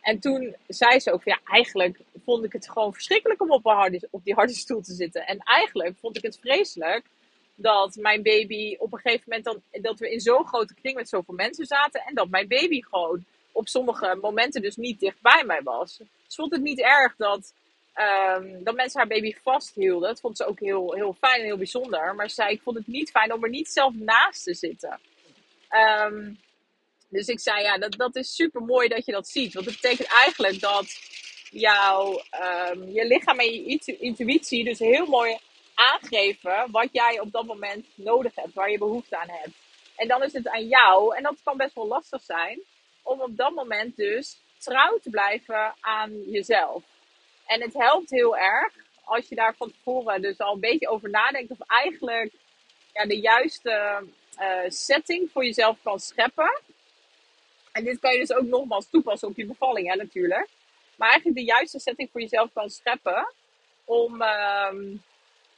En 0.00 0.18
toen 0.18 0.56
zei 0.68 1.00
ze 1.00 1.12
ook 1.12 1.24
ja, 1.24 1.40
eigenlijk 1.44 2.00
vond 2.24 2.44
ik 2.44 2.52
het 2.52 2.70
gewoon 2.70 2.92
verschrikkelijk 2.92 3.42
om 3.42 3.50
op, 3.50 3.66
op 4.10 4.24
die 4.24 4.34
harde 4.34 4.52
stoel 4.52 4.80
te 4.80 4.92
zitten. 4.92 5.26
En 5.26 5.38
eigenlijk 5.38 5.96
vond 6.00 6.16
ik 6.16 6.22
het 6.22 6.38
vreselijk 6.40 7.04
dat 7.54 7.96
mijn 7.96 8.22
baby 8.22 8.76
op 8.78 8.92
een 8.92 8.98
gegeven 8.98 9.24
moment 9.26 9.44
dan, 9.44 9.82
dat 9.82 9.98
we 9.98 10.12
in 10.12 10.20
zo'n 10.20 10.46
grote 10.46 10.74
kring 10.74 10.96
met 10.96 11.08
zoveel 11.08 11.34
mensen 11.34 11.66
zaten. 11.66 12.02
En 12.06 12.14
dat 12.14 12.28
mijn 12.28 12.48
baby 12.48 12.82
gewoon 12.82 13.24
op 13.52 13.68
sommige 13.68 14.18
momenten 14.20 14.62
dus 14.62 14.76
niet 14.76 15.00
dicht 15.00 15.20
bij 15.22 15.44
mij 15.46 15.62
was. 15.62 15.96
Dus 15.96 16.34
vond 16.34 16.52
het 16.52 16.62
niet 16.62 16.80
erg 16.80 17.16
dat 17.16 17.52
Um, 17.96 18.64
dat 18.64 18.74
mensen 18.74 18.98
haar 18.98 19.08
baby 19.08 19.34
vasthielden. 19.42 20.08
Dat 20.08 20.20
vond 20.20 20.36
ze 20.36 20.46
ook 20.46 20.60
heel, 20.60 20.92
heel 20.92 21.16
fijn 21.20 21.40
en 21.40 21.46
heel 21.46 21.56
bijzonder. 21.56 22.14
Maar 22.14 22.28
ze 22.28 22.34
zei, 22.34 22.52
ik 22.52 22.62
vond 22.62 22.76
het 22.76 22.86
niet 22.86 23.10
fijn 23.10 23.32
om 23.32 23.44
er 23.44 23.50
niet 23.50 23.68
zelf 23.68 23.94
naast 23.94 24.44
te 24.44 24.54
zitten. 24.54 25.00
Um, 25.70 26.38
dus 27.08 27.26
ik 27.26 27.40
zei, 27.40 27.62
ja, 27.62 27.78
dat, 27.78 27.92
dat 27.92 28.16
is 28.16 28.34
super 28.34 28.62
mooi 28.62 28.88
dat 28.88 29.06
je 29.06 29.12
dat 29.12 29.28
ziet. 29.28 29.54
Want 29.54 29.66
dat 29.66 29.74
betekent 29.74 30.08
eigenlijk 30.08 30.60
dat 30.60 30.86
jouw, 31.50 32.22
um, 32.72 32.90
je 32.90 33.06
lichaam 33.06 33.38
en 33.38 33.52
je 33.52 33.96
intuïtie 33.98 34.64
dus 34.64 34.78
heel 34.78 35.06
mooi 35.06 35.38
aangeven 35.74 36.70
wat 36.70 36.88
jij 36.92 37.20
op 37.20 37.32
dat 37.32 37.44
moment 37.44 37.86
nodig 37.94 38.34
hebt, 38.34 38.54
waar 38.54 38.70
je 38.70 38.78
behoefte 38.78 39.16
aan 39.18 39.30
hebt. 39.30 39.54
En 39.96 40.08
dan 40.08 40.22
is 40.22 40.32
het 40.32 40.48
aan 40.48 40.66
jou, 40.66 41.16
en 41.16 41.22
dat 41.22 41.36
kan 41.44 41.56
best 41.56 41.74
wel 41.74 41.86
lastig 41.86 42.22
zijn, 42.22 42.60
om 43.02 43.20
op 43.20 43.36
dat 43.36 43.54
moment 43.54 43.96
dus 43.96 44.36
trouw 44.58 44.98
te 44.98 45.10
blijven 45.10 45.74
aan 45.80 46.22
jezelf. 46.30 46.82
En 47.46 47.60
het 47.60 47.74
helpt 47.74 48.10
heel 48.10 48.36
erg 48.36 48.72
als 49.04 49.28
je 49.28 49.34
daar 49.34 49.54
van 49.56 49.70
tevoren 49.70 50.22
dus 50.22 50.38
al 50.38 50.54
een 50.54 50.60
beetje 50.60 50.88
over 50.88 51.10
nadenkt. 51.10 51.50
Of 51.50 51.60
eigenlijk 51.60 52.32
ja, 52.92 53.06
de 53.06 53.20
juiste 53.20 54.04
uh, 54.40 54.58
setting 54.68 55.30
voor 55.32 55.44
jezelf 55.44 55.78
kan 55.82 56.00
scheppen. 56.00 56.60
En 57.72 57.84
dit 57.84 57.98
kan 57.98 58.12
je 58.12 58.18
dus 58.18 58.32
ook 58.32 58.46
nogmaals 58.46 58.90
toepassen 58.90 59.28
op 59.28 59.36
je 59.36 59.46
bevalling, 59.46 59.88
hè, 59.88 59.96
natuurlijk. 59.96 60.48
Maar 60.96 61.08
eigenlijk 61.08 61.38
de 61.38 61.44
juiste 61.44 61.78
setting 61.78 62.08
voor 62.12 62.20
jezelf 62.20 62.52
kan 62.52 62.70
scheppen. 62.70 63.32
Om, 63.84 64.22
um, 64.22 65.02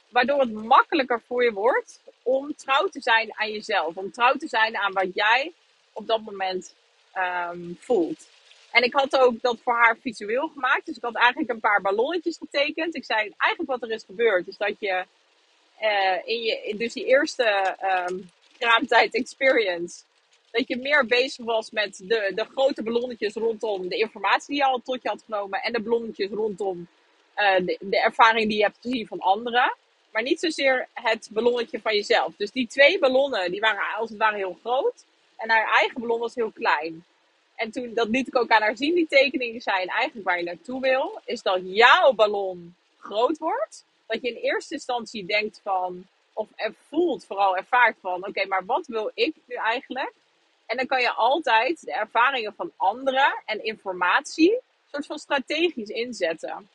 waardoor 0.09 0.39
het 0.39 0.53
makkelijker 0.53 1.21
voor 1.27 1.43
je 1.43 1.51
wordt 1.51 2.01
om 2.23 2.55
trouw 2.55 2.87
te 2.87 3.01
zijn 3.01 3.37
aan 3.37 3.51
jezelf. 3.51 3.95
Om 3.95 4.11
trouw 4.11 4.33
te 4.33 4.47
zijn 4.47 4.77
aan 4.77 4.93
wat 4.93 5.13
jij 5.13 5.53
op 5.93 6.07
dat 6.07 6.21
moment 6.21 6.75
um, 7.15 7.77
voelt. 7.79 8.27
En 8.71 8.83
ik 8.83 8.93
had 8.93 9.17
ook 9.17 9.41
dat 9.41 9.57
voor 9.63 9.73
haar 9.73 9.97
visueel 10.01 10.47
gemaakt. 10.47 10.85
Dus 10.85 10.95
ik 10.95 11.03
had 11.03 11.15
eigenlijk 11.15 11.51
een 11.51 11.59
paar 11.59 11.81
ballonnetjes 11.81 12.37
getekend. 12.37 12.95
Ik 12.95 13.05
zei 13.05 13.19
eigenlijk 13.37 13.71
wat 13.79 13.89
er 13.89 13.95
is 13.95 14.03
gebeurd. 14.03 14.47
Is 14.47 14.57
dat 14.57 14.73
je 14.79 15.05
uh, 15.81 16.17
in, 16.25 16.41
je, 16.41 16.75
dus 16.77 16.93
die 16.93 17.05
eerste 17.05 17.75
um, 18.09 18.29
kraamtijd 18.57 19.13
experience. 19.13 20.03
dat 20.51 20.67
je 20.67 20.77
meer 20.77 21.05
bezig 21.05 21.45
was 21.45 21.71
met 21.71 21.97
de, 21.97 22.31
de 22.35 22.45
grote 22.45 22.83
ballonnetjes 22.83 23.33
rondom 23.33 23.89
de 23.89 23.97
informatie 23.97 24.47
die 24.47 24.57
je 24.57 24.65
al 24.65 24.81
tot 24.83 25.01
je 25.01 25.09
had 25.09 25.23
genomen. 25.25 25.61
En 25.61 25.73
de 25.73 25.81
ballonnetjes 25.81 26.29
rondom 26.29 26.87
uh, 27.37 27.65
de, 27.65 27.77
de 27.79 28.01
ervaring 28.01 28.47
die 28.47 28.57
je 28.57 28.63
hebt 28.63 28.77
gezien 28.81 29.07
van 29.07 29.19
anderen. 29.19 29.75
Maar 30.11 30.23
niet 30.23 30.39
zozeer 30.39 30.87
het 30.93 31.29
ballonnetje 31.31 31.81
van 31.81 31.95
jezelf. 31.95 32.33
Dus 32.37 32.51
die 32.51 32.67
twee 32.67 32.99
ballonnen, 32.99 33.51
die 33.51 33.59
waren 33.59 33.95
als 33.97 34.09
het 34.09 34.17
ware 34.17 34.35
heel 34.35 34.57
groot. 34.61 35.05
En 35.37 35.49
haar 35.49 35.71
eigen 35.71 36.01
ballon 36.01 36.19
was 36.19 36.35
heel 36.35 36.51
klein. 36.51 37.05
En 37.57 37.71
toen, 37.71 37.93
dat 37.93 38.07
liet 38.07 38.27
ik 38.27 38.35
ook 38.35 38.49
aan 38.49 38.61
haar 38.61 38.77
zien, 38.77 38.95
die 38.95 39.07
tekeningen 39.07 39.61
zijn 39.61 39.87
eigenlijk 39.87 40.27
waar 40.27 40.37
je 40.37 40.43
naartoe 40.43 40.81
wil. 40.81 41.21
Is 41.25 41.41
dat 41.41 41.59
jouw 41.63 42.13
ballon 42.13 42.75
groot 42.99 43.37
wordt. 43.37 43.85
Dat 44.05 44.21
je 44.21 44.29
in 44.29 44.41
eerste 44.41 44.73
instantie 44.73 45.25
denkt 45.25 45.59
van, 45.63 46.05
of 46.33 46.47
voelt, 46.89 47.25
vooral 47.25 47.57
ervaart 47.57 47.97
van, 48.01 48.27
oké, 48.27 48.45
maar 48.45 48.65
wat 48.65 48.87
wil 48.87 49.11
ik 49.13 49.35
nu 49.45 49.55
eigenlijk? 49.55 50.13
En 50.65 50.77
dan 50.77 50.85
kan 50.85 51.01
je 51.01 51.11
altijd 51.11 51.81
de 51.81 51.93
ervaringen 51.93 52.53
van 52.53 52.71
anderen 52.75 53.41
en 53.45 53.63
informatie 53.63 54.59
soort 54.91 55.05
van 55.05 55.19
strategisch 55.19 55.89
inzetten. 55.89 56.69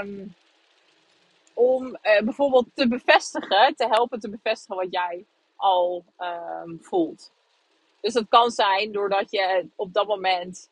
Um, 0.00 0.34
om 1.54 1.86
uh, 1.86 2.20
bijvoorbeeld 2.20 2.66
te 2.74 2.88
bevestigen, 2.88 3.74
te 3.76 3.86
helpen 3.86 4.20
te 4.20 4.30
bevestigen 4.30 4.76
wat 4.76 4.90
jij 4.90 5.24
al 5.56 6.04
um, 6.18 6.78
voelt. 6.82 7.30
Dus 8.04 8.12
dat 8.12 8.28
kan 8.28 8.50
zijn 8.50 8.92
doordat 8.92 9.30
je 9.30 9.66
op 9.76 9.92
dat 9.92 10.06
moment 10.06 10.70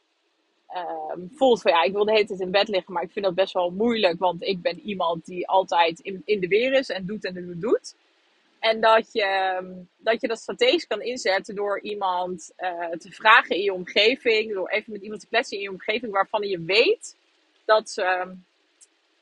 um, 0.76 1.30
voelt 1.34 1.62
van 1.62 1.72
ja, 1.72 1.82
ik 1.82 1.92
wil 1.92 2.04
de 2.04 2.12
hele 2.12 2.26
tijd 2.26 2.40
in 2.40 2.50
bed 2.50 2.68
liggen, 2.68 2.92
maar 2.92 3.02
ik 3.02 3.12
vind 3.12 3.24
dat 3.24 3.34
best 3.34 3.52
wel 3.52 3.70
moeilijk, 3.70 4.18
want 4.18 4.42
ik 4.42 4.62
ben 4.62 4.80
iemand 4.80 5.24
die 5.24 5.48
altijd 5.48 6.00
in, 6.24 6.40
de 6.40 6.48
weer 6.48 6.72
is 6.72 6.88
en 6.88 7.06
doet 7.06 7.24
en 7.24 7.34
doet 7.34 7.52
en 7.52 7.60
doet. 7.60 7.94
En 8.58 8.80
dat 8.80 9.12
je, 9.12 9.60
dat 9.96 10.20
je 10.20 10.28
dat 10.28 10.38
strategisch 10.38 10.86
kan 10.86 11.02
inzetten 11.02 11.54
door 11.54 11.80
iemand 11.80 12.52
uh, 12.58 12.90
te 12.90 13.10
vragen 13.10 13.56
in 13.56 13.62
je 13.62 13.72
omgeving, 13.72 14.52
door 14.52 14.68
even 14.68 14.92
met 14.92 15.02
iemand 15.02 15.20
te 15.20 15.28
kletsen 15.28 15.56
in 15.56 15.62
je 15.62 15.70
omgeving 15.70 16.12
waarvan 16.12 16.48
je 16.48 16.60
weet 16.60 17.16
dat 17.64 17.90
ze, 17.90 18.36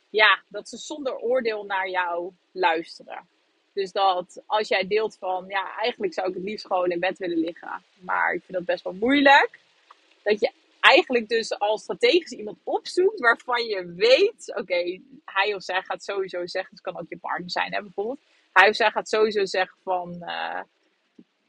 ja, 0.08 0.42
dat 0.48 0.68
ze 0.68 0.76
zonder 0.76 1.18
oordeel 1.18 1.64
naar 1.64 1.88
jou 1.88 2.32
luisteren. 2.52 3.28
Dus 3.72 3.92
dat 3.92 4.42
als 4.46 4.68
jij 4.68 4.86
deelt 4.86 5.16
van, 5.16 5.44
ja, 5.48 5.76
eigenlijk 5.76 6.14
zou 6.14 6.28
ik 6.28 6.34
het 6.34 6.44
liefst 6.44 6.66
gewoon 6.66 6.90
in 6.90 7.00
bed 7.00 7.18
willen 7.18 7.38
liggen, 7.38 7.82
maar 8.00 8.32
ik 8.32 8.42
vind 8.44 8.58
dat 8.58 8.66
best 8.66 8.84
wel 8.84 8.92
moeilijk. 8.92 9.58
Dat 10.22 10.40
je 10.40 10.52
eigenlijk 10.80 11.28
dus 11.28 11.58
al 11.58 11.78
strategisch 11.78 12.32
iemand 12.32 12.58
opzoekt 12.64 13.20
waarvan 13.20 13.64
je 13.64 13.92
weet, 13.96 14.52
oké, 14.56 15.00
hij 15.24 15.54
of 15.54 15.62
zij 15.62 15.82
gaat 15.82 16.04
sowieso 16.04 16.46
zeggen, 16.46 16.70
het 16.70 16.80
kan 16.80 16.98
ook 16.98 17.08
je 17.08 17.18
partner 17.18 17.50
zijn, 17.50 17.74
hè, 17.74 17.82
bijvoorbeeld. 17.82 18.20
Hij 18.52 18.68
of 18.68 18.76
zij 18.76 18.90
gaat 18.90 19.08
sowieso 19.08 19.44
zeggen 19.44 19.76
van, 19.82 20.16
uh, 20.20 20.60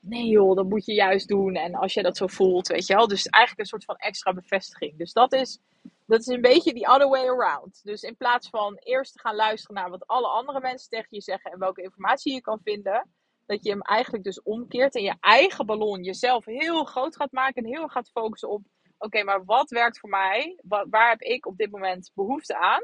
nee 0.02 0.28
joh, 0.28 0.56
dat 0.56 0.70
moet 0.70 0.86
je 0.86 0.94
juist 0.94 1.28
doen. 1.28 1.56
En 1.56 1.76
als 1.76 1.94
je 1.94 2.02
dat 2.02 2.18
zo 2.18 2.28
voelt, 2.28 2.68
weet 2.68 2.88
je 2.88 2.96
wel. 2.96 3.08
Dus 3.08 3.26
eigenlijk 3.26 3.64
een 3.64 3.80
soort 3.80 3.86
van 3.86 3.96
extra 3.96 4.34
bevestiging. 4.34 4.98
Dus 4.98 5.14
dat 5.14 5.34
is, 5.34 5.60
dat 6.06 6.20
is 6.20 6.28
een 6.28 6.42
beetje 6.42 6.74
die 6.74 6.88
other 6.88 7.10
way 7.10 7.28
around. 7.28 7.82
Dus 7.84 8.02
in 8.02 8.18
plaats 8.18 8.50
van 8.50 8.76
eerst 8.76 9.14
te 9.14 9.20
gaan 9.20 9.36
luisteren 9.36 9.76
naar 9.76 9.90
wat 9.90 10.08
alle 10.08 10.28
andere 10.28 10.60
mensen 10.60 10.90
tegen 10.90 11.08
je 11.10 11.22
zeggen 11.22 11.52
en 11.52 11.60
welke 11.60 11.82
informatie 11.82 12.34
je 12.34 12.42
kan 12.42 12.60
vinden, 12.64 13.10
dat 13.46 13.64
je 13.64 13.70
hem 13.70 13.82
eigenlijk 13.82 14.24
dus 14.24 14.42
omkeert 14.42 14.96
en 14.96 15.04
je 15.04 15.16
eigen 15.20 15.66
ballon 15.66 16.04
jezelf 16.04 16.46
heel 16.46 16.84
groot 16.84 17.16
gaat 17.16 17.32
maken 17.32 17.64
en 17.64 17.70
heel 17.70 17.88
gaat 17.88 18.10
focussen 18.10 18.50
op, 18.50 18.62
oké, 18.98 19.24
maar 19.24 19.46
wat 19.46 19.70
werkt 19.70 20.00
voor 20.00 20.10
mij? 20.10 20.60
Waar 20.90 21.10
heb 21.10 21.22
ik 21.22 21.46
op 21.46 21.58
dit 21.58 21.72
moment 21.72 22.12
behoefte 22.14 22.58
aan? 22.58 22.84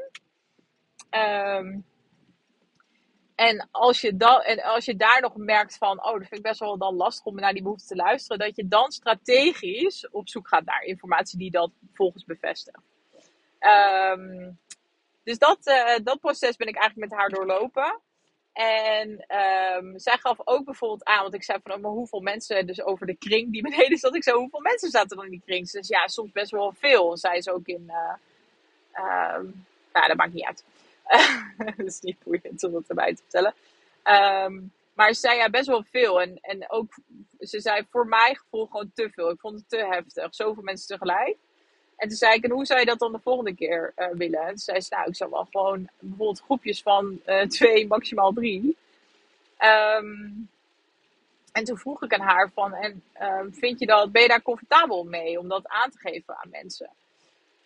Um, 1.59 1.85
en 3.37 3.67
als, 3.71 4.01
je 4.01 4.17
dan, 4.17 4.41
en 4.41 4.63
als 4.63 4.85
je 4.85 4.95
daar 4.95 5.21
nog 5.21 5.35
merkt 5.35 5.77
van, 5.77 6.05
oh, 6.05 6.11
dat 6.11 6.27
vind 6.27 6.33
ik 6.33 6.41
best 6.41 6.59
wel 6.59 6.77
dan 6.77 6.95
lastig 6.95 7.25
om 7.25 7.35
naar 7.35 7.53
die 7.53 7.61
behoefte 7.61 7.87
te 7.87 7.95
luisteren, 7.95 8.39
dat 8.39 8.55
je 8.55 8.67
dan 8.67 8.91
strategisch 8.91 10.09
op 10.09 10.29
zoek 10.29 10.47
gaat 10.47 10.65
naar 10.65 10.83
informatie 10.83 11.39
die 11.39 11.51
dat 11.51 11.71
volgens 11.93 12.25
bevestigt. 12.25 12.81
Um, 13.59 14.59
dus 15.23 15.37
dat, 15.37 15.57
uh, 15.63 15.95
dat 16.03 16.19
proces 16.19 16.55
ben 16.55 16.67
ik 16.67 16.75
eigenlijk 16.75 17.09
met 17.09 17.19
haar 17.19 17.29
doorlopen. 17.29 17.99
En 18.53 19.09
um, 19.09 19.99
zij 19.99 20.17
gaf 20.17 20.37
ook 20.43 20.65
bijvoorbeeld 20.65 21.05
aan, 21.05 21.21
want 21.21 21.33
ik 21.33 21.43
zei 21.43 21.59
van, 21.63 21.73
oh, 21.73 21.81
maar 21.81 21.91
hoeveel 21.91 22.21
mensen, 22.21 22.67
dus 22.67 22.81
over 22.81 23.05
de 23.05 23.15
kring 23.15 23.51
die 23.51 23.61
beneden 23.69 23.97
zat, 23.97 24.15
ik 24.15 24.23
zei, 24.23 24.37
hoeveel 24.37 24.61
mensen 24.61 24.89
zaten 24.89 25.17
er 25.17 25.25
in 25.25 25.31
die 25.31 25.43
kring? 25.45 25.69
Zei, 25.69 25.83
ja, 25.87 26.07
soms 26.07 26.31
best 26.31 26.51
wel 26.51 26.73
veel. 26.73 27.17
Zij 27.17 27.37
is 27.37 27.49
ook 27.49 27.67
in, 27.67 27.83
uh, 27.87 29.35
um, 29.35 29.65
nou, 29.93 30.07
dat 30.07 30.17
maakt 30.17 30.33
niet 30.33 30.45
uit. 30.45 30.63
dat 31.77 31.85
is 31.85 31.99
niet 31.99 32.23
boeiend 32.23 32.63
om 32.63 32.71
dat 32.71 32.87
erbij 32.87 33.15
te 33.15 33.21
vertellen. 33.21 33.53
Um, 34.03 34.71
maar 34.93 35.13
ze 35.13 35.19
zei 35.19 35.37
ja, 35.37 35.49
best 35.49 35.67
wel 35.67 35.83
veel. 35.83 36.21
En, 36.21 36.37
en 36.41 36.69
ook, 36.69 36.97
ze 37.39 37.59
zei 37.59 37.85
voor 37.89 38.07
mij 38.07 38.35
gevoel 38.35 38.65
gewoon 38.65 38.91
te 38.93 39.09
veel. 39.11 39.29
Ik 39.29 39.39
vond 39.39 39.55
het 39.55 39.69
te 39.69 39.85
heftig. 39.89 40.35
Zoveel 40.35 40.63
mensen 40.63 40.87
tegelijk. 40.87 41.37
En 41.97 42.07
toen 42.07 42.17
zei 42.17 42.33
ik, 42.33 42.43
en 42.43 42.51
hoe 42.51 42.65
zou 42.65 42.79
je 42.79 42.85
dat 42.85 42.99
dan 42.99 43.11
de 43.11 43.19
volgende 43.19 43.55
keer 43.55 43.93
uh, 43.97 44.07
willen? 44.11 44.41
En 44.41 44.57
zei 44.57 44.81
ze, 44.81 44.95
nou, 44.95 45.07
ik 45.07 45.15
zou 45.15 45.29
wel 45.29 45.47
gewoon 45.51 45.89
bijvoorbeeld 45.99 46.41
groepjes 46.41 46.81
van 46.81 47.21
uh, 47.25 47.41
twee, 47.41 47.87
maximaal 47.87 48.33
drie. 48.33 48.77
Um, 49.59 50.49
en 51.51 51.63
toen 51.63 51.77
vroeg 51.77 52.03
ik 52.03 52.13
aan 52.13 52.27
haar 52.27 52.51
van, 52.53 52.73
en 52.73 53.03
um, 53.21 53.53
vind 53.53 53.79
je 53.79 53.85
dat, 53.85 54.11
ben 54.11 54.21
je 54.21 54.27
daar 54.27 54.41
comfortabel 54.41 55.03
mee 55.03 55.39
om 55.39 55.47
dat 55.47 55.67
aan 55.67 55.89
te 55.89 55.97
geven 55.97 56.37
aan 56.37 56.49
mensen? 56.49 56.89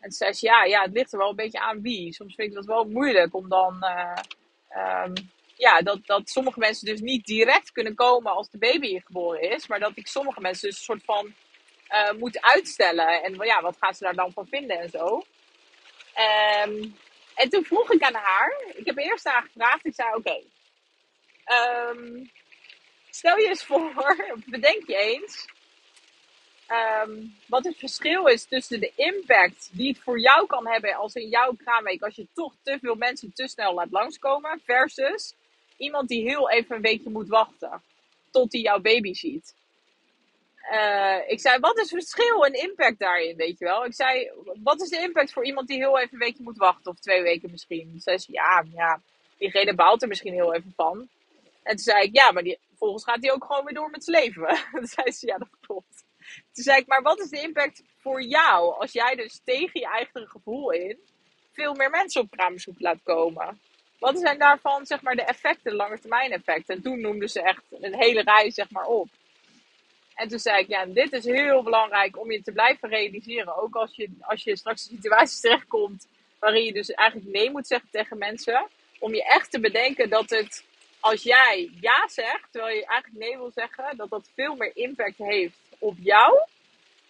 En 0.02 0.10
toen 0.10 0.12
zei 0.12 0.34
ze, 0.34 0.46
ja, 0.46 0.64
ja, 0.64 0.82
het 0.82 0.94
ligt 0.94 1.12
er 1.12 1.18
wel 1.18 1.30
een 1.30 1.36
beetje 1.36 1.60
aan 1.60 1.82
wie. 1.82 2.14
Soms 2.14 2.36
vind 2.36 2.48
ik 2.50 2.56
dat 2.56 2.66
wel 2.66 2.84
moeilijk 2.84 3.36
om 3.36 3.50
dan... 3.50 3.78
Uh, 3.82 5.04
um, 5.06 5.14
ja, 5.56 5.82
dat, 5.82 6.06
dat 6.06 6.30
sommige 6.30 6.60
mensen 6.60 6.86
dus 6.86 7.00
niet 7.00 7.26
direct 7.26 7.72
kunnen 7.72 7.96
komen 7.96 8.32
als 8.32 8.50
de 8.50 8.58
baby 8.58 8.88
hier 8.88 9.02
geboren 9.06 9.42
is. 9.42 9.68
Maar 9.68 9.80
dat 9.80 9.92
ik 9.96 10.08
sommige 10.08 10.42
mensen 10.42 10.70
dus 10.70 10.78
een 10.78 10.84
soort 10.84 11.04
van 11.04 11.34
uh, 11.90 12.12
moet 12.20 12.42
uitstellen. 12.42 13.24
En 13.24 13.34
ja, 13.34 13.62
wat 13.62 13.78
gaan 13.80 13.94
ze 13.94 14.04
daar 14.04 14.16
dan 14.16 14.32
van 14.32 14.48
vinden 14.48 14.80
en 14.80 14.90
zo. 14.90 15.24
Um, 16.66 16.96
en 17.36 17.50
toen 17.50 17.66
vroeg 17.66 17.92
ik 17.92 18.02
aan 18.02 18.14
haar, 18.14 18.64
ik 18.76 18.86
heb 18.86 18.98
eerst 18.98 19.26
haar 19.26 19.42
gevraagd, 19.42 19.86
ik 19.86 19.96
zei 19.96 20.16
oké, 20.16 20.42
um, 21.52 22.32
stel 23.10 23.38
je 23.38 23.48
eens 23.48 23.64
voor, 23.64 24.16
bedenk 24.46 24.88
je 24.88 24.96
eens, 24.96 25.48
um, 26.72 27.36
wat 27.48 27.64
het 27.64 27.78
verschil 27.78 28.26
is 28.26 28.46
tussen 28.46 28.80
de 28.80 28.92
impact 28.96 29.70
die 29.72 29.88
het 29.88 30.00
voor 30.00 30.20
jou 30.20 30.48
kan 30.48 30.68
hebben 30.68 30.96
als 30.96 31.14
in 31.14 31.30
jouw 31.30 31.54
kraamweek, 31.54 32.04
als 32.04 32.16
je 32.16 32.28
toch 32.34 32.54
te 32.64 32.78
veel 32.82 32.96
mensen 32.96 33.34
te 33.34 33.48
snel 33.48 33.74
laat 33.74 33.92
langskomen, 33.92 34.62
versus 34.66 35.34
iemand 35.78 36.08
die 36.08 36.30
heel 36.30 36.50
even 36.50 36.76
een 36.76 36.82
weekje 36.82 37.10
moet 37.10 37.28
wachten 37.28 37.82
tot 38.32 38.52
hij 38.52 38.62
jouw 38.62 38.80
baby 38.80 39.14
ziet. 39.14 39.56
Uh, 40.72 41.18
ik 41.28 41.40
zei, 41.40 41.60
wat 41.60 41.78
is 41.78 41.92
het 41.92 42.04
verschil 42.04 42.46
en 42.46 42.54
impact 42.54 43.00
daarin, 43.00 43.36
weet 43.36 43.60
je 43.60 43.66
wel? 43.66 43.86
Ik 43.86 43.94
zei, 43.94 44.32
wat 44.64 44.82
is 44.82 44.90
de 44.90 45.00
impact 45.00 45.34
voor 45.34 45.46
iemand 45.46 45.68
die 45.68 45.78
heel 45.78 46.00
even 46.00 46.14
een 46.14 46.20
weekje 46.20 46.44
moet 46.44 46.58
wachten, 46.58 46.92
of 46.92 47.00
twee 47.00 47.22
weken 47.22 47.52
misschien? 47.52 47.92
Ze 47.94 48.02
zei, 48.02 48.18
ja, 48.28 48.64
ja, 48.74 49.02
diegene 49.38 49.76
baalt 49.76 50.02
er 50.02 50.08
misschien 50.08 50.34
heel 50.34 50.54
even 50.54 50.74
van. 50.76 51.08
En 51.64 51.76
toen 51.76 51.84
zei 51.84 52.04
ik, 52.04 52.16
ja, 52.16 52.32
maar 52.32 52.44
die, 52.44 52.60
volgens 52.78 53.04
gaat 53.04 53.22
hij 53.22 53.32
ook 53.32 53.46
gewoon 53.46 53.66
weer 53.66 53.74
door 53.74 53.90
met 53.90 54.04
zijn 54.04 54.24
leven. 54.24 54.60
toen 54.72 54.88
zei 54.88 55.12
ze, 55.12 55.28
ja, 55.28 55.38
dat 55.38 55.48
klopt. 55.62 56.04
Toen 56.54 56.64
zei 56.64 56.78
ik, 56.78 56.88
maar 56.88 57.02
wat 57.02 57.20
is 57.20 57.30
de 57.30 57.42
impact 57.42 57.84
voor 57.98 58.22
jou 58.22 58.80
als 58.80 58.92
jij 58.92 59.16
dus 59.16 59.42
tegen 59.44 59.80
je 59.80 59.88
eigen 59.88 60.28
gevoel 60.28 60.72
in 60.72 61.00
veel 61.52 61.74
meer 61.74 61.90
mensen 61.90 62.22
op 62.22 62.32
kraambezoek 62.32 62.80
laat 62.80 63.04
komen? 63.04 63.60
Wat 64.00 64.20
zijn 64.20 64.40
daarvan, 64.40 64.86
zeg 64.86 65.02
maar, 65.02 65.16
de 65.16 65.24
effecten, 65.24 65.76
lange 65.76 66.00
termijn 66.00 66.32
effecten? 66.32 66.76
En 66.76 66.82
toen 66.82 67.02
noemden 67.02 67.30
ze 67.30 67.42
echt 67.42 67.64
een 67.82 67.96
hele 67.96 68.22
rij, 68.22 68.52
zeg 68.52 68.70
maar, 68.70 68.86
op. 68.86 69.08
En 70.16 70.28
toen 70.28 70.40
zei 70.40 70.62
ik, 70.62 70.68
ja, 70.68 70.86
dit 70.86 71.12
is 71.14 71.26
heel 71.26 71.64
belangrijk 71.64 72.20
om 72.20 72.32
je 72.32 72.42
te 72.42 72.52
blijven 72.52 72.90
realiseren. 72.90 73.58
Ook 73.58 73.76
als 73.76 73.96
je, 73.96 74.10
als 74.22 74.44
je 74.44 74.58
straks 74.58 74.90
in 74.90 74.96
situaties 74.96 75.40
terechtkomt 75.46 76.08
waarin 76.40 76.64
je 76.64 76.74
dus 76.74 76.92
eigenlijk 76.92 77.30
nee 77.30 77.52
moet 77.52 77.68
zeggen 77.68 77.90
tegen 77.92 78.18
mensen. 78.18 78.68
Om 79.00 79.14
je 79.14 79.24
echt 79.24 79.52
te 79.52 79.60
bedenken 79.60 80.10
dat 80.10 80.30
het, 80.30 80.64
als 81.00 81.24
jij 81.24 81.70
ja 81.80 82.08
zegt, 82.08 82.52
terwijl 82.52 82.76
je 82.76 82.86
eigenlijk 82.86 83.26
nee 83.26 83.38
wil 83.38 83.52
zeggen, 83.52 83.98
dat 83.98 84.10
dat 84.10 84.30
veel 84.36 84.56
meer 84.56 84.72
impact 84.74 85.18
heeft 85.18 85.58
op 85.82 85.98
jou 85.98 86.40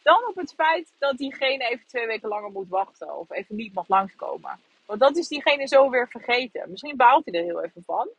dan 0.04 0.28
op 0.28 0.36
het 0.36 0.54
feit 0.54 0.94
dat 1.00 1.18
diegene 1.18 1.70
even 1.70 1.88
twee 1.88 2.08
weken 2.08 2.30
langer 2.30 2.52
moet 2.52 2.70
wachten 2.70 3.18
of 3.18 3.32
even 3.32 3.56
niet 3.56 3.74
mag 3.74 3.88
langskomen. 3.88 4.60
Want 4.86 5.00
dat 5.00 5.18
is 5.18 5.28
diegene 5.28 5.68
zo 5.68 5.90
weer 5.90 6.08
vergeten. 6.08 6.70
Misschien 6.70 6.98
baalt 6.98 7.26
hij 7.26 7.40
er 7.40 7.46
heel 7.46 7.64
even 7.64 7.84
van, 7.84 8.10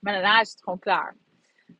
maar 0.00 0.12
daarna 0.12 0.40
is 0.40 0.50
het 0.50 0.62
gewoon 0.62 0.78
klaar. 0.78 1.16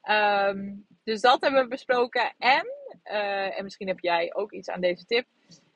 Um, 0.05 0.86
dus 1.05 1.20
dat 1.20 1.40
hebben 1.40 1.62
we 1.62 1.68
besproken. 1.68 2.34
En, 2.38 2.66
uh, 3.05 3.59
en 3.59 3.64
misschien 3.64 3.88
heb 3.88 3.99
jij 3.99 4.34
ook 4.34 4.53
iets 4.53 4.68
aan 4.68 4.80
deze 4.80 5.05
tip. 5.05 5.26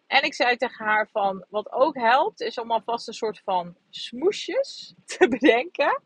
En 0.07 0.23
ik 0.23 0.35
zei 0.35 0.57
tegen 0.57 0.85
haar 0.85 1.09
van, 1.13 1.45
wat 1.49 1.73
ook 1.73 1.95
helpt, 1.95 2.41
is 2.41 2.59
om 2.59 2.71
alvast 2.71 3.09
een 3.09 3.15
soort 3.15 3.41
van 3.45 3.77
smoesjes 3.91 4.95
te 5.17 5.29
bedenken. 5.29 6.03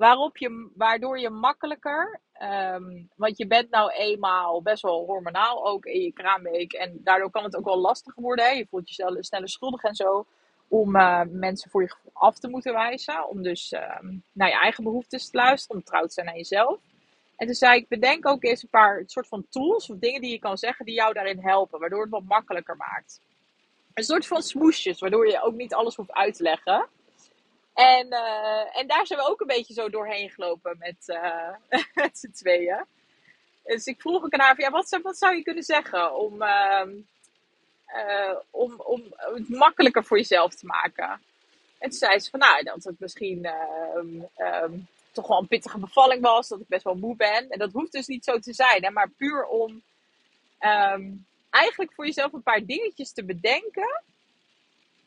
Waarop 0.00 0.36
je, 0.36 0.70
waardoor 0.74 1.18
je 1.18 1.30
makkelijker, 1.30 2.20
um, 2.42 3.08
want 3.16 3.38
je 3.38 3.46
bent 3.46 3.70
nou 3.70 3.90
eenmaal 3.92 4.62
best 4.62 4.82
wel 4.82 5.04
hormonaal 5.06 5.66
ook 5.66 5.84
in 5.84 6.00
je 6.00 6.12
kraamweek. 6.12 6.72
En 6.72 7.00
daardoor 7.04 7.30
kan 7.30 7.44
het 7.44 7.56
ook 7.56 7.64
wel 7.64 7.78
lastiger 7.78 8.22
worden. 8.22 8.44
Hè? 8.44 8.50
Je 8.50 8.66
voelt 8.70 8.88
jezelf 8.88 9.24
sneller 9.24 9.48
schuldig 9.48 9.82
en 9.82 9.94
zo. 9.94 10.26
Om 10.68 10.96
uh, 10.96 11.22
mensen 11.28 11.70
voor 11.70 11.82
je 11.82 11.94
af 12.12 12.38
te 12.38 12.48
moeten 12.48 12.72
wijzen. 12.72 13.28
Om 13.28 13.42
dus 13.42 13.72
uh, 13.72 13.80
naar 14.32 14.48
je 14.48 14.58
eigen 14.58 14.84
behoeftes 14.84 15.30
te 15.30 15.36
luisteren. 15.36 15.76
Om 15.76 15.82
trouw 15.82 16.06
te 16.06 16.12
zijn 16.12 16.28
aan 16.28 16.36
jezelf. 16.36 16.80
En 17.36 17.46
toen 17.46 17.54
zei 17.54 17.80
ik, 17.80 17.88
bedenk 17.88 18.26
ook 18.26 18.44
eens 18.44 18.62
een 18.62 18.68
paar 18.68 19.02
soort 19.06 19.28
van 19.28 19.46
tools 19.48 19.90
of 19.90 19.98
dingen 19.98 20.20
die 20.20 20.30
je 20.30 20.38
kan 20.38 20.58
zeggen 20.58 20.84
die 20.84 20.94
jou 20.94 21.12
daarin 21.12 21.40
helpen, 21.40 21.80
waardoor 21.80 22.02
het 22.02 22.10
wat 22.10 22.24
makkelijker 22.24 22.76
maakt. 22.76 23.20
Een 23.94 24.04
soort 24.04 24.26
van 24.26 24.42
smoesjes, 24.42 25.00
waardoor 25.00 25.28
je 25.28 25.42
ook 25.42 25.54
niet 25.54 25.74
alles 25.74 25.96
hoeft 25.96 26.12
uit 26.12 26.34
te 26.34 26.42
leggen. 26.42 26.88
En, 27.80 28.06
uh, 28.06 28.76
en 28.78 28.86
daar 28.86 29.06
zijn 29.06 29.18
we 29.18 29.28
ook 29.28 29.40
een 29.40 29.46
beetje 29.46 29.74
zo 29.74 29.88
doorheen 29.88 30.30
gelopen 30.30 30.76
met, 30.78 30.96
uh, 31.06 31.54
met 31.94 32.18
z'n 32.18 32.30
tweeën. 32.30 32.84
Dus 33.64 33.84
ik 33.84 34.00
vroeg 34.00 34.24
ook 34.24 34.32
aan 34.32 34.40
haar, 34.40 34.60
ja, 34.60 34.70
wat, 34.70 35.18
zou, 35.18 35.36
je 35.36 35.42
kunnen 35.42 35.62
zeggen 35.62 36.14
om, 36.14 36.42
uh, 36.42 36.86
om, 38.50 38.74
om 38.80 39.02
het 39.18 39.48
makkelijker 39.48 40.04
voor 40.04 40.16
jezelf 40.16 40.54
te 40.54 40.66
maken? 40.66 41.08
En 41.78 41.90
toen 41.90 41.98
zei 41.98 42.18
ze 42.18 42.30
van, 42.30 42.38
nou, 42.40 42.62
dat 42.62 42.84
het 42.84 43.00
misschien 43.00 43.44
ehm, 43.44 44.22
ehm, 44.36 44.72
toch 45.12 45.26
wel 45.26 45.38
een 45.38 45.48
pittige 45.48 45.78
bevalling 45.78 46.22
was, 46.22 46.48
dat 46.48 46.60
ik 46.60 46.68
best 46.68 46.84
wel 46.84 46.94
moe 46.94 47.16
ben. 47.16 47.50
En 47.50 47.58
dat 47.58 47.72
hoeft 47.72 47.92
dus 47.92 48.06
niet 48.06 48.24
zo 48.24 48.38
te 48.38 48.52
zijn, 48.52 48.84
hè, 48.84 48.90
maar 48.90 49.08
puur 49.08 49.44
om 49.46 49.82
eigenlijk 51.50 51.92
voor 51.94 52.06
jezelf 52.06 52.32
een 52.32 52.42
paar 52.42 52.64
dingetjes 52.64 53.12
te 53.12 53.24
bedenken. 53.24 54.02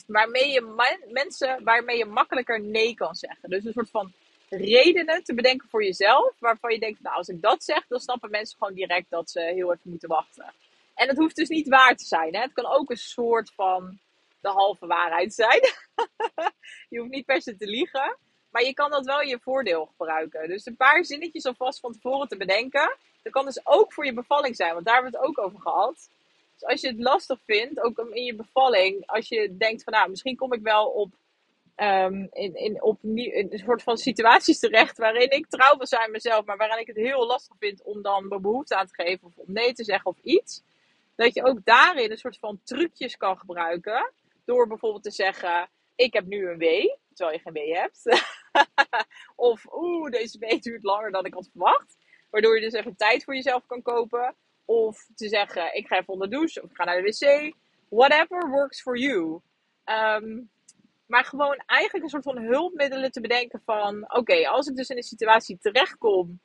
Waarmee 0.06 0.52
je 0.52 0.96
mensen, 1.12 1.64
waarmee 1.64 1.98
je 1.98 2.06
makkelijker 2.06 2.62
nee 2.62 2.96
kan 2.96 3.16
zeggen. 3.16 3.50
Dus 3.50 3.66
een 3.66 3.74
soort 3.74 3.90
van 3.90 4.14
redenen 4.50 5.24
te 5.24 5.34
bedenken 5.34 5.70
voor 5.70 5.84
jezelf. 5.84 6.34
Waarvan 6.40 6.74
je 6.74 6.80
denkt, 6.80 7.02
nou 7.02 7.16
als 7.16 7.28
ik 7.28 7.42
dat 7.42 7.64
zeg, 7.64 7.88
dan 7.88 8.00
snappen 8.00 8.30
mensen 8.30 8.58
gewoon 8.58 8.74
direct 8.74 9.10
dat 9.10 9.30
ze 9.30 9.40
heel 9.40 9.72
even 9.72 9.90
moeten 9.90 10.10
wachten. 10.10 10.54
En 10.96 11.08
het 11.08 11.18
hoeft 11.18 11.36
dus 11.36 11.50
niet 11.50 11.68
waar 11.68 11.96
te 11.96 12.06
zijn. 12.06 12.36
Hè? 12.36 12.42
Het 12.42 12.54
kan 12.54 12.66
ook 12.66 12.90
een 12.90 12.98
soort 12.98 13.52
van 13.56 14.00
de 14.42 14.50
halve 14.50 14.88
waarheid 14.88 15.34
zijn. 15.34 15.62
je 16.90 17.00
hoeft 17.00 17.12
niet 17.12 17.26
per 17.26 17.42
se 17.42 17.58
te 17.58 17.68
liegen. 17.68 18.18
Maar 18.50 18.64
je 18.64 18.74
kan 18.74 18.92
dat 18.92 19.06
wel 19.06 19.22
in 19.22 19.28
je 19.28 19.40
voordeel 19.40 19.86
gebruiken. 19.98 20.48
Dus 20.48 20.66
een 20.66 20.76
paar 20.76 21.06
zinnetjes 21.06 21.46
alvast 21.46 21.80
van 21.80 21.94
tevoren 21.94 22.28
te 22.28 22.38
bedenken. 22.38 22.98
Dat 23.22 23.34
kan 23.34 23.46
dus 23.46 23.62
ook 23.64 23.94
voor 23.94 24.06
je 24.06 24.14
bevalling 24.14 24.56
zijn, 24.56 24.74
want 24.74 24.86
daar 24.86 24.94
hebben 24.94 25.12
we 25.12 25.18
het 25.18 25.28
ook 25.28 25.46
over 25.46 25.60
gehad. 25.60 26.10
Als 26.64 26.82
je 26.82 26.88
het 26.88 27.00
lastig 27.00 27.40
vindt, 27.46 27.84
ook 27.84 28.00
in 28.00 28.24
je 28.24 28.36
bevalling, 28.36 29.06
als 29.06 29.28
je 29.28 29.58
denkt 29.58 29.84
van 29.84 29.94
nou, 29.94 30.10
misschien 30.10 30.36
kom 30.36 30.54
ik 30.54 30.62
wel 30.62 30.86
op, 30.88 31.14
um, 31.76 32.28
in, 32.32 32.56
in, 32.56 32.84
op 32.84 32.98
een 33.02 33.62
soort 33.66 33.84
van 33.84 33.98
situaties 33.98 34.60
terecht 34.60 34.98
waarin 34.98 35.30
ik 35.30 35.48
trouw 35.48 35.78
wil 35.78 35.88
zijn 35.88 36.12
mezelf, 36.12 36.46
maar 36.46 36.58
waarin 36.58 36.80
ik 36.80 36.88
het 36.88 36.96
heel 36.96 37.26
lastig 37.26 37.56
vind 37.60 37.84
om 37.84 38.02
dan 38.02 38.28
mijn 38.28 38.42
behoefte 38.42 38.76
aan 38.76 38.88
te 38.88 39.04
geven 39.04 39.28
of 39.28 39.38
om 39.38 39.54
nee 39.54 39.74
te 39.74 39.84
zeggen 39.84 40.12
of 40.12 40.18
iets. 40.22 40.64
Dat 41.16 41.34
je 41.34 41.44
ook 41.44 41.66
daarin 41.66 42.12
een 42.12 42.18
soort 42.18 42.38
van 42.38 42.60
trucjes 42.64 43.18
kan 43.18 43.38
gebruiken. 43.38 44.12
Door 44.46 44.68
bijvoorbeeld 44.68 45.04
te 45.04 45.12
zeggen, 45.12 45.70
ik 45.96 46.14
heb 46.14 46.26
nu 46.26 46.50
een 46.50 46.58
W, 46.58 46.64
terwijl 47.14 47.38
je 47.38 47.44
geen 47.44 47.54
W 47.54 47.76
hebt. 47.76 48.24
of 49.36 49.66
oeh, 49.74 50.12
deze 50.12 50.40
W 50.40 50.62
duurt 50.62 50.84
langer 50.84 51.12
dan 51.12 51.26
ik 51.26 51.34
had 51.34 51.50
verwacht. 51.52 51.98
Waardoor 52.30 52.56
je 52.56 52.62
dus 52.62 52.74
even 52.74 52.96
tijd 52.96 53.24
voor 53.24 53.36
jezelf 53.36 53.66
kan 53.66 53.82
kopen. 53.82 54.36
Of 54.66 55.08
te 55.16 55.28
zeggen, 55.28 55.76
ik 55.76 55.88
ga 55.88 55.98
even 55.98 56.14
onder 56.14 56.30
de 56.30 56.36
douche 56.36 56.62
of 56.64 56.70
ik 56.70 56.76
ga 56.76 56.84
naar 56.84 57.02
de 57.02 57.02
wc. 57.02 57.54
Whatever 57.90 58.50
works 58.50 58.82
for 58.82 58.98
you. 58.98 59.40
Ehm, 59.84 60.42
maar 61.06 61.26
gewoon 61.26 61.64
eigenlijk 61.66 62.04
een 62.04 62.10
soort 62.10 62.24
van 62.24 62.38
hulpmiddelen 62.38 63.12
te 63.12 63.22
bedenken 63.22 63.62
van... 63.66 64.14
Oké, 64.14 64.48
als 64.48 64.68
ik 64.68 64.76
dus 64.76 64.90
in 64.90 64.98
een 64.98 65.04
situatie 65.04 65.58
terechtkom 65.62 66.40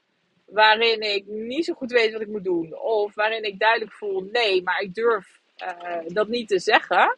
waarin 0.45 1.01
ik 1.01 1.27
niet 1.27 1.65
zo 1.65 1.75
goed 1.75 1.93
weet 1.93 2.13
wat 2.13 2.21
ik 2.21 2.29
moet 2.29 2.45
doen. 2.45 2.79
Of 2.79 3.15
waarin 3.15 3.45
ik 3.45 3.59
duidelijk 3.59 3.93
voel, 3.93 4.29
nee, 4.33 4.63
maar 4.63 4.81
ik 4.81 4.95
durf 4.95 5.41
uh, 5.59 5.99
dat 6.07 6.29
niet 6.29 6.49
te 6.49 6.59
zeggen. 6.59 7.17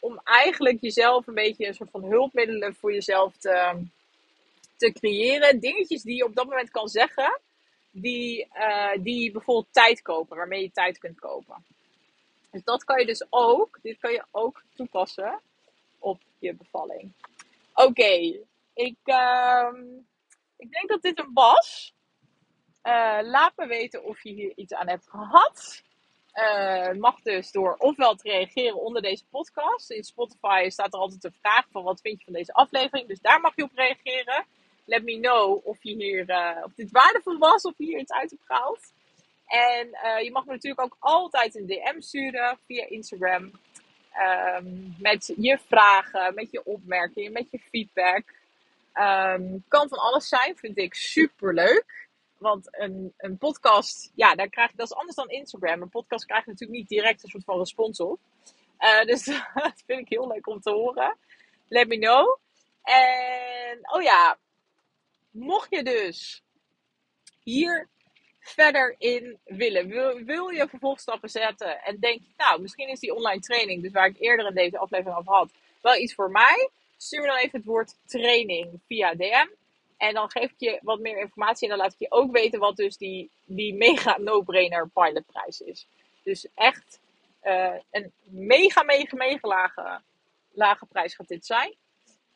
Om 0.00 0.20
eigenlijk 0.24 0.80
jezelf 0.80 1.26
een 1.26 1.34
beetje 1.34 1.66
een 1.66 1.74
soort 1.74 1.90
van 1.90 2.04
hulpmiddelen 2.04 2.74
voor 2.74 2.92
jezelf 2.92 3.36
te, 3.36 3.82
te 4.76 4.92
creëren. 4.92 5.60
Dingetjes 5.60 6.02
die 6.02 6.16
je 6.16 6.24
op 6.24 6.34
dat 6.34 6.44
moment 6.44 6.70
kan 6.70 6.88
zeggen 6.88 7.40
die, 8.00 8.48
uh, 8.54 8.92
die 9.02 9.32
bijvoorbeeld 9.32 9.72
tijd 9.72 10.02
kopen, 10.02 10.36
waarmee 10.36 10.62
je 10.62 10.70
tijd 10.70 10.98
kunt 10.98 11.20
kopen. 11.20 11.64
Dus 12.50 12.64
dat 12.64 12.84
kan 12.84 13.00
je 13.00 13.06
dus 13.06 13.26
ook, 13.30 13.78
dit 13.82 13.98
kan 13.98 14.12
je 14.12 14.24
ook 14.30 14.62
toepassen 14.74 15.40
op 15.98 16.20
je 16.38 16.54
bevalling. 16.54 17.12
Oké, 17.74 18.42
ik, 18.74 18.98
uh, 19.04 19.72
ik 20.56 20.72
denk 20.72 20.88
dat 20.88 21.02
dit 21.02 21.18
een 21.18 21.30
was. 21.32 21.94
Uh, 22.82 23.18
laat 23.22 23.52
me 23.56 23.66
weten 23.66 24.04
of 24.04 24.22
je 24.22 24.32
hier 24.32 24.52
iets 24.56 24.72
aan 24.72 24.88
hebt 24.88 25.10
gehad. 25.10 25.82
Uh, 26.34 26.92
mag 26.92 27.20
dus 27.22 27.50
door 27.50 27.76
ofwel 27.78 28.14
te 28.14 28.28
reageren 28.28 28.80
onder 28.80 29.02
deze 29.02 29.24
podcast. 29.30 29.90
In 29.90 30.04
Spotify 30.04 30.66
staat 30.68 30.92
er 30.92 31.00
altijd 31.00 31.24
een 31.24 31.36
vraag 31.40 31.66
van 31.70 31.82
wat 31.82 32.00
vind 32.00 32.18
je 32.18 32.24
van 32.24 32.32
deze 32.32 32.52
aflevering. 32.52 33.08
Dus 33.08 33.20
daar 33.20 33.40
mag 33.40 33.56
je 33.56 33.62
op 33.62 33.74
reageren 33.74 34.46
let 34.88 35.04
me 35.04 35.20
know 35.20 35.66
of, 35.66 35.78
je 35.80 35.94
hier, 35.94 36.30
uh, 36.30 36.64
dit 36.74 36.90
waardevol 36.90 37.38
was, 37.38 37.62
of 37.62 37.74
je 37.76 37.84
hier 37.84 37.98
iets 37.98 38.12
uit 38.12 38.30
hebt 38.30 38.46
gehaald. 38.46 38.92
En 39.46 39.88
uh, 39.88 40.22
je 40.22 40.30
mag 40.30 40.44
me 40.44 40.52
natuurlijk 40.52 40.82
ook 40.82 40.96
altijd 40.98 41.54
een 41.54 41.66
DM 41.66 42.00
sturen 42.00 42.58
via 42.66 42.86
Instagram. 42.88 43.50
Um, 44.56 44.94
met 44.98 45.32
je 45.36 45.58
vragen, 45.66 46.34
met 46.34 46.50
je 46.50 46.64
opmerkingen, 46.64 47.32
met 47.32 47.50
je 47.50 47.58
feedback. 47.58 48.24
Um, 48.94 49.64
kan 49.68 49.88
van 49.88 49.98
alles 49.98 50.28
zijn, 50.28 50.56
vind 50.56 50.78
ik 50.78 50.94
super 50.94 51.54
leuk. 51.54 52.08
Want 52.38 52.68
een, 52.70 53.14
een 53.16 53.38
podcast, 53.38 54.12
ja, 54.14 54.34
daar 54.34 54.48
krijg 54.48 54.70
je, 54.70 54.76
dat 54.76 54.90
is 54.90 54.96
anders 54.96 55.16
dan 55.16 55.28
Instagram. 55.28 55.82
Een 55.82 55.88
podcast 55.88 56.24
krijg 56.24 56.44
je 56.44 56.50
natuurlijk 56.50 56.78
niet 56.78 56.88
direct 56.88 57.22
een 57.22 57.28
soort 57.28 57.44
van 57.44 57.58
respons 57.58 58.00
op. 58.00 58.20
Uh, 58.80 59.04
dus 59.04 59.24
dat 59.54 59.82
vind 59.86 60.00
ik 60.00 60.08
heel 60.08 60.28
leuk 60.28 60.46
om 60.46 60.60
te 60.60 60.70
horen. 60.70 61.16
Let 61.68 61.88
me 61.88 61.98
know. 61.98 62.38
En, 62.82 63.78
oh 63.92 64.02
ja, 64.02 64.38
mocht 65.30 65.70
je 65.70 65.82
dus 65.82 66.42
hier 67.42 67.88
verder 68.40 68.94
in 68.98 69.38
willen, 69.44 69.88
wil, 69.88 70.24
wil 70.24 70.48
je 70.48 70.68
vervolgstappen 70.68 71.28
zetten 71.28 71.82
en 71.82 72.00
denk 72.00 72.20
je, 72.20 72.32
nou, 72.36 72.60
misschien 72.60 72.88
is 72.88 73.00
die 73.00 73.14
online 73.14 73.40
training, 73.40 73.82
dus 73.82 73.92
waar 73.92 74.06
ik 74.06 74.20
eerder 74.20 74.46
in 74.46 74.54
deze 74.54 74.78
aflevering 74.78 75.18
over 75.18 75.32
had, 75.32 75.50
wel 75.80 75.96
iets 75.96 76.14
voor 76.14 76.30
mij, 76.30 76.70
stuur 76.96 77.20
me 77.20 77.26
dan 77.26 77.36
even 77.36 77.58
het 77.58 77.68
woord 77.68 77.94
training 78.06 78.80
via 78.86 79.14
DM. 79.14 79.48
En 79.96 80.14
dan 80.14 80.30
geef 80.30 80.50
ik 80.50 80.58
je 80.58 80.78
wat 80.82 80.98
meer 80.98 81.18
informatie 81.18 81.62
en 81.62 81.76
dan 81.76 81.84
laat 81.84 81.92
ik 81.92 81.98
je 81.98 82.10
ook 82.10 82.32
weten 82.32 82.60
wat 82.60 82.76
dus 82.76 82.96
die, 82.96 83.30
die 83.44 83.74
mega 83.74 84.18
no-brainer 84.18 84.88
pilotprijs 84.88 85.60
is. 85.60 85.86
Dus 86.22 86.46
echt 86.54 87.00
uh, 87.42 87.74
een 87.90 88.12
mega, 88.24 88.82
mega, 88.82 89.16
mega 89.16 89.48
lage, 89.48 90.00
lage 90.52 90.86
prijs 90.86 91.14
gaat 91.14 91.28
dit 91.28 91.46
zijn. 91.46 91.74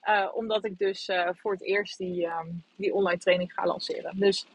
Uh, 0.09 0.29
omdat 0.35 0.65
ik 0.65 0.79
dus 0.79 1.09
uh, 1.09 1.29
voor 1.33 1.53
het 1.53 1.63
eerst 1.63 1.99
die, 1.99 2.27
um, 2.27 2.65
die 2.77 2.95
online 2.95 3.19
training 3.19 3.53
ga 3.53 3.67
lanceren. 3.67 4.19
Dus 4.19 4.47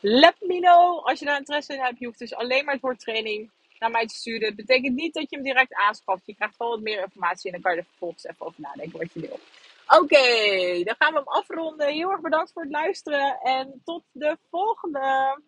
let 0.00 0.34
me 0.40 0.60
know 0.60 1.06
als 1.06 1.18
je 1.18 1.24
daar 1.24 1.38
interesse 1.38 1.72
in 1.72 1.80
hebt. 1.80 1.98
Je 1.98 2.06
hoeft 2.06 2.18
dus 2.18 2.34
alleen 2.34 2.64
maar 2.64 2.74
het 2.74 2.82
woord 2.82 3.00
training 3.00 3.50
naar 3.78 3.90
mij 3.90 4.06
te 4.06 4.14
sturen. 4.14 4.46
Het 4.46 4.56
betekent 4.56 4.94
niet 4.94 5.14
dat 5.14 5.30
je 5.30 5.36
hem 5.36 5.44
direct 5.44 5.74
aanschaft. 5.74 6.26
Je 6.26 6.34
krijgt 6.34 6.56
wel 6.56 6.68
wat 6.68 6.80
meer 6.80 7.02
informatie 7.02 7.46
en 7.46 7.52
dan 7.52 7.62
kan 7.62 7.72
je 7.72 7.78
er 7.78 7.86
vervolgens 7.88 8.24
even 8.24 8.46
over 8.46 8.60
nadenken 8.60 8.98
wat 8.98 9.12
je 9.12 9.20
wil. 9.20 9.38
Oké, 9.86 10.84
dan 10.84 10.94
gaan 10.98 11.12
we 11.12 11.18
hem 11.18 11.28
afronden. 11.28 11.92
Heel 11.92 12.10
erg 12.10 12.20
bedankt 12.20 12.52
voor 12.52 12.62
het 12.62 12.70
luisteren 12.70 13.38
en 13.42 13.80
tot 13.84 14.02
de 14.12 14.36
volgende. 14.50 15.40